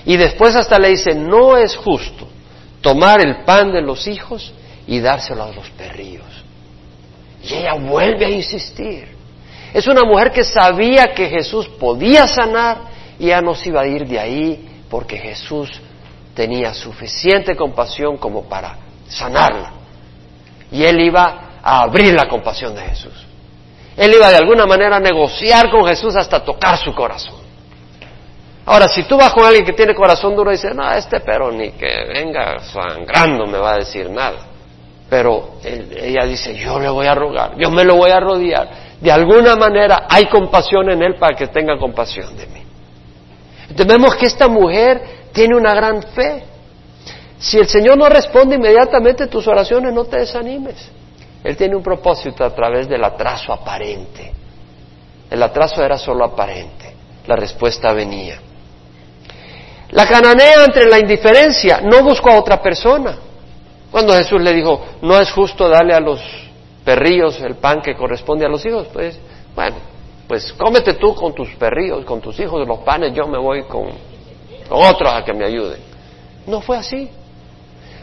Y 0.06 0.18
después 0.18 0.56
hasta 0.56 0.80
le 0.80 0.90
dice, 0.90 1.14
no 1.14 1.56
es 1.56 1.76
justo 1.76 2.28
tomar 2.82 3.22
el 3.22 3.44
pan 3.44 3.72
de 3.72 3.82
los 3.82 4.08
hijos 4.08 4.54
y 4.88 5.00
dárselo 5.00 5.44
a 5.44 5.52
los 5.52 5.70
perrillos. 5.72 6.26
Y 7.44 7.54
ella 7.54 7.74
vuelve 7.74 8.26
a 8.26 8.30
insistir. 8.30 9.08
Es 9.74 9.88
una 9.88 10.04
mujer 10.04 10.32
que 10.32 10.44
sabía 10.44 11.14
que 11.16 11.30
Jesús 11.30 11.68
podía 11.68 12.28
sanar 12.28 12.78
y 13.20 13.28
ya 13.28 13.42
no 13.42 13.54
se 13.54 13.70
iba 13.70 13.82
a 13.82 13.88
ir 13.88 14.08
de 14.08 14.20
ahí 14.20 14.84
porque 14.90 15.18
Jesús 15.18 15.70
tenía 16.34 16.74
suficiente 16.74 17.56
compasión 17.56 18.18
como 18.18 18.44
para 18.44 18.78
sanarla. 19.08 19.74
Y 20.72 20.84
él 20.84 21.00
iba 21.02 21.60
a 21.62 21.82
abrir 21.82 22.14
la 22.14 22.28
compasión 22.28 22.74
de 22.76 22.82
Jesús. 22.82 23.26
Él 23.96 24.14
iba 24.16 24.30
de 24.30 24.38
alguna 24.38 24.66
manera 24.66 24.96
a 24.96 25.00
negociar 25.00 25.70
con 25.70 25.86
Jesús 25.86 26.16
hasta 26.16 26.44
tocar 26.44 26.78
su 26.78 26.94
corazón. 26.96 27.40
Ahora, 28.66 28.88
si 28.88 29.04
tú 29.04 29.18
vas 29.18 29.34
con 29.34 29.44
alguien 29.44 29.66
que 29.66 29.74
tiene 29.74 29.96
corazón 29.96 30.36
duro 30.36 30.52
y 30.52 30.56
dice, 30.56 30.74
no, 30.74 30.90
este 30.92 31.20
pero 31.22 31.52
ni 31.52 31.72
que 31.72 32.06
venga 32.14 32.60
sangrando 32.60 33.46
me 33.48 33.58
va 33.58 33.74
a 33.74 33.78
decir 33.78 34.10
nada. 34.10 34.49
Pero 35.10 35.56
ella 35.64 36.26
dice, 36.26 36.56
yo 36.56 36.80
le 36.80 36.90
voy 36.90 37.08
a 37.08 37.16
rogar, 37.16 37.58
yo 37.58 37.72
me 37.72 37.84
lo 37.84 37.96
voy 37.96 38.12
a 38.12 38.20
rodear. 38.20 38.70
De 39.02 39.12
alguna 39.12 39.56
manera 39.56 40.06
hay 40.08 40.26
compasión 40.26 40.92
en 40.92 41.02
él 41.02 41.16
para 41.16 41.36
que 41.36 41.48
tenga 41.48 41.78
compasión 41.80 42.38
de 42.38 42.46
mí. 42.48 42.64
Entonces 43.70 43.88
vemos 43.88 44.16
que 44.16 44.28
esta 44.28 44.48
mujer 44.48 45.02
tiene 45.32 45.56
una 45.56 45.74
gran 45.74 46.04
fe. 46.04 46.44
Si 47.40 47.58
el 47.58 47.68
Señor 47.68 47.98
no 47.98 48.08
responde 48.08 48.56
inmediatamente 48.56 49.28
tus 49.28 49.48
oraciones, 49.48 49.94
no 49.94 50.06
te 50.06 50.20
desanimes. 50.20 50.92
Él 51.44 51.56
tiene 51.56 51.76
un 51.76 51.84
propósito 51.84 52.44
a 52.44 52.54
través 52.54 52.88
del 52.88 53.04
atraso 53.04 53.54
aparente. 53.54 54.34
El 55.30 55.42
atraso 55.42 55.84
era 55.84 55.98
solo 55.98 56.26
aparente. 56.26 56.94
La 57.26 57.36
respuesta 57.36 57.94
venía. 57.94 58.40
La 59.92 60.08
cananea 60.08 60.66
entre 60.66 60.86
la 60.86 61.00
indiferencia 61.00 61.82
no 61.82 62.04
buscó 62.04 62.32
a 62.32 62.40
otra 62.40 62.62
persona. 62.62 63.29
Cuando 63.92 64.14
Jesús 64.14 64.42
le 64.42 64.54
dijo, 64.54 64.82
no 65.02 65.20
es 65.20 65.32
justo 65.32 65.68
darle 65.68 65.94
a 65.94 66.00
los 66.00 66.22
perrillos 66.84 67.40
el 67.42 67.56
pan 67.56 67.82
que 67.82 67.96
corresponde 67.96 68.46
a 68.46 68.50
los 68.50 68.66
hijos, 68.66 68.88
pues, 68.94 69.20
bueno, 69.56 69.78
pues 70.28 70.54
cómete 70.54 70.94
tú 70.94 71.16
con 71.16 71.34
tus 71.34 71.50
perrillos, 71.56 72.06
con 72.06 72.22
tus 72.22 72.40
hijos 72.40 72.68
los 72.68 72.80
panes, 72.80 73.14
yo 73.14 73.28
me 73.28 73.38
voy 73.38 73.64
con 73.64 73.90
otros 74.70 75.12
a 75.12 75.24
que 75.24 75.34
me 75.34 75.46
ayuden. 75.46 75.80
No 76.46 76.62
fue 76.62 76.78
así. 76.78 77.10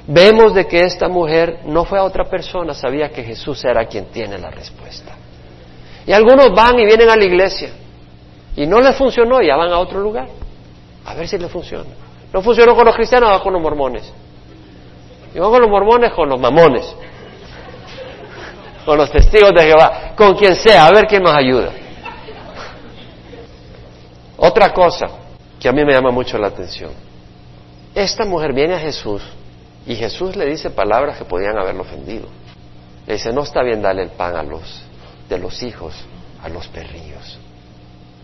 Vemos 0.08 0.54
de 0.54 0.66
que 0.66 0.84
esta 0.84 1.08
mujer 1.08 1.60
no 1.66 1.84
fue 1.84 1.98
a 1.98 2.04
otra 2.04 2.24
persona, 2.24 2.74
sabía 2.74 3.08
que 3.08 3.22
Jesús 3.24 3.64
era 3.64 3.86
quien 3.86 4.06
tiene 4.06 4.38
la 4.38 4.50
respuesta. 4.50 5.16
Y 6.06 6.12
algunos 6.12 6.54
van 6.54 6.78
y 6.78 6.84
vienen 6.84 7.10
a 7.10 7.16
la 7.16 7.24
iglesia 7.24 7.70
y 8.56 8.66
no 8.66 8.80
les 8.80 8.96
funcionó, 8.96 9.42
ya 9.42 9.56
van 9.56 9.70
a 9.72 9.78
otro 9.78 10.00
lugar. 10.00 10.28
A 11.04 11.14
ver 11.14 11.28
si 11.28 11.38
les 11.38 11.50
funciona. 11.50 11.90
No 12.32 12.42
funcionó 12.42 12.74
con 12.74 12.86
los 12.86 12.94
cristianos, 12.96 13.30
va 13.30 13.42
con 13.42 13.52
los 13.52 13.62
mormones. 13.62 14.12
Y 15.36 15.38
van 15.38 15.50
con 15.50 15.60
los 15.60 15.70
mormones, 15.70 16.12
con 16.14 16.30
los 16.30 16.40
mamones. 16.40 16.96
Con 18.86 18.96
los 18.96 19.10
testigos 19.10 19.52
de 19.54 19.64
Jehová, 19.64 20.14
con 20.16 20.34
quien 20.34 20.56
sea, 20.56 20.86
a 20.86 20.90
ver 20.90 21.06
quién 21.06 21.22
nos 21.22 21.34
ayuda. 21.34 21.72
Otra 24.38 24.72
cosa 24.72 25.06
que 25.60 25.68
a 25.68 25.72
mí 25.72 25.84
me 25.84 25.92
llama 25.92 26.10
mucho 26.10 26.38
la 26.38 26.46
atención. 26.46 26.90
Esta 27.94 28.24
mujer 28.24 28.54
viene 28.54 28.76
a 28.76 28.78
Jesús 28.78 29.22
y 29.86 29.94
Jesús 29.96 30.36
le 30.36 30.46
dice 30.46 30.70
palabras 30.70 31.18
que 31.18 31.26
podían 31.26 31.58
haberlo 31.58 31.82
ofendido. 31.82 32.28
Le 33.06 33.14
dice, 33.14 33.30
no 33.30 33.42
está 33.42 33.62
bien 33.62 33.82
darle 33.82 34.04
el 34.04 34.10
pan 34.12 34.36
a 34.36 34.42
los, 34.42 34.84
de 35.28 35.38
los 35.38 35.62
hijos 35.62 35.94
a 36.42 36.48
los 36.48 36.66
perrillos. 36.68 37.38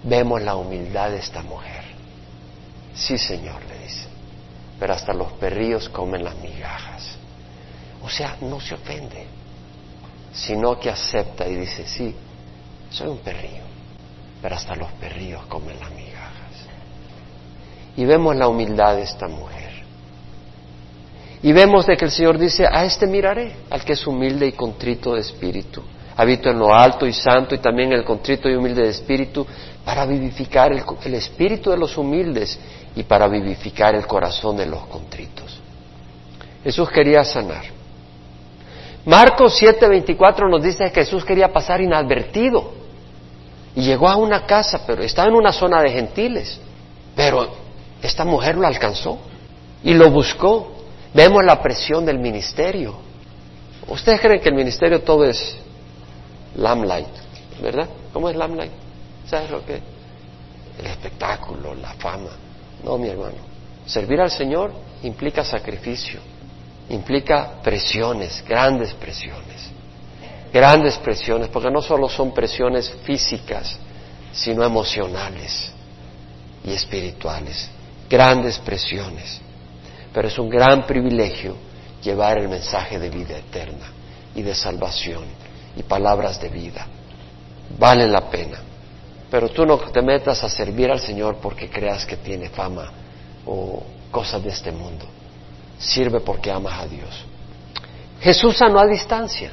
Vemos 0.03 0.41
la 0.41 0.57
humildad 0.57 1.11
de 1.11 1.19
esta 1.19 1.43
mujer. 1.43 1.85
Sí, 2.95 3.19
Señor, 3.19 3.63
le 3.69 3.79
dice, 3.85 4.09
pero 4.83 4.95
hasta 4.95 5.12
los 5.12 5.30
perrillos 5.35 5.89
comen 5.91 6.24
las 6.24 6.35
migajas. 6.39 7.14
O 8.03 8.11
sea, 8.11 8.37
no 8.41 8.59
se 8.59 8.74
ofende, 8.74 9.26
sino 10.33 10.76
que 10.80 10.91
acepta 10.91 11.47
y 11.47 11.55
dice, 11.55 11.87
sí, 11.87 12.12
soy 12.91 13.07
un 13.07 13.18
perrillo, 13.18 13.62
pero 14.43 14.57
hasta 14.57 14.74
los 14.74 14.91
perrillos 14.95 15.47
comen 15.47 15.78
las 15.78 15.89
migajas. 15.93 16.66
Y 17.97 18.05
vemos 18.05 18.35
la 18.35 18.49
humildad 18.49 18.97
de 18.97 19.03
esta 19.03 19.28
mujer. 19.28 19.85
Y 21.45 21.53
vemos 21.53 21.87
de 21.87 21.97
que 21.97 22.07
el 22.07 22.11
Señor 22.11 22.37
dice, 22.37 22.66
a 22.68 22.85
este 22.85 23.07
miraré, 23.07 23.55
al 23.70 23.85
que 23.85 23.93
es 23.93 24.05
humilde 24.05 24.49
y 24.49 24.53
contrito 24.53 25.14
de 25.14 25.20
espíritu. 25.20 25.80
Habito 26.16 26.51
en 26.51 26.59
lo 26.59 26.74
alto 26.74 27.07
y 27.07 27.12
santo 27.12 27.55
y 27.55 27.59
también 27.59 27.93
el 27.93 28.03
contrito 28.03 28.49
y 28.49 28.57
humilde 28.57 28.83
de 28.83 28.91
espíritu 28.91 29.47
para 29.85 30.07
vivificar 30.07 30.72
el 30.72 31.14
espíritu 31.14 31.70
de 31.70 31.76
los 31.76 31.97
humildes 31.97 32.59
y 32.95 33.03
para 33.05 33.28
vivificar 33.28 33.95
el 33.95 34.07
corazón 34.07 34.57
de 34.57 34.66
los 34.66 34.86
contritos. 34.86 35.59
Jesús 36.62 36.90
quería 36.90 37.24
sanar. 37.24 37.64
Marcos 39.05 39.61
7:24 39.61 40.49
nos 40.49 40.62
dice 40.62 40.90
que 40.93 41.05
Jesús 41.05 41.24
quería 41.24 41.53
pasar 41.53 41.80
inadvertido 41.80 42.72
y 43.74 43.82
llegó 43.82 44.09
a 44.09 44.16
una 44.16 44.47
casa, 44.47 44.82
pero 44.86 45.03
estaba 45.03 45.28
en 45.28 45.34
una 45.34 45.53
zona 45.53 45.82
de 45.82 45.90
gentiles, 45.90 46.61
pero 47.16 47.49
esta 48.01 48.24
mujer 48.24 48.57
lo 48.57 48.66
alcanzó 48.66 49.18
y 49.82 49.95
lo 49.95 50.11
buscó 50.11 50.72
Vemos 51.14 51.45
la 51.45 51.61
presión 51.61 52.05
del 52.07 52.18
ministerio. 52.18 52.95
¿Ustedes 53.88 54.20
creen 54.20 54.40
que 54.40 54.49
el 54.49 54.55
ministerio 54.55 55.03
todo 55.03 55.24
es 55.24 55.57
lamplight, 56.57 57.09
verdad? 57.61 57.88
¿Cómo 58.12 58.30
es 58.30 58.36
lamplight? 58.36 58.72
¿Sabes 59.26 59.51
lo 59.51 59.64
que? 59.64 59.80
El 60.78 60.86
espectáculo, 60.86 61.74
la 61.74 61.93
fama. 61.95 62.30
No, 62.83 62.99
mi 62.99 63.09
hermano. 63.09 63.37
Servir 63.87 64.20
al 64.20 64.30
Señor 64.30 64.72
implica 65.03 65.45
sacrificio, 65.45 66.20
implica 66.89 67.61
presiones, 67.62 68.45
grandes 68.47 68.93
presiones. 68.95 69.70
Grandes 70.53 70.99
presiones, 70.99 71.49
porque 71.49 71.70
no 71.70 71.80
solo 71.80 72.09
son 72.09 72.35
presiones 72.35 72.91
físicas, 73.05 73.78
sino 74.33 74.62
emocionales 74.62 75.72
y 76.64 76.72
espirituales. 76.72 77.70
Grandes 78.09 78.59
presiones 78.59 79.41
pero 80.12 80.28
es 80.28 80.39
un 80.39 80.49
gran 80.49 80.87
privilegio 80.87 81.57
llevar 82.03 82.39
el 82.39 82.49
mensaje 82.49 82.99
de 82.99 83.09
vida 83.09 83.39
eterna 83.39 83.87
y 84.35 84.43
de 84.43 84.55
salvación 84.55 85.24
y 85.76 85.83
palabras 85.83 86.41
de 86.41 86.49
vida. 86.49 86.87
Vale 87.78 88.07
la 88.07 88.28
pena. 88.28 88.59
Pero 89.33 89.49
tú 89.49 89.64
no 89.64 89.78
te 89.78 90.03
metas 90.03 90.45
a 90.45 90.49
servir 90.51 90.91
al 90.91 91.01
Señor 91.01 91.39
porque 91.41 91.70
creas 91.70 92.05
que 92.05 92.18
tiene 92.18 92.51
fama 92.51 92.93
o 93.47 93.83
cosas 94.11 94.45
de 94.45 94.51
este 94.51 94.70
mundo. 94.70 95.07
Sirve 95.78 96.20
porque 96.20 96.51
amas 96.51 96.80
a 96.80 96.87
Dios. 96.87 97.24
Jesús 98.20 98.59
sanó 98.59 98.78
a 98.78 98.87
distancia. 98.87 99.51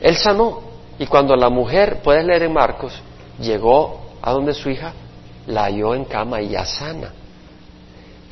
Él 0.00 0.16
sanó. 0.16 0.60
Y 0.98 1.06
cuando 1.06 1.36
la 1.36 1.50
mujer, 1.50 2.02
puedes 2.02 2.24
leer 2.24 2.42
en 2.42 2.52
Marcos, 2.52 2.92
llegó 3.38 4.16
a 4.20 4.32
donde 4.32 4.54
su 4.54 4.70
hija, 4.70 4.92
la 5.46 5.62
halló 5.66 5.94
en 5.94 6.04
cama 6.04 6.42
y 6.42 6.48
ya 6.48 6.64
sana. 6.64 7.12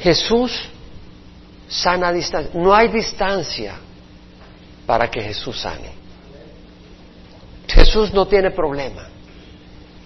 Jesús 0.00 0.61
sana 1.68 2.12
distancia. 2.12 2.50
No 2.61 2.74
hay 2.74 2.88
distancia 2.88 3.76
para 4.86 5.08
que 5.08 5.22
Jesús 5.22 5.61
sane. 5.61 5.92
Jesús 7.68 8.12
no 8.12 8.26
tiene 8.26 8.50
problema. 8.50 9.09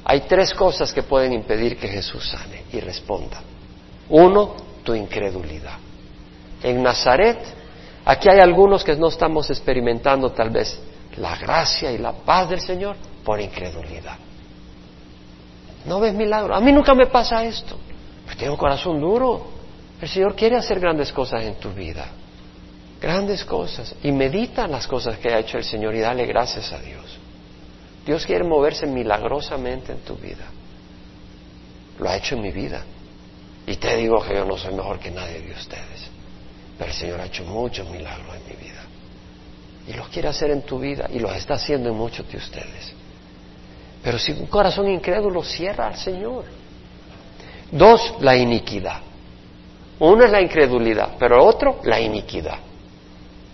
Hay 0.04 0.20
tres 0.22 0.52
cosas 0.52 0.92
que 0.92 1.02
pueden 1.02 1.32
impedir 1.32 1.78
que 1.78 1.88
Jesús 1.88 2.28
sane 2.28 2.64
y 2.72 2.80
responda. 2.80 3.40
Uno, 4.10 4.54
tu 4.82 4.94
incredulidad. 4.94 5.78
En 6.62 6.82
Nazaret, 6.82 7.38
aquí 8.04 8.28
hay 8.28 8.40
algunos 8.40 8.84
que 8.84 8.96
no 8.96 9.08
estamos 9.08 9.48
experimentando 9.48 10.30
tal 10.32 10.50
vez 10.50 10.78
la 11.16 11.36
gracia 11.36 11.90
y 11.90 11.98
la 11.98 12.12
paz 12.12 12.50
del 12.50 12.60
Señor 12.60 12.96
por 13.24 13.40
incredulidad. 13.40 14.18
¿No 15.86 16.00
ves 16.00 16.14
milagro? 16.14 16.54
A 16.54 16.60
mí 16.60 16.72
nunca 16.72 16.94
me 16.94 17.06
pasa 17.06 17.44
esto. 17.44 17.78
Pues 18.24 18.36
tengo 18.36 18.58
corazón 18.58 19.00
duro. 19.00 19.46
El 20.00 20.08
Señor 20.08 20.34
quiere 20.34 20.56
hacer 20.56 20.80
grandes 20.80 21.12
cosas 21.12 21.44
en 21.44 21.54
tu 21.54 21.70
vida. 21.70 22.06
Grandes 23.00 23.44
cosas. 23.44 23.94
Y 24.02 24.12
medita 24.12 24.66
las 24.66 24.86
cosas 24.86 25.18
que 25.18 25.32
ha 25.32 25.38
hecho 25.38 25.56
el 25.56 25.64
Señor 25.64 25.94
y 25.94 26.00
dale 26.00 26.26
gracias 26.26 26.72
a 26.72 26.78
Dios. 26.78 27.18
Dios 28.04 28.26
quiere 28.26 28.44
moverse 28.44 28.86
milagrosamente 28.86 29.92
en 29.92 29.98
tu 30.00 30.16
vida. 30.16 30.44
Lo 31.98 32.08
ha 32.08 32.16
hecho 32.16 32.34
en 32.34 32.42
mi 32.42 32.50
vida. 32.50 32.82
Y 33.66 33.76
te 33.76 33.96
digo 33.96 34.22
que 34.22 34.34
yo 34.34 34.44
no 34.44 34.58
soy 34.58 34.74
mejor 34.74 34.98
que 34.98 35.10
nadie 35.10 35.40
de 35.40 35.52
ustedes. 35.52 36.10
Pero 36.76 36.90
el 36.90 36.96
Señor 36.96 37.20
ha 37.20 37.26
hecho 37.26 37.44
muchos 37.44 37.88
milagros 37.88 38.36
en 38.36 38.42
mi 38.44 38.62
vida. 38.62 38.82
Y 39.88 39.92
lo 39.94 40.04
quiere 40.08 40.28
hacer 40.28 40.50
en 40.50 40.62
tu 40.62 40.78
vida 40.78 41.08
y 41.12 41.18
lo 41.18 41.32
está 41.32 41.54
haciendo 41.54 41.88
en 41.88 41.96
muchos 41.96 42.30
de 42.30 42.36
ustedes. 42.36 42.92
Pero 44.02 44.18
si 44.18 44.32
un 44.32 44.46
corazón 44.46 44.88
incrédulo 44.88 45.42
cierra 45.42 45.86
al 45.86 45.96
Señor. 45.96 46.44
Dos, 47.70 48.16
la 48.20 48.36
iniquidad. 48.36 49.00
Uno 49.98 50.24
es 50.24 50.30
la 50.30 50.42
incredulidad, 50.42 51.16
pero 51.18 51.44
otro, 51.44 51.80
la 51.84 52.00
iniquidad. 52.00 52.58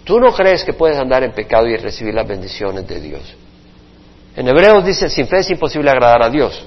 Tú 0.02 0.18
no 0.18 0.32
crees 0.32 0.64
que 0.64 0.72
puedes 0.72 0.98
andar 0.98 1.22
en 1.22 1.32
pecado 1.32 1.68
y 1.68 1.76
recibir 1.76 2.14
las 2.14 2.26
bendiciones 2.26 2.86
de 2.88 3.00
Dios. 3.00 3.22
En 4.36 4.46
Hebreos 4.48 4.84
dice, 4.84 5.08
sin 5.08 5.26
fe 5.26 5.38
es 5.38 5.50
imposible 5.50 5.90
agradar 5.90 6.22
a 6.22 6.30
Dios. 6.30 6.66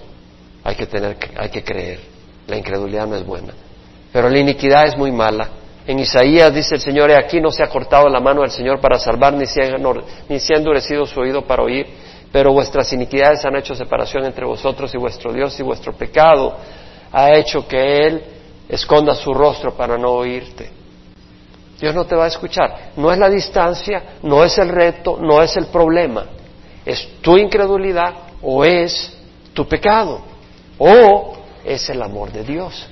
Hay 0.64 0.76
que, 0.76 0.86
tener, 0.86 1.18
hay 1.38 1.50
que 1.50 1.64
creer. 1.64 2.00
La 2.48 2.58
incredulidad 2.58 3.08
no 3.08 3.16
es 3.16 3.26
buena. 3.26 3.54
Pero 4.12 4.30
la 4.30 4.40
iniquidad 4.40 4.86
es 4.86 4.98
muy 4.98 5.12
mala. 5.12 5.50
En 5.86 6.00
Isaías 6.00 6.54
dice 6.54 6.76
el 6.76 6.82
Señor, 6.82 7.10
he 7.12 7.18
aquí 7.18 7.42
no 7.42 7.52
se 7.52 7.64
ha 7.64 7.68
cortado 7.68 8.08
la 8.08 8.20
mano 8.20 8.42
del 8.42 8.52
Señor 8.52 8.80
para 8.80 8.98
salvar, 8.98 9.34
ni 9.34 9.46
se, 9.46 9.60
ni 10.30 10.40
se 10.40 10.54
ha 10.54 10.58
endurecido 10.58 11.06
su 11.06 11.20
oído 11.20 11.46
para 11.46 11.64
oír, 11.64 11.86
pero 12.32 12.54
vuestras 12.54 12.92
iniquidades 12.94 13.44
han 13.44 13.56
hecho 13.58 13.76
separación 13.76 14.24
entre 14.24 14.46
vosotros 14.46 14.94
y 14.94 14.98
vuestro 14.98 15.34
Dios 15.34 15.60
y 15.60 15.64
vuestro 15.64 15.94
pecado 15.94 16.56
ha 17.12 17.34
hecho 17.34 17.68
que 17.68 18.08
Él 18.08 18.24
esconda 18.70 19.14
su 19.14 19.34
rostro 19.34 19.76
para 19.76 19.98
no 19.98 20.12
oírte. 20.12 20.70
Dios 21.80 21.94
no 21.94 22.06
te 22.06 22.16
va 22.16 22.26
a 22.26 22.28
escuchar. 22.28 22.92
No 22.96 23.12
es 23.12 23.18
la 23.18 23.30
distancia, 23.30 24.18
no 24.24 24.44
es 24.44 24.58
el 24.58 24.70
reto, 24.70 25.18
no 25.22 25.42
es 25.42 25.56
el 25.58 25.66
problema. 25.66 26.26
Es 26.86 27.22
tu 27.22 27.38
incredulidad 27.38 28.14
o 28.42 28.66
es 28.66 29.14
tu 29.54 29.68
pecado 29.68 30.22
o 30.78 31.38
es 31.64 31.90
el 31.90 32.02
amor 32.02 32.32
de 32.32 32.44
Dios. 32.44 32.88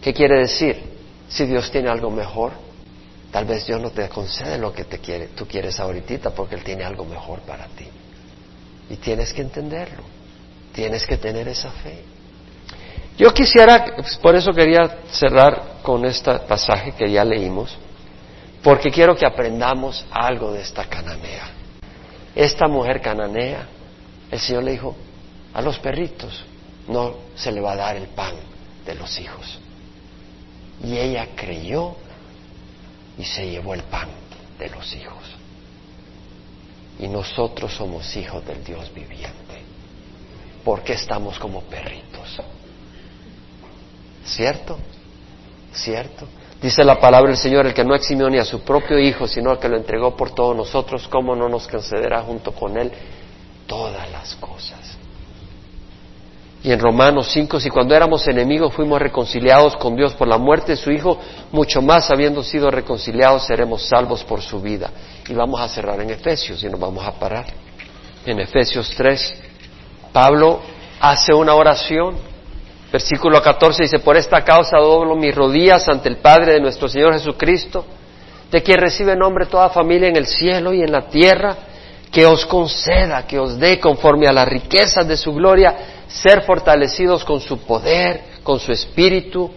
¿Qué 0.00 0.12
quiere 0.12 0.40
decir? 0.40 0.96
Si 1.28 1.46
Dios 1.46 1.70
tiene 1.70 1.88
algo 1.88 2.10
mejor, 2.10 2.52
tal 3.32 3.44
vez 3.44 3.66
Dios 3.66 3.80
no 3.80 3.90
te 3.90 4.08
concede 4.08 4.58
lo 4.58 4.72
que 4.72 4.84
te 4.84 4.98
quiere, 4.98 5.28
tú 5.28 5.46
quieres 5.46 5.80
ahorita 5.80 6.30
porque 6.30 6.54
Él 6.54 6.64
tiene 6.64 6.84
algo 6.84 7.04
mejor 7.04 7.40
para 7.40 7.66
ti. 7.66 7.86
Y 8.90 8.96
tienes 8.96 9.32
que 9.32 9.42
entenderlo. 9.42 10.04
Tienes 10.72 11.06
que 11.06 11.16
tener 11.16 11.48
esa 11.48 11.70
fe. 11.70 12.04
Yo 13.16 13.32
quisiera, 13.32 13.96
por 14.20 14.36
eso 14.36 14.52
quería 14.52 14.98
cerrar 15.10 15.78
con 15.82 16.04
este 16.04 16.38
pasaje 16.40 16.92
que 16.92 17.10
ya 17.10 17.24
leímos, 17.24 17.76
porque 18.62 18.90
quiero 18.90 19.16
que 19.16 19.24
aprendamos 19.24 20.04
algo 20.10 20.52
de 20.52 20.60
esta 20.60 20.84
cananea. 20.84 21.55
Esta 22.36 22.68
mujer 22.68 23.00
cananea, 23.00 23.66
el 24.30 24.38
Señor 24.38 24.64
le 24.64 24.72
dijo, 24.72 24.94
a 25.54 25.62
los 25.62 25.78
perritos 25.78 26.44
no 26.86 27.14
se 27.34 27.50
le 27.50 27.62
va 27.62 27.72
a 27.72 27.76
dar 27.76 27.96
el 27.96 28.08
pan 28.08 28.34
de 28.84 28.94
los 28.94 29.18
hijos. 29.18 29.58
Y 30.84 30.98
ella 30.98 31.28
creyó 31.34 31.96
y 33.16 33.24
se 33.24 33.48
llevó 33.48 33.72
el 33.72 33.82
pan 33.84 34.10
de 34.58 34.68
los 34.68 34.94
hijos. 34.94 35.24
Y 36.98 37.08
nosotros 37.08 37.72
somos 37.72 38.14
hijos 38.16 38.44
del 38.46 38.62
Dios 38.62 38.92
viviente. 38.92 39.62
¿Por 40.62 40.82
qué 40.82 40.92
estamos 40.92 41.38
como 41.38 41.62
perritos? 41.62 42.42
¿Cierto? 44.26 44.78
¿Cierto? 45.72 46.28
Dice 46.60 46.84
la 46.84 46.98
palabra 46.98 47.30
del 47.30 47.38
Señor, 47.38 47.66
el 47.66 47.74
que 47.74 47.84
no 47.84 47.94
eximió 47.94 48.30
ni 48.30 48.38
a 48.38 48.44
su 48.44 48.60
propio 48.60 48.98
Hijo, 48.98 49.26
sino 49.26 49.50
al 49.50 49.58
que 49.58 49.68
lo 49.68 49.76
entregó 49.76 50.16
por 50.16 50.30
todos 50.30 50.56
nosotros, 50.56 51.06
¿cómo 51.08 51.36
no 51.36 51.48
nos 51.48 51.68
concederá 51.68 52.22
junto 52.22 52.52
con 52.52 52.78
Él 52.78 52.90
todas 53.66 54.10
las 54.10 54.34
cosas? 54.36 54.96
Y 56.62 56.72
en 56.72 56.80
Romanos 56.80 57.28
5, 57.32 57.60
si 57.60 57.70
cuando 57.70 57.94
éramos 57.94 58.26
enemigos 58.26 58.72
fuimos 58.72 59.00
reconciliados 59.00 59.76
con 59.76 59.94
Dios 59.94 60.14
por 60.14 60.26
la 60.26 60.38
muerte 60.38 60.72
de 60.72 60.76
su 60.76 60.90
Hijo, 60.90 61.18
mucho 61.52 61.80
más 61.82 62.10
habiendo 62.10 62.42
sido 62.42 62.70
reconciliados 62.70 63.46
seremos 63.46 63.86
salvos 63.86 64.24
por 64.24 64.40
su 64.40 64.60
vida. 64.60 64.90
Y 65.28 65.34
vamos 65.34 65.60
a 65.60 65.68
cerrar 65.68 66.00
en 66.00 66.10
Efesios 66.10 66.62
y 66.64 66.68
nos 66.68 66.80
vamos 66.80 67.06
a 67.06 67.12
parar. 67.12 67.46
En 68.24 68.40
Efesios 68.40 68.90
3, 68.96 69.34
Pablo 70.12 70.60
hace 70.98 71.32
una 71.34 71.54
oración 71.54 72.16
Versículo 72.96 73.42
14 73.42 73.82
dice, 73.82 73.98
por 73.98 74.16
esta 74.16 74.42
causa 74.42 74.78
doblo 74.78 75.16
mis 75.16 75.34
rodillas 75.34 75.86
ante 75.86 76.08
el 76.08 76.16
Padre 76.16 76.54
de 76.54 76.60
nuestro 76.60 76.88
Señor 76.88 77.12
Jesucristo, 77.12 77.84
de 78.50 78.62
quien 78.62 78.78
recibe 78.78 79.14
nombre 79.14 79.44
toda 79.44 79.68
familia 79.68 80.08
en 80.08 80.16
el 80.16 80.24
cielo 80.24 80.72
y 80.72 80.80
en 80.80 80.90
la 80.90 81.06
tierra, 81.06 81.54
que 82.10 82.24
os 82.24 82.46
conceda, 82.46 83.26
que 83.26 83.38
os 83.38 83.58
dé 83.58 83.78
conforme 83.78 84.26
a 84.26 84.32
las 84.32 84.48
riquezas 84.48 85.06
de 85.06 85.18
su 85.18 85.34
gloria, 85.34 85.76
ser 86.08 86.40
fortalecidos 86.44 87.22
con 87.22 87.38
su 87.38 87.58
poder, 87.66 88.40
con 88.42 88.58
su 88.58 88.72
espíritu 88.72 89.50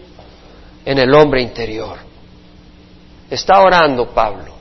en 0.84 0.98
el 0.98 1.14
hombre 1.14 1.40
interior. 1.40 1.96
Está 3.30 3.62
orando 3.62 4.10
Pablo 4.10 4.52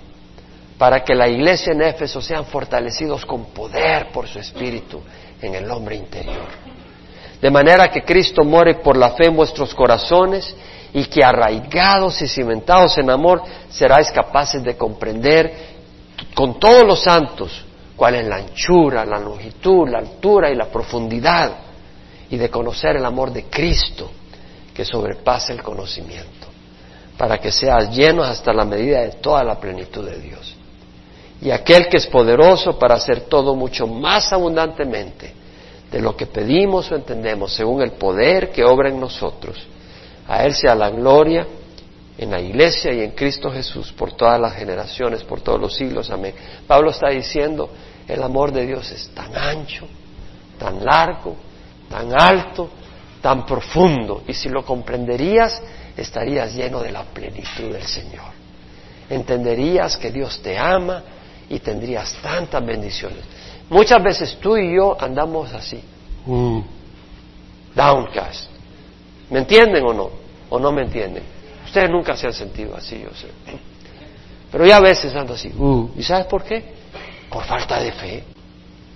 para 0.78 1.04
que 1.04 1.16
la 1.16 1.28
iglesia 1.28 1.74
en 1.74 1.82
Éfeso 1.82 2.22
sean 2.22 2.46
fortalecidos 2.46 3.26
con 3.26 3.48
poder 3.48 4.10
por 4.14 4.26
su 4.26 4.40
espíritu 4.40 5.02
en 5.42 5.56
el 5.56 5.70
hombre 5.70 5.98
interior 5.98 6.69
de 7.42 7.50
manera 7.50 7.90
que 7.90 8.04
Cristo 8.04 8.44
more 8.44 8.76
por 8.76 8.98
la 8.98 9.12
fe 9.12 9.28
en 9.28 9.36
vuestros 9.36 9.74
corazones 9.74 10.54
y 10.94 11.06
que 11.06 11.24
arraigados 11.24 12.22
y 12.22 12.28
cimentados 12.28 12.98
en 12.98 13.10
amor 13.10 13.42
seráis 13.70 14.12
capaces 14.12 14.64
de 14.64 14.76
comprender 14.76 15.54
con 16.36 16.60
todos 16.60 16.84
los 16.84 17.02
santos 17.02 17.64
cuál 17.96 18.16
es 18.16 18.28
la 18.28 18.38
anchura, 18.38 19.06
la 19.06 19.20
longitud, 19.20 19.88
la 19.88 20.00
altura 20.00 20.50
y 20.50 20.56
la 20.56 20.66
profundidad 20.66 21.52
y 22.30 22.38
de 22.38 22.50
conocer 22.50 22.98
el 22.98 23.06
amor 23.06 23.32
de 23.32 23.46
Cristo 23.46 24.12
que 24.74 24.84
sobrepasa 24.86 25.54
el 25.54 25.64
conocimiento, 25.64 26.48
para 27.18 27.38
que 27.38 27.52
seas 27.52 27.94
llenos 27.94 28.28
hasta 28.28 28.54
la 28.54 28.66
medida 28.66 29.02
de 29.02 29.12
toda 29.14 29.44
la 29.44 29.60
plenitud 29.60 30.06
de 30.10 30.20
Dios. 30.20 30.56
Y 31.42 31.52
aquel 31.52 31.88
que 31.88 31.98
es 31.98 32.08
poderoso 32.08 32.78
para 32.78 32.96
hacer 32.96 33.22
todo 33.22 33.56
mucho 33.56 33.88
más 33.88 34.32
abundantemente 34.32 35.39
de 35.92 36.00
lo 36.00 36.16
que 36.16 36.28
pedimos 36.28 36.92
o 36.92 36.96
entendemos 36.96 37.54
según 37.54 37.82
el 37.82 37.92
poder 37.94 38.52
que 38.52 38.64
obra 38.64 38.90
en 38.90 39.00
nosotros. 39.00 39.58
A 40.28 40.44
Él 40.46 40.54
sea 40.54 40.76
la 40.76 40.90
gloria 40.90 41.48
en 42.18 42.32
la 42.32 42.40
iglesia 42.40 42.94
y 42.94 43.02
en 43.02 43.12
Cristo 43.12 43.50
Jesús 43.50 43.92
por 43.94 44.12
todas 44.14 44.40
las 44.40 44.54
generaciones, 44.54 45.24
por 45.24 45.42
todos 45.42 45.60
los 45.60 45.76
siglos. 45.76 46.10
Amén. 46.10 46.36
Pablo 46.68 46.92
está 46.92 47.10
diciendo, 47.10 47.70
el 48.08 48.22
amor 48.22 48.52
de 48.52 48.66
Dios 48.66 48.92
es 48.92 49.10
tan 49.10 49.36
ancho, 49.36 49.88
tan 50.58 50.84
largo, 50.84 51.36
tan 51.90 52.12
alto, 52.14 52.70
tan 53.22 53.46
profundo. 53.46 54.24
Y 54.28 54.34
si 54.34 54.50
lo 54.50 54.66
comprenderías, 54.66 55.62
estarías 55.96 56.54
lleno 56.54 56.82
de 56.82 56.92
la 56.92 57.04
plenitud 57.04 57.72
del 57.72 57.86
Señor. 57.86 58.40
Entenderías 59.10 59.98
que 59.98 60.12
Dios 60.12 60.42
te 60.42 60.58
ama 60.58 61.04
y 61.50 61.60
tendrías 61.60 62.14
tantas 62.22 62.64
bendiciones. 62.64 63.24
Muchas 63.70 64.04
veces 64.04 64.38
tú 64.42 64.58
y 64.58 64.76
yo 64.76 64.98
andamos 65.00 65.54
así, 65.54 65.82
mm. 66.26 66.60
downcast. 67.76 68.50
¿Me 69.30 69.40
entienden 69.40 69.86
o 69.86 69.94
no? 69.94 70.10
¿O 70.50 70.60
no 70.60 70.72
me 70.72 70.82
entienden? 70.82 71.24
Ustedes 71.66 71.90
nunca 71.90 72.18
se 72.18 72.26
han 72.26 72.34
sentido 72.34 72.76
así, 72.76 73.00
yo 73.00 73.12
sé. 73.14 73.28
Pero 74.52 74.66
ya 74.66 74.78
a 74.78 74.80
veces 74.80 75.14
ando 75.14 75.36
así. 75.36 75.50
Uh. 75.50 75.92
¿Y 75.96 76.02
sabes 76.02 76.26
por 76.26 76.44
qué? 76.44 76.64
Por 77.30 77.44
falta 77.44 77.80
de 77.80 77.92
fe. 77.92 78.24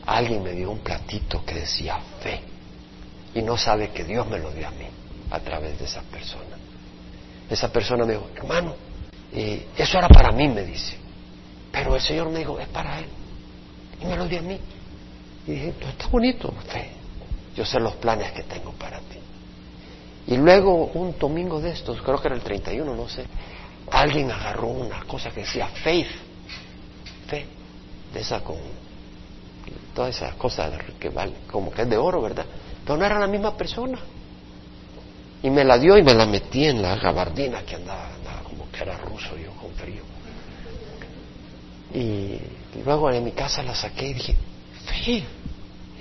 Alguien 0.07 0.41
me 0.41 0.53
dio 0.53 0.71
un 0.71 0.79
platito 0.79 1.45
que 1.45 1.53
decía 1.53 1.99
fe. 2.19 2.41
Y 3.35 3.43
no 3.43 3.55
sabe 3.57 3.89
que 3.89 4.03
Dios 4.03 4.27
me 4.27 4.39
lo 4.39 4.51
dio 4.51 4.67
a 4.67 4.71
mí 4.71 4.87
a 5.29 5.39
través 5.39 5.77
de 5.77 5.85
esa 5.85 6.01
persona. 6.01 6.57
Esa 7.47 7.71
persona 7.71 8.05
me 8.05 8.13
dijo, 8.13 8.29
hermano, 8.35 8.73
eh, 9.31 9.67
eso 9.77 9.99
era 9.99 10.09
para 10.09 10.31
mí, 10.31 10.47
me 10.47 10.63
dice. 10.63 10.97
Pero 11.71 11.95
el 11.95 12.01
Señor 12.01 12.29
me 12.29 12.39
dijo, 12.39 12.59
es 12.59 12.67
para 12.69 12.99
Él 12.99 13.05
y 14.03 14.07
me 14.07 14.17
lo 14.17 14.27
di 14.27 14.37
a 14.37 14.41
mí. 14.41 14.59
Y 15.47 15.51
dije, 15.51 15.73
pues 15.79 15.91
está 15.91 16.07
bonito, 16.07 16.51
fe. 16.67 16.91
Yo 17.55 17.65
sé 17.65 17.79
los 17.79 17.93
planes 17.95 18.31
que 18.31 18.43
tengo 18.43 18.71
para 18.71 18.99
ti. 18.99 19.19
Y 20.27 20.37
luego 20.37 20.85
un 20.93 21.17
domingo 21.17 21.59
de 21.59 21.71
estos, 21.71 22.01
creo 22.01 22.19
que 22.19 22.27
era 22.27 22.35
el 22.35 22.41
31, 22.41 22.95
no 22.95 23.09
sé, 23.09 23.25
alguien 23.91 24.31
agarró 24.31 24.67
una 24.67 25.03
cosa 25.03 25.31
que 25.31 25.41
decía 25.41 25.67
faith, 25.67 26.07
fe, 27.27 27.45
de 28.13 28.19
esa 28.19 28.41
con 28.41 28.57
todas 29.93 30.15
esas 30.15 30.35
cosas 30.35 30.73
que 30.99 31.09
vale, 31.09 31.33
como 31.51 31.71
que 31.71 31.83
es 31.83 31.89
de 31.89 31.97
oro, 31.97 32.21
¿verdad? 32.21 32.45
Pero 32.85 32.97
no 32.97 33.05
era 33.05 33.19
la 33.19 33.27
misma 33.27 33.55
persona. 33.55 33.99
Y 35.41 35.49
me 35.49 35.65
la 35.65 35.77
dio 35.77 35.97
y 35.97 36.03
me 36.03 36.13
la 36.13 36.25
metí 36.25 36.65
en 36.65 36.81
la 36.81 36.95
gabardina 36.95 37.63
que 37.63 37.75
andaba, 37.75 38.15
andaba 38.15 38.43
como 38.43 38.69
que 38.71 38.81
era 38.81 38.97
ruso 38.97 39.37
yo 39.37 39.51
con 39.51 39.71
frío. 39.73 40.03
Y 41.93 42.39
y 42.75 42.83
luego 42.83 43.11
en 43.11 43.23
mi 43.23 43.31
casa 43.31 43.63
la 43.63 43.75
saqué 43.75 44.07
y 44.07 44.13
dije, 44.13 44.35
fe, 44.85 45.23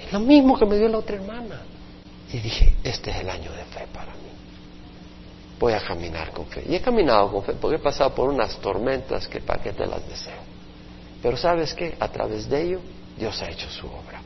es 0.05 0.13
lo 0.13 0.21
mismo 0.21 0.59
que 0.59 0.67
me 0.67 0.79
dio 0.79 0.89
la 0.89 0.99
otra 0.99 1.17
hermana. 1.17 1.63
Y 2.33 2.39
dije, 2.39 2.75
este 2.83 3.11
es 3.11 3.17
el 3.19 3.29
año 3.29 3.53
de 3.53 3.65
fe 3.65 3.87
para 3.93 4.13
mí. 4.13 4.31
Voy 5.59 5.75
a 5.75 5.81
caminar 5.81 6.33
con 6.33 6.47
fe. 6.47 6.65
Y 6.69 6.75
he 6.75 6.81
caminado 6.81 7.31
con 7.31 7.45
fe 7.45 7.53
porque 7.53 7.77
he 7.77 7.81
pasado 7.81 8.15
por 8.15 8.31
unas 8.31 8.57
tormentas 8.57 9.29
que 9.29 9.41
para 9.41 9.63
qué 9.63 9.73
te 9.73 9.87
las 9.87 10.07
deseo. 10.09 10.41
Pero 11.23 11.37
sabes 11.37 11.75
qué, 11.75 11.95
a 12.01 12.09
través 12.09 12.49
de 12.49 12.63
ello 12.63 12.81
Dios 13.19 13.41
ha 13.43 13.51
hecho 13.51 13.69
su 13.71 13.87
obra. 13.87 14.23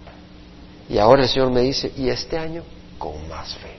Y 0.89 0.99
ahora 0.99 1.23
el 1.23 1.29
Señor 1.29 1.51
me 1.51 1.63
dice, 1.63 1.93
y 1.97 2.09
este 2.09 2.39
año 2.39 2.63
con 2.99 3.29
más 3.29 3.55
fe, 3.55 3.75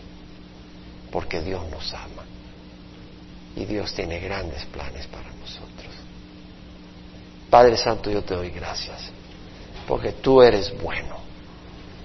porque 1.12 1.42
Dios 1.42 1.64
nos 1.70 1.94
ama. 1.94 2.24
Y 3.56 3.66
Dios 3.66 3.94
tiene 3.94 4.20
grandes 4.20 4.66
planes 4.66 5.08
para 5.08 5.32
nosotros. 5.32 5.97
Padre 7.50 7.78
Santo, 7.78 8.10
yo 8.12 8.24
te 8.24 8.36
doy 8.36 8.50
gracias, 8.50 9.10
porque 9.88 10.12
tú 10.12 10.42
eres 10.42 10.74
bueno, 10.82 11.18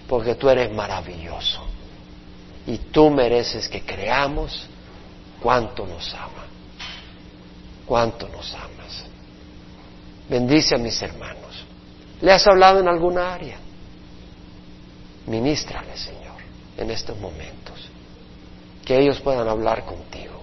porque 0.08 0.34
tú 0.34 0.48
eres 0.48 0.72
maravilloso, 0.72 1.62
y 2.66 2.78
tú 2.78 3.10
mereces 3.10 3.68
que 3.68 3.84
creamos 3.84 4.66
cuánto 5.40 5.86
nos 5.86 6.14
ama, 6.14 6.46
cuánto 7.86 8.28
nos 8.28 8.54
amas. 8.54 9.04
Bendice 10.28 10.76
a 10.76 10.78
mis 10.78 11.00
hermanos. 11.02 11.64
¿Le 12.20 12.32
has 12.32 12.46
hablado 12.46 12.78
en 12.78 12.86
alguna 12.86 13.34
área? 13.34 13.58
Ministrale, 15.26 15.96
Señor, 15.96 16.40
en 16.76 16.90
estos 16.90 17.18
momentos, 17.18 17.88
que 18.84 18.98
ellos 18.98 19.20
puedan 19.20 19.48
hablar 19.48 19.84
contigo. 19.84 20.40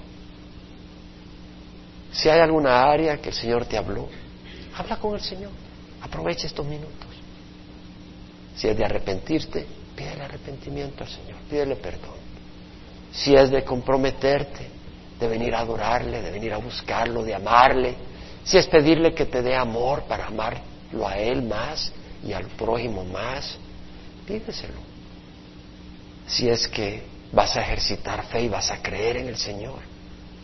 Si 2.11 2.27
hay 2.27 2.41
alguna 2.41 2.83
área 2.83 3.17
que 3.17 3.29
el 3.29 3.35
Señor 3.35 3.65
te 3.65 3.77
habló, 3.77 4.09
habla 4.79 4.97
con 4.97 5.13
el 5.13 5.21
Señor. 5.21 5.51
Aprovecha 6.01 6.47
estos 6.47 6.65
minutos. 6.65 7.07
Si 8.55 8.67
es 8.67 8.77
de 8.77 8.85
arrepentirte, 8.85 9.65
pídele 9.95 10.23
arrepentimiento 10.23 11.03
al 11.03 11.09
Señor, 11.09 11.37
pídele 11.49 11.75
perdón. 11.75 12.17
Si 13.11 13.35
es 13.35 13.49
de 13.49 13.63
comprometerte, 13.63 14.67
de 15.19 15.27
venir 15.27 15.53
a 15.53 15.59
adorarle, 15.59 16.21
de 16.21 16.31
venir 16.31 16.53
a 16.53 16.57
buscarlo, 16.57 17.23
de 17.23 17.35
amarle, 17.35 17.95
si 18.43 18.57
es 18.57 18.67
pedirle 18.67 19.13
que 19.13 19.25
te 19.25 19.41
dé 19.41 19.55
amor 19.55 20.03
para 20.03 20.27
amarlo 20.27 21.07
a 21.07 21.17
Él 21.17 21.41
más 21.41 21.91
y 22.23 22.31
al 22.31 22.45
prójimo 22.47 23.03
más, 23.03 23.57
pídeselo. 24.25 24.79
Si 26.27 26.47
es 26.47 26.67
que 26.67 27.03
vas 27.31 27.55
a 27.57 27.61
ejercitar 27.61 28.23
fe 28.27 28.43
y 28.43 28.47
vas 28.47 28.71
a 28.71 28.81
creer 28.81 29.17
en 29.17 29.27
el 29.27 29.37
Señor, 29.37 29.79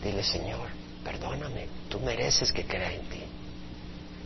dile 0.02 0.22
Señor, 0.22 0.68
perdóname, 1.04 1.68
tú 1.88 2.00
mereces 2.00 2.52
que 2.52 2.64
crea 2.64 2.92
en 2.92 3.02
ti. 3.02 3.25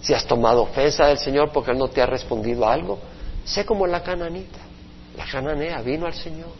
Si 0.02 0.14
has 0.14 0.26
tomado 0.26 0.62
ofensa 0.62 1.06
del 1.06 1.18
Señor 1.18 1.52
porque 1.52 1.72
Él 1.72 1.78
no 1.78 1.88
te 1.88 2.00
ha 2.00 2.06
respondido 2.06 2.66
algo, 2.66 2.98
sé 3.44 3.64
como 3.64 3.86
la 3.86 4.02
cananita. 4.02 4.58
La 5.16 5.26
cananea 5.26 5.82
vino 5.82 6.06
al 6.06 6.14
Señor, 6.14 6.50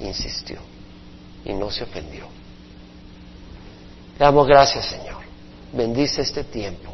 insistió 0.00 0.58
y 1.44 1.52
no 1.52 1.70
se 1.70 1.84
ofendió. 1.84 2.24
Le 4.18 4.24
damos 4.24 4.46
gracias, 4.46 4.86
Señor. 4.86 5.22
Bendice 5.72 6.22
este 6.22 6.44
tiempo. 6.44 6.92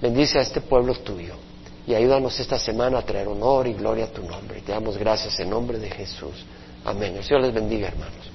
Bendice 0.00 0.38
a 0.38 0.42
este 0.42 0.60
pueblo 0.60 0.94
tuyo. 0.94 1.34
Y 1.86 1.94
ayúdanos 1.94 2.38
esta 2.38 2.58
semana 2.58 2.98
a 2.98 3.02
traer 3.02 3.28
honor 3.28 3.66
y 3.66 3.74
gloria 3.74 4.04
a 4.04 4.08
tu 4.08 4.22
nombre. 4.22 4.60
Te 4.60 4.72
damos 4.72 4.96
gracias 4.96 5.38
en 5.40 5.50
nombre 5.50 5.78
de 5.78 5.90
Jesús. 5.90 6.44
Amén. 6.84 7.16
El 7.16 7.24
Señor 7.24 7.42
les 7.42 7.54
bendiga, 7.54 7.88
hermanos. 7.88 8.30